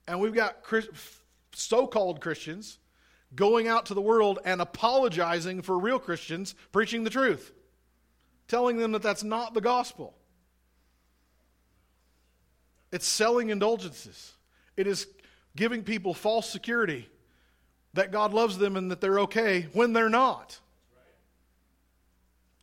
And 0.07 0.19
we've 0.19 0.33
got 0.33 0.63
so 1.53 1.87
called 1.87 2.21
Christians 2.21 2.79
going 3.35 3.67
out 3.67 3.85
to 3.87 3.93
the 3.93 4.01
world 4.01 4.39
and 4.45 4.61
apologizing 4.61 5.61
for 5.61 5.77
real 5.77 5.99
Christians 5.99 6.55
preaching 6.71 7.03
the 7.03 7.09
truth, 7.09 7.51
telling 8.49 8.77
them 8.77 8.91
that 8.91 9.01
that's 9.01 9.23
not 9.23 9.53
the 9.53 9.61
gospel. 9.61 10.13
It's 12.91 13.07
selling 13.07 13.49
indulgences, 13.49 14.33
it 14.75 14.87
is 14.87 15.07
giving 15.55 15.83
people 15.83 16.13
false 16.13 16.49
security 16.49 17.07
that 17.93 18.11
God 18.11 18.33
loves 18.33 18.57
them 18.57 18.75
and 18.75 18.91
that 18.91 19.01
they're 19.01 19.21
okay 19.21 19.67
when 19.73 19.93
they're 19.93 20.09
not. 20.09 20.59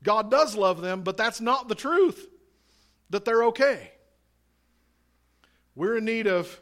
God 0.02 0.30
does 0.30 0.54
love 0.54 0.80
them, 0.80 1.02
but 1.02 1.16
that's 1.16 1.40
not 1.40 1.68
the 1.68 1.74
truth 1.74 2.28
that 3.10 3.24
they're 3.24 3.44
okay. 3.44 3.92
We're 5.74 5.98
in 5.98 6.04
need 6.04 6.26
of 6.26 6.60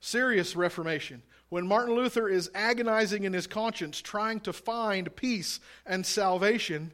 serious 0.00 0.56
reformation. 0.56 1.22
When 1.50 1.66
Martin 1.66 1.94
Luther 1.94 2.28
is 2.28 2.50
agonizing 2.54 3.24
in 3.24 3.32
his 3.32 3.46
conscience, 3.46 4.00
trying 4.00 4.40
to 4.40 4.52
find 4.52 5.14
peace 5.14 5.60
and 5.86 6.04
salvation, 6.04 6.92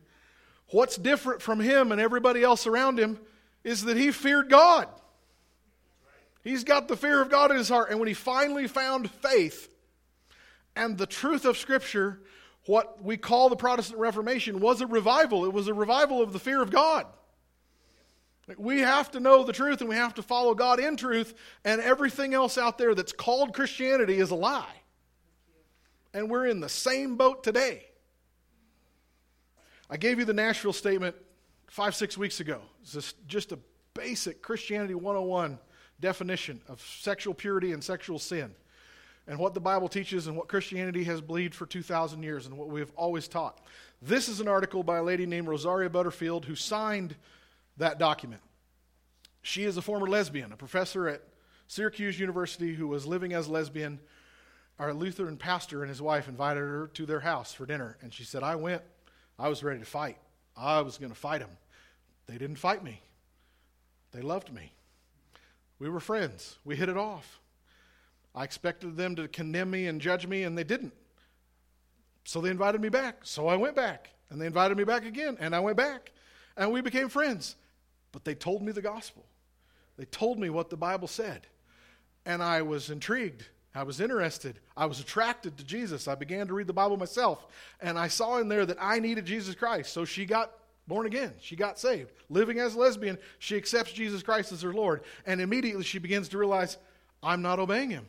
what's 0.71 0.97
different 0.97 1.43
from 1.43 1.61
him 1.61 1.93
and 1.93 2.01
everybody 2.01 2.43
else 2.43 2.67
around 2.67 2.99
him 2.99 3.19
is 3.65 3.85
that 3.85 3.97
he 3.97 4.11
feared 4.11 4.49
God. 4.49 4.89
He's 6.43 6.65
got 6.65 6.87
the 6.87 6.97
fear 6.97 7.21
of 7.21 7.29
God 7.29 7.51
in 7.51 7.57
his 7.57 7.69
heart. 7.69 7.91
And 7.91 7.99
when 7.99 8.09
he 8.09 8.15
finally 8.15 8.69
found 8.69 9.11
faith 9.11 9.69
and 10.77 10.97
the 10.97 11.07
truth 11.07 11.45
of 11.45 11.59
Scripture, 11.59 12.21
what 12.67 13.03
we 13.03 13.17
call 13.17 13.49
the 13.49 13.57
Protestant 13.57 13.99
Reformation 13.99 14.61
was 14.61 14.81
a 14.81 14.87
revival. 14.87 15.45
It 15.45 15.53
was 15.53 15.69
a 15.69 15.75
revival 15.75 16.23
of 16.23 16.33
the 16.33 16.39
fear 16.39 16.63
of 16.63 16.71
God. 16.71 17.07
We 18.57 18.81
have 18.81 19.11
to 19.13 19.21
know 19.21 19.43
the 19.43 19.53
truth 19.53 19.81
and 19.81 19.91
we 19.91 19.97
have 19.97 20.15
to 20.15 20.23
follow 20.23 20.55
God 20.55 20.79
in 20.79 20.97
truth, 20.97 21.35
and 21.65 21.81
everything 21.81 22.33
else 22.33 22.57
out 22.57 22.79
there 22.79 22.95
that's 22.95 23.13
called 23.13 23.53
Christianity 23.53 24.19
is 24.19 24.31
a 24.31 24.37
lie. 24.37 24.83
And 26.15 26.31
we're 26.31 26.47
in 26.47 26.61
the 26.61 26.69
same 26.69 27.17
boat 27.17 27.43
today. 27.43 27.87
I 29.89 29.97
gave 29.97 30.19
you 30.19 30.25
the 30.25 30.35
Nashville 30.35 30.73
statement 30.73 31.15
five, 31.69 31.95
six 31.95 32.19
weeks 32.19 32.41
ago. 32.41 32.61
It's 32.83 33.15
just 33.29 33.53
a 33.53 33.59
basic 33.95 34.43
Christianity 34.43 34.95
101 34.95 35.59
definition 36.01 36.61
of 36.69 36.81
sexual 36.81 37.35
purity 37.35 37.73
and 37.73 37.83
sexual 37.83 38.19
sin, 38.19 38.55
and 39.27 39.39
what 39.39 39.55
the 39.55 39.61
Bible 39.61 39.89
teaches 39.89 40.27
and 40.27 40.37
what 40.37 40.49
Christianity 40.49 41.05
has 41.05 41.21
believed 41.21 41.55
for 41.55 41.67
2,000 41.67 42.23
years 42.23 42.47
and 42.47 42.59
what 42.59 42.69
we 42.69 42.81
have 42.81 42.93
always 42.97 43.29
taught. 43.29 43.61
This 44.03 44.29
is 44.29 44.41
an 44.41 44.49
article 44.49 44.83
by 44.83 44.99
a 44.99 45.03
lady 45.03 45.25
named 45.25 45.49
Rosaria 45.49 45.89
Butterfield 45.89 46.45
who 46.45 46.55
signed 46.55 47.17
that 47.77 47.99
document. 47.99 48.43
She 49.43 49.65
is 49.65 49.77
a 49.77 49.83
former 49.83 50.09
lesbian, 50.09 50.53
a 50.53 50.57
professor 50.57 51.09
at 51.09 51.23
Syracuse 51.69 52.19
University 52.19 52.75
who 52.75 52.89
was 52.89 53.07
living 53.07 53.33
as 53.33 53.47
a 53.47 53.53
lesbian. 53.53 54.01
Our 54.79 54.93
Lutheran 54.93 55.37
pastor 55.37 55.83
and 55.83 55.89
his 55.89 56.03
wife 56.03 56.29
invited 56.29 56.61
her 56.61 56.91
to 56.95 57.07
their 57.07 57.21
house 57.21 57.53
for 57.53 57.65
dinner, 57.67 57.97
and 58.03 58.13
she 58.13 58.25
said, 58.25 58.43
I 58.43 58.57
went. 58.57 58.83
I 59.39 59.49
was 59.49 59.63
ready 59.63 59.81
to 59.81 59.87
fight. 59.87 60.19
I 60.57 60.81
was 60.81 60.99
going 60.99 61.13
to 61.13 61.19
fight 61.19 61.41
them. 61.41 61.51
They 62.27 62.39
didn't 62.39 62.57
fight 62.57 62.83
me, 62.83 63.01
they 64.13 64.21
loved 64.21 64.53
me. 64.53 64.73
We 65.79 65.91
were 65.91 66.01
friends. 66.01 66.57
We 66.65 66.75
hit 66.75 66.89
it 66.89 66.97
off. 66.97 67.39
I 68.35 68.45
expected 68.45 68.97
them 68.97 69.15
to 69.17 69.29
condemn 69.29 69.71
me 69.71 69.87
and 69.87 70.01
judge 70.01 70.27
me, 70.27 70.43
and 70.45 70.57
they 70.57 70.65
didn't. 70.65 70.95
So 72.25 72.41
they 72.41 72.51
invited 72.51 72.81
me 72.81 72.89
back. 72.89 73.19
So 73.25 73.47
I 73.47 73.57
went 73.57 73.77
back. 73.77 74.11
And 74.31 74.41
they 74.41 74.47
invited 74.47 74.77
me 74.77 74.85
back 74.85 75.05
again, 75.05 75.37
and 75.39 75.55
I 75.55 75.61
went 75.61 75.77
back. 75.77 76.13
And 76.57 76.73
we 76.73 76.81
became 76.81 77.09
friends. 77.09 77.57
But 78.11 78.25
they 78.25 78.35
told 78.35 78.63
me 78.63 78.73
the 78.73 78.83
gospel. 78.83 79.25
They 79.97 80.07
told 80.07 80.39
me 80.39 80.51
what 80.51 80.71
the 80.71 80.77
Bible 80.77 81.09
said. 81.09 81.47
And 82.25 82.43
I 82.43 82.63
was 82.63 82.91
intrigued. 82.91 83.47
I 83.77 83.83
was 83.83 84.01
interested. 84.01 84.59
I 84.77 84.87
was 84.87 85.01
attracted 85.01 85.59
to 85.59 85.65
Jesus. 85.65 86.09
I 86.09 86.15
began 86.15 86.47
to 86.47 86.55
read 86.55 86.67
the 86.67 86.73
Bible 86.73 86.97
myself. 86.97 87.47
And 87.81 87.99
I 87.99 88.09
saw 88.09 88.39
in 88.39 88.49
there 88.49 88.65
that 88.65 88.79
I 88.81 88.99
needed 88.99 89.27
Jesus 89.27 89.55
Christ. 89.55 89.93
So 89.93 90.05
she 90.05 90.25
got 90.25 90.53
born 90.89 91.07
again. 91.07 91.35
She 91.41 91.57
got 91.57 91.79
saved. 91.79 92.13
Living 92.31 92.59
as 92.59 92.75
a 92.75 92.79
lesbian, 92.79 93.19
she 93.39 93.57
accepts 93.57 93.93
Jesus 93.93 94.23
Christ 94.23 94.53
as 94.53 94.63
her 94.63 94.73
Lord. 94.73 95.03
And 95.27 95.41
immediately 95.41 95.85
she 95.85 95.99
begins 95.99 96.29
to 96.31 96.39
realize, 96.39 96.79
I'm 97.23 97.43
not 97.43 97.59
obeying 97.59 97.91
him. 97.91 98.07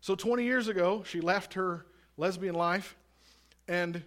So 0.00 0.14
20 0.14 0.44
years 0.44 0.68
ago, 0.68 1.02
she 1.06 1.20
left 1.20 1.54
her 1.54 1.84
lesbian 2.16 2.54
life 2.54 2.96
and 3.66 4.02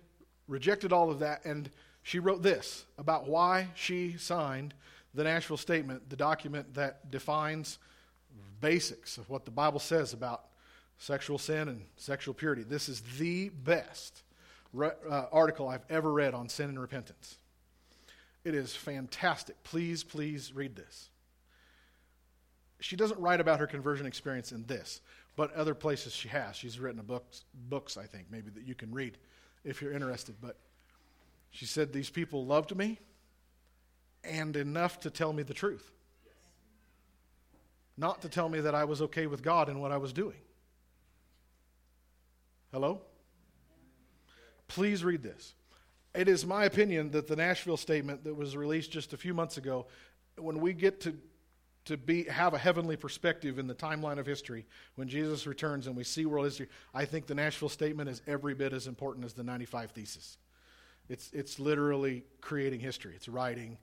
rejected 0.47 0.91
all 0.91 1.12
of 1.12 1.20
that. 1.20 1.45
And 1.45 1.70
she 2.02 2.20
wrote 2.20 2.41
this 2.41 2.86
about 2.97 3.28
why 3.28 3.68
she 3.76 4.18
signed 4.18 4.74
the 5.14 5.24
Nashville 5.26 5.58
Statement, 5.58 6.10
the 6.10 6.16
document 6.16 6.74
that 6.74 7.12
defines 7.12 7.78
basics 8.62 9.18
of 9.18 9.30
what 9.30 9.45
the 9.45 9.51
Bible 9.51 9.80
says 9.80 10.14
about 10.14 10.45
sexual 10.97 11.38
sin 11.38 11.68
and 11.68 11.84
sexual 11.97 12.34
purity. 12.34 12.64
This 12.64 12.88
is 12.88 13.01
the 13.18 13.49
best 13.49 14.22
re- 14.72 14.91
uh, 15.09 15.26
article 15.32 15.68
I've 15.68 15.86
ever 15.89 16.12
read 16.12 16.34
on 16.34 16.47
sin 16.47 16.70
and 16.70 16.80
repentance. 16.80 17.38
It 18.43 18.55
is 18.55 18.76
fantastic. 18.76 19.62
Please, 19.64 20.03
please 20.03 20.53
read 20.53 20.76
this. 20.76 21.09
She 22.80 22.95
doesn't 22.95 23.20
write 23.20 23.39
about 23.39 23.59
her 23.59 23.68
conversion 23.68 24.05
experience 24.05 24.51
in 24.51 24.66
this, 24.66 25.01
but 25.36 25.53
other 25.53 25.76
places 25.76 26.14
she 26.14 26.28
has. 26.30 26.55
She's 26.55 26.80
written 26.80 26.99
a 26.99 27.03
books, 27.03 27.43
books, 27.70 27.97
I 27.97 28.05
think, 28.05 28.28
maybe 28.32 28.49
that 28.51 28.66
you 28.66 28.74
can 28.74 28.91
read 28.91 29.18
if 29.64 29.82
you're 29.82 29.93
interested. 29.93 30.36
But 30.41 30.57
she 31.51 31.66
said, 31.66 31.93
These 31.93 32.09
people 32.09 32.45
loved 32.45 32.76
me 32.76 32.99
and 34.24 34.55
enough 34.55 34.99
to 35.01 35.09
tell 35.09 35.34
me 35.34 35.43
the 35.43 35.53
truth. 35.53 35.91
Not 38.02 38.24
to 38.24 38.30
tell 38.30 38.49
me 38.49 38.62
that 38.62 38.74
I 38.74 38.86
was 38.86 38.99
okay 39.04 39.28
with 39.28 39.43
God 39.43 39.70
and 39.70 39.80
what 39.80 39.91
I 39.91 39.97
was 39.97 40.12
doing. 40.12 40.39
Hello? 42.72 43.02
Please 44.68 45.04
read 45.04 45.22
this. 45.22 45.54
It 46.16 46.28
is 46.28 46.43
my 46.43 46.66
opinion 46.66 47.12
that 47.12 47.28
the 47.28 47.36
Nashville 47.36 47.78
statement 47.78 48.24
that 48.24 48.36
was 48.36 48.58
released 48.58 48.91
just 48.91 49.14
a 49.14 49.18
few 49.18 49.36
months 49.36 49.58
ago, 49.58 49.86
when 50.36 50.60
we 50.60 50.74
get 50.74 50.99
to 51.02 51.16
to 51.86 51.97
be 51.97 52.24
have 52.24 52.56
a 52.56 52.58
heavenly 52.58 52.95
perspective 52.95 53.60
in 53.60 53.68
the 53.68 53.76
timeline 53.76 54.18
of 54.18 54.26
history 54.26 54.66
when 54.95 55.08
Jesus 55.08 55.45
returns 55.45 55.88
and 55.88 55.95
we 55.95 56.04
see 56.04 56.26
world 56.26 56.45
history, 56.45 56.70
I 56.93 57.06
think 57.06 57.28
the 57.28 57.36
Nashville 57.36 57.70
statement 57.70 58.10
is 58.10 58.22
every 58.26 58.56
bit 58.56 58.72
as 58.74 58.88
important 58.88 59.26
as 59.26 59.34
the 59.34 59.43
95 59.43 59.91
thesis. 59.91 60.38
It's 61.08 61.30
it's 61.34 61.60
literally 61.60 62.24
creating 62.39 62.80
history. 62.80 63.14
It's 63.16 63.28
writing 63.28 63.78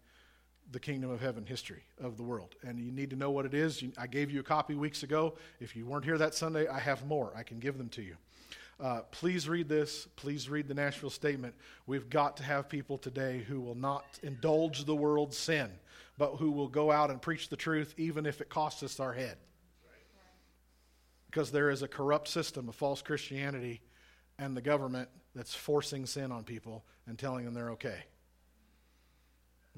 the 0.70 0.80
kingdom 0.80 1.10
of 1.10 1.20
heaven 1.20 1.46
history 1.46 1.82
of 2.00 2.16
the 2.16 2.22
world. 2.22 2.54
And 2.62 2.78
you 2.78 2.92
need 2.92 3.10
to 3.10 3.16
know 3.16 3.30
what 3.30 3.46
it 3.46 3.54
is. 3.54 3.82
I 3.96 4.06
gave 4.06 4.30
you 4.30 4.40
a 4.40 4.44
copy 4.44 4.74
weeks 4.74 5.02
ago. 5.02 5.34
If 5.60 5.74
you 5.74 5.86
weren't 5.86 6.04
here 6.04 6.18
that 6.18 6.34
Sunday, 6.34 6.66
I 6.66 6.78
have 6.78 7.06
more. 7.06 7.32
I 7.34 7.42
can 7.42 7.58
give 7.58 7.78
them 7.78 7.88
to 7.90 8.02
you. 8.02 8.16
Uh, 8.80 9.00
please 9.10 9.48
read 9.48 9.68
this. 9.68 10.06
Please 10.16 10.48
read 10.48 10.68
the 10.68 10.74
Nashville 10.74 11.10
Statement. 11.10 11.54
We've 11.86 12.08
got 12.08 12.36
to 12.36 12.42
have 12.44 12.68
people 12.68 12.96
today 12.96 13.44
who 13.48 13.60
will 13.60 13.74
not 13.74 14.04
indulge 14.22 14.84
the 14.84 14.94
world's 14.94 15.36
sin, 15.36 15.70
but 16.16 16.36
who 16.36 16.52
will 16.52 16.68
go 16.68 16.92
out 16.92 17.10
and 17.10 17.20
preach 17.20 17.48
the 17.48 17.56
truth 17.56 17.94
even 17.96 18.24
if 18.24 18.40
it 18.40 18.48
costs 18.48 18.82
us 18.82 19.00
our 19.00 19.12
head. 19.12 19.36
Because 21.30 21.50
there 21.50 21.70
is 21.70 21.82
a 21.82 21.88
corrupt 21.88 22.28
system 22.28 22.68
of 22.68 22.74
false 22.74 23.02
Christianity 23.02 23.80
and 24.38 24.56
the 24.56 24.62
government 24.62 25.08
that's 25.34 25.54
forcing 25.54 26.06
sin 26.06 26.30
on 26.30 26.44
people 26.44 26.84
and 27.06 27.18
telling 27.18 27.44
them 27.44 27.54
they're 27.54 27.70
okay. 27.72 28.04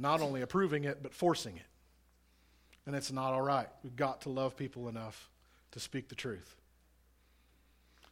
Not 0.00 0.22
only 0.22 0.40
approving 0.40 0.84
it, 0.84 1.02
but 1.02 1.12
forcing 1.12 1.56
it. 1.56 1.62
And 2.86 2.96
it's 2.96 3.12
not 3.12 3.34
all 3.34 3.42
right. 3.42 3.68
We've 3.82 3.94
got 3.94 4.22
to 4.22 4.30
love 4.30 4.56
people 4.56 4.88
enough 4.88 5.28
to 5.72 5.80
speak 5.80 6.08
the 6.08 6.14
truth. 6.14 6.56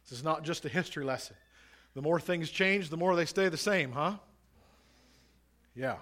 This 0.07 0.19
is 0.19 0.23
not 0.23 0.43
just 0.43 0.63
a 0.65 0.69
history 0.69 1.03
lesson. 1.03 1.35
The 1.95 2.03
more 2.03 2.19
things 2.19 2.51
change, 2.51 2.89
the 2.89 2.97
more 2.97 3.15
they 3.15 3.25
stay 3.25 3.49
the 3.49 3.57
same, 3.57 3.91
huh? 3.91 4.13
Yeah. 5.75 5.97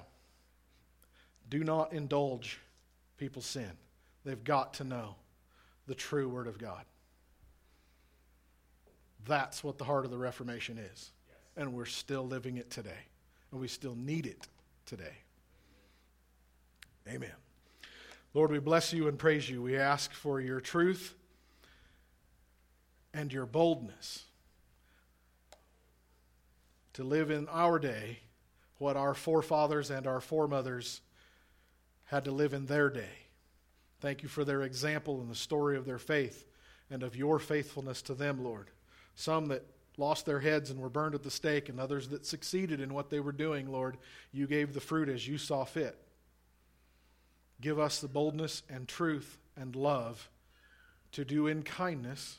Do 1.49 1.63
not 1.63 1.93
indulge 1.93 2.59
people's 3.17 3.45
sin. 3.45 3.71
They've 4.25 4.43
got 4.43 4.73
to 4.75 4.83
know 4.83 5.15
the 5.87 5.95
true 5.95 6.27
Word 6.27 6.47
of 6.47 6.57
God. 6.57 6.83
That's 9.25 9.63
what 9.63 9.77
the 9.77 9.85
heart 9.85 10.03
of 10.03 10.11
the 10.11 10.17
Reformation 10.17 10.77
is. 10.77 11.11
And 11.55 11.73
we're 11.73 11.85
still 11.85 12.27
living 12.27 12.57
it 12.57 12.69
today. 12.69 13.07
And 13.51 13.61
we 13.61 13.69
still 13.69 13.95
need 13.95 14.25
it 14.25 14.47
today. 14.85 15.15
Amen. 17.09 17.31
Lord, 18.33 18.51
we 18.51 18.59
bless 18.59 18.93
you 18.93 19.07
and 19.07 19.17
praise 19.17 19.49
you. 19.49 19.61
We 19.61 19.77
ask 19.77 20.13
for 20.13 20.39
your 20.39 20.59
truth 20.59 21.15
and 23.13 23.31
your 23.31 23.45
boldness 23.45 24.25
to 26.93 27.03
live 27.03 27.31
in 27.31 27.47
our 27.49 27.79
day 27.79 28.19
what 28.77 28.97
our 28.97 29.13
forefathers 29.13 29.89
and 29.89 30.05
our 30.05 30.21
foremothers 30.21 31.01
had 32.05 32.25
to 32.25 32.31
live 32.31 32.53
in 32.53 32.65
their 32.65 32.89
day. 32.89 33.27
Thank 33.99 34.21
you 34.21 34.29
for 34.29 34.45
their 34.45 34.61
example 34.61 35.19
and 35.21 35.29
the 35.29 35.35
story 35.35 35.77
of 35.77 35.85
their 35.85 35.97
faith 35.97 36.45
and 36.89 37.03
of 37.03 37.15
your 37.15 37.39
faithfulness 37.39 38.01
to 38.03 38.13
them, 38.13 38.43
Lord. 38.43 38.69
Some 39.15 39.47
that 39.47 39.65
lost 39.97 40.25
their 40.25 40.39
heads 40.39 40.69
and 40.69 40.79
were 40.79 40.89
burned 40.89 41.15
at 41.15 41.23
the 41.23 41.31
stake, 41.31 41.69
and 41.69 41.79
others 41.79 42.09
that 42.09 42.25
succeeded 42.25 42.79
in 42.79 42.93
what 42.93 43.09
they 43.09 43.19
were 43.19 43.31
doing, 43.31 43.71
Lord. 43.71 43.97
You 44.31 44.45
gave 44.45 44.73
the 44.73 44.79
fruit 44.79 45.09
as 45.09 45.27
you 45.27 45.37
saw 45.37 45.65
fit. 45.65 45.97
Give 47.59 47.79
us 47.79 47.99
the 47.99 48.07
boldness 48.07 48.63
and 48.69 48.87
truth 48.87 49.37
and 49.55 49.75
love 49.75 50.29
to 51.13 51.25
do 51.25 51.47
in 51.47 51.63
kindness 51.63 52.37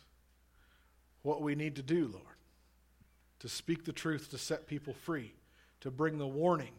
what 1.22 1.42
we 1.42 1.54
need 1.54 1.76
to 1.76 1.82
do, 1.82 2.08
Lord. 2.12 2.24
To 3.40 3.48
speak 3.48 3.84
the 3.84 3.92
truth, 3.92 4.30
to 4.30 4.38
set 4.38 4.66
people 4.66 4.94
free, 4.94 5.34
to 5.80 5.90
bring 5.90 6.18
the 6.18 6.26
warning 6.26 6.72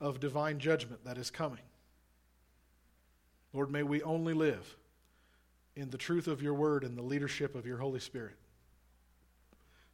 of 0.00 0.20
divine 0.20 0.58
judgment 0.58 1.04
that 1.04 1.18
is 1.18 1.30
coming. 1.30 1.62
Lord, 3.52 3.70
may 3.70 3.82
we 3.82 4.02
only 4.02 4.34
live 4.34 4.76
in 5.76 5.90
the 5.90 5.98
truth 5.98 6.26
of 6.26 6.42
your 6.42 6.54
word 6.54 6.84
and 6.84 6.96
the 6.96 7.02
leadership 7.02 7.54
of 7.54 7.66
your 7.66 7.78
Holy 7.78 8.00
Spirit, 8.00 8.36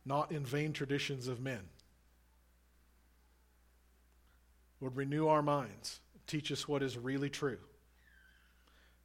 not 0.05 0.33
in 0.33 0.45
vain 0.45 0.73
traditions 0.73 1.29
of 1.29 1.41
men. 1.41 1.61
Lord, 4.81 4.97
renew 4.97 5.27
our 5.27 5.43
minds. 5.43 6.01
Teach 6.29 6.53
us 6.53 6.69
what 6.69 6.85
is 6.85 6.97
really 6.97 7.31
true 7.31 7.59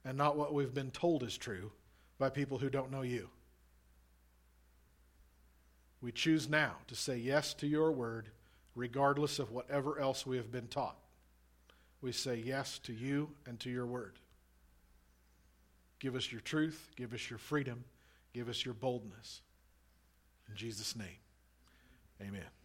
and 0.05 0.17
not 0.17 0.37
what 0.37 0.53
we've 0.53 0.73
been 0.73 0.91
told 0.91 1.23
is 1.23 1.37
true 1.37 1.71
by 2.17 2.29
people 2.29 2.57
who 2.57 2.69
don't 2.69 2.91
know 2.91 3.01
you. 3.01 3.29
We 6.01 6.11
choose 6.11 6.49
now 6.49 6.75
to 6.87 6.95
say 6.95 7.17
yes 7.17 7.53
to 7.55 7.67
your 7.67 7.91
word, 7.91 8.29
regardless 8.75 9.39
of 9.39 9.51
whatever 9.51 9.99
else 9.99 10.25
we 10.25 10.35
have 10.37 10.51
been 10.51 10.67
taught. 10.67 10.97
We 12.01 12.11
say 12.11 12.35
yes 12.35 12.79
to 12.79 12.93
you 12.93 13.29
and 13.45 13.57
to 13.61 13.69
your 13.69 13.85
word. 13.85 14.19
Give 15.99 16.15
us 16.15 16.29
your 16.29 16.41
truth, 16.41 16.89
give 16.97 17.13
us 17.13 17.29
your 17.29 17.39
freedom, 17.39 17.85
give 18.33 18.49
us 18.49 18.65
your 18.65 18.73
boldness. 18.73 19.41
In 20.49 20.55
Jesus' 20.57 20.97
name, 20.97 21.07
amen. 22.21 22.62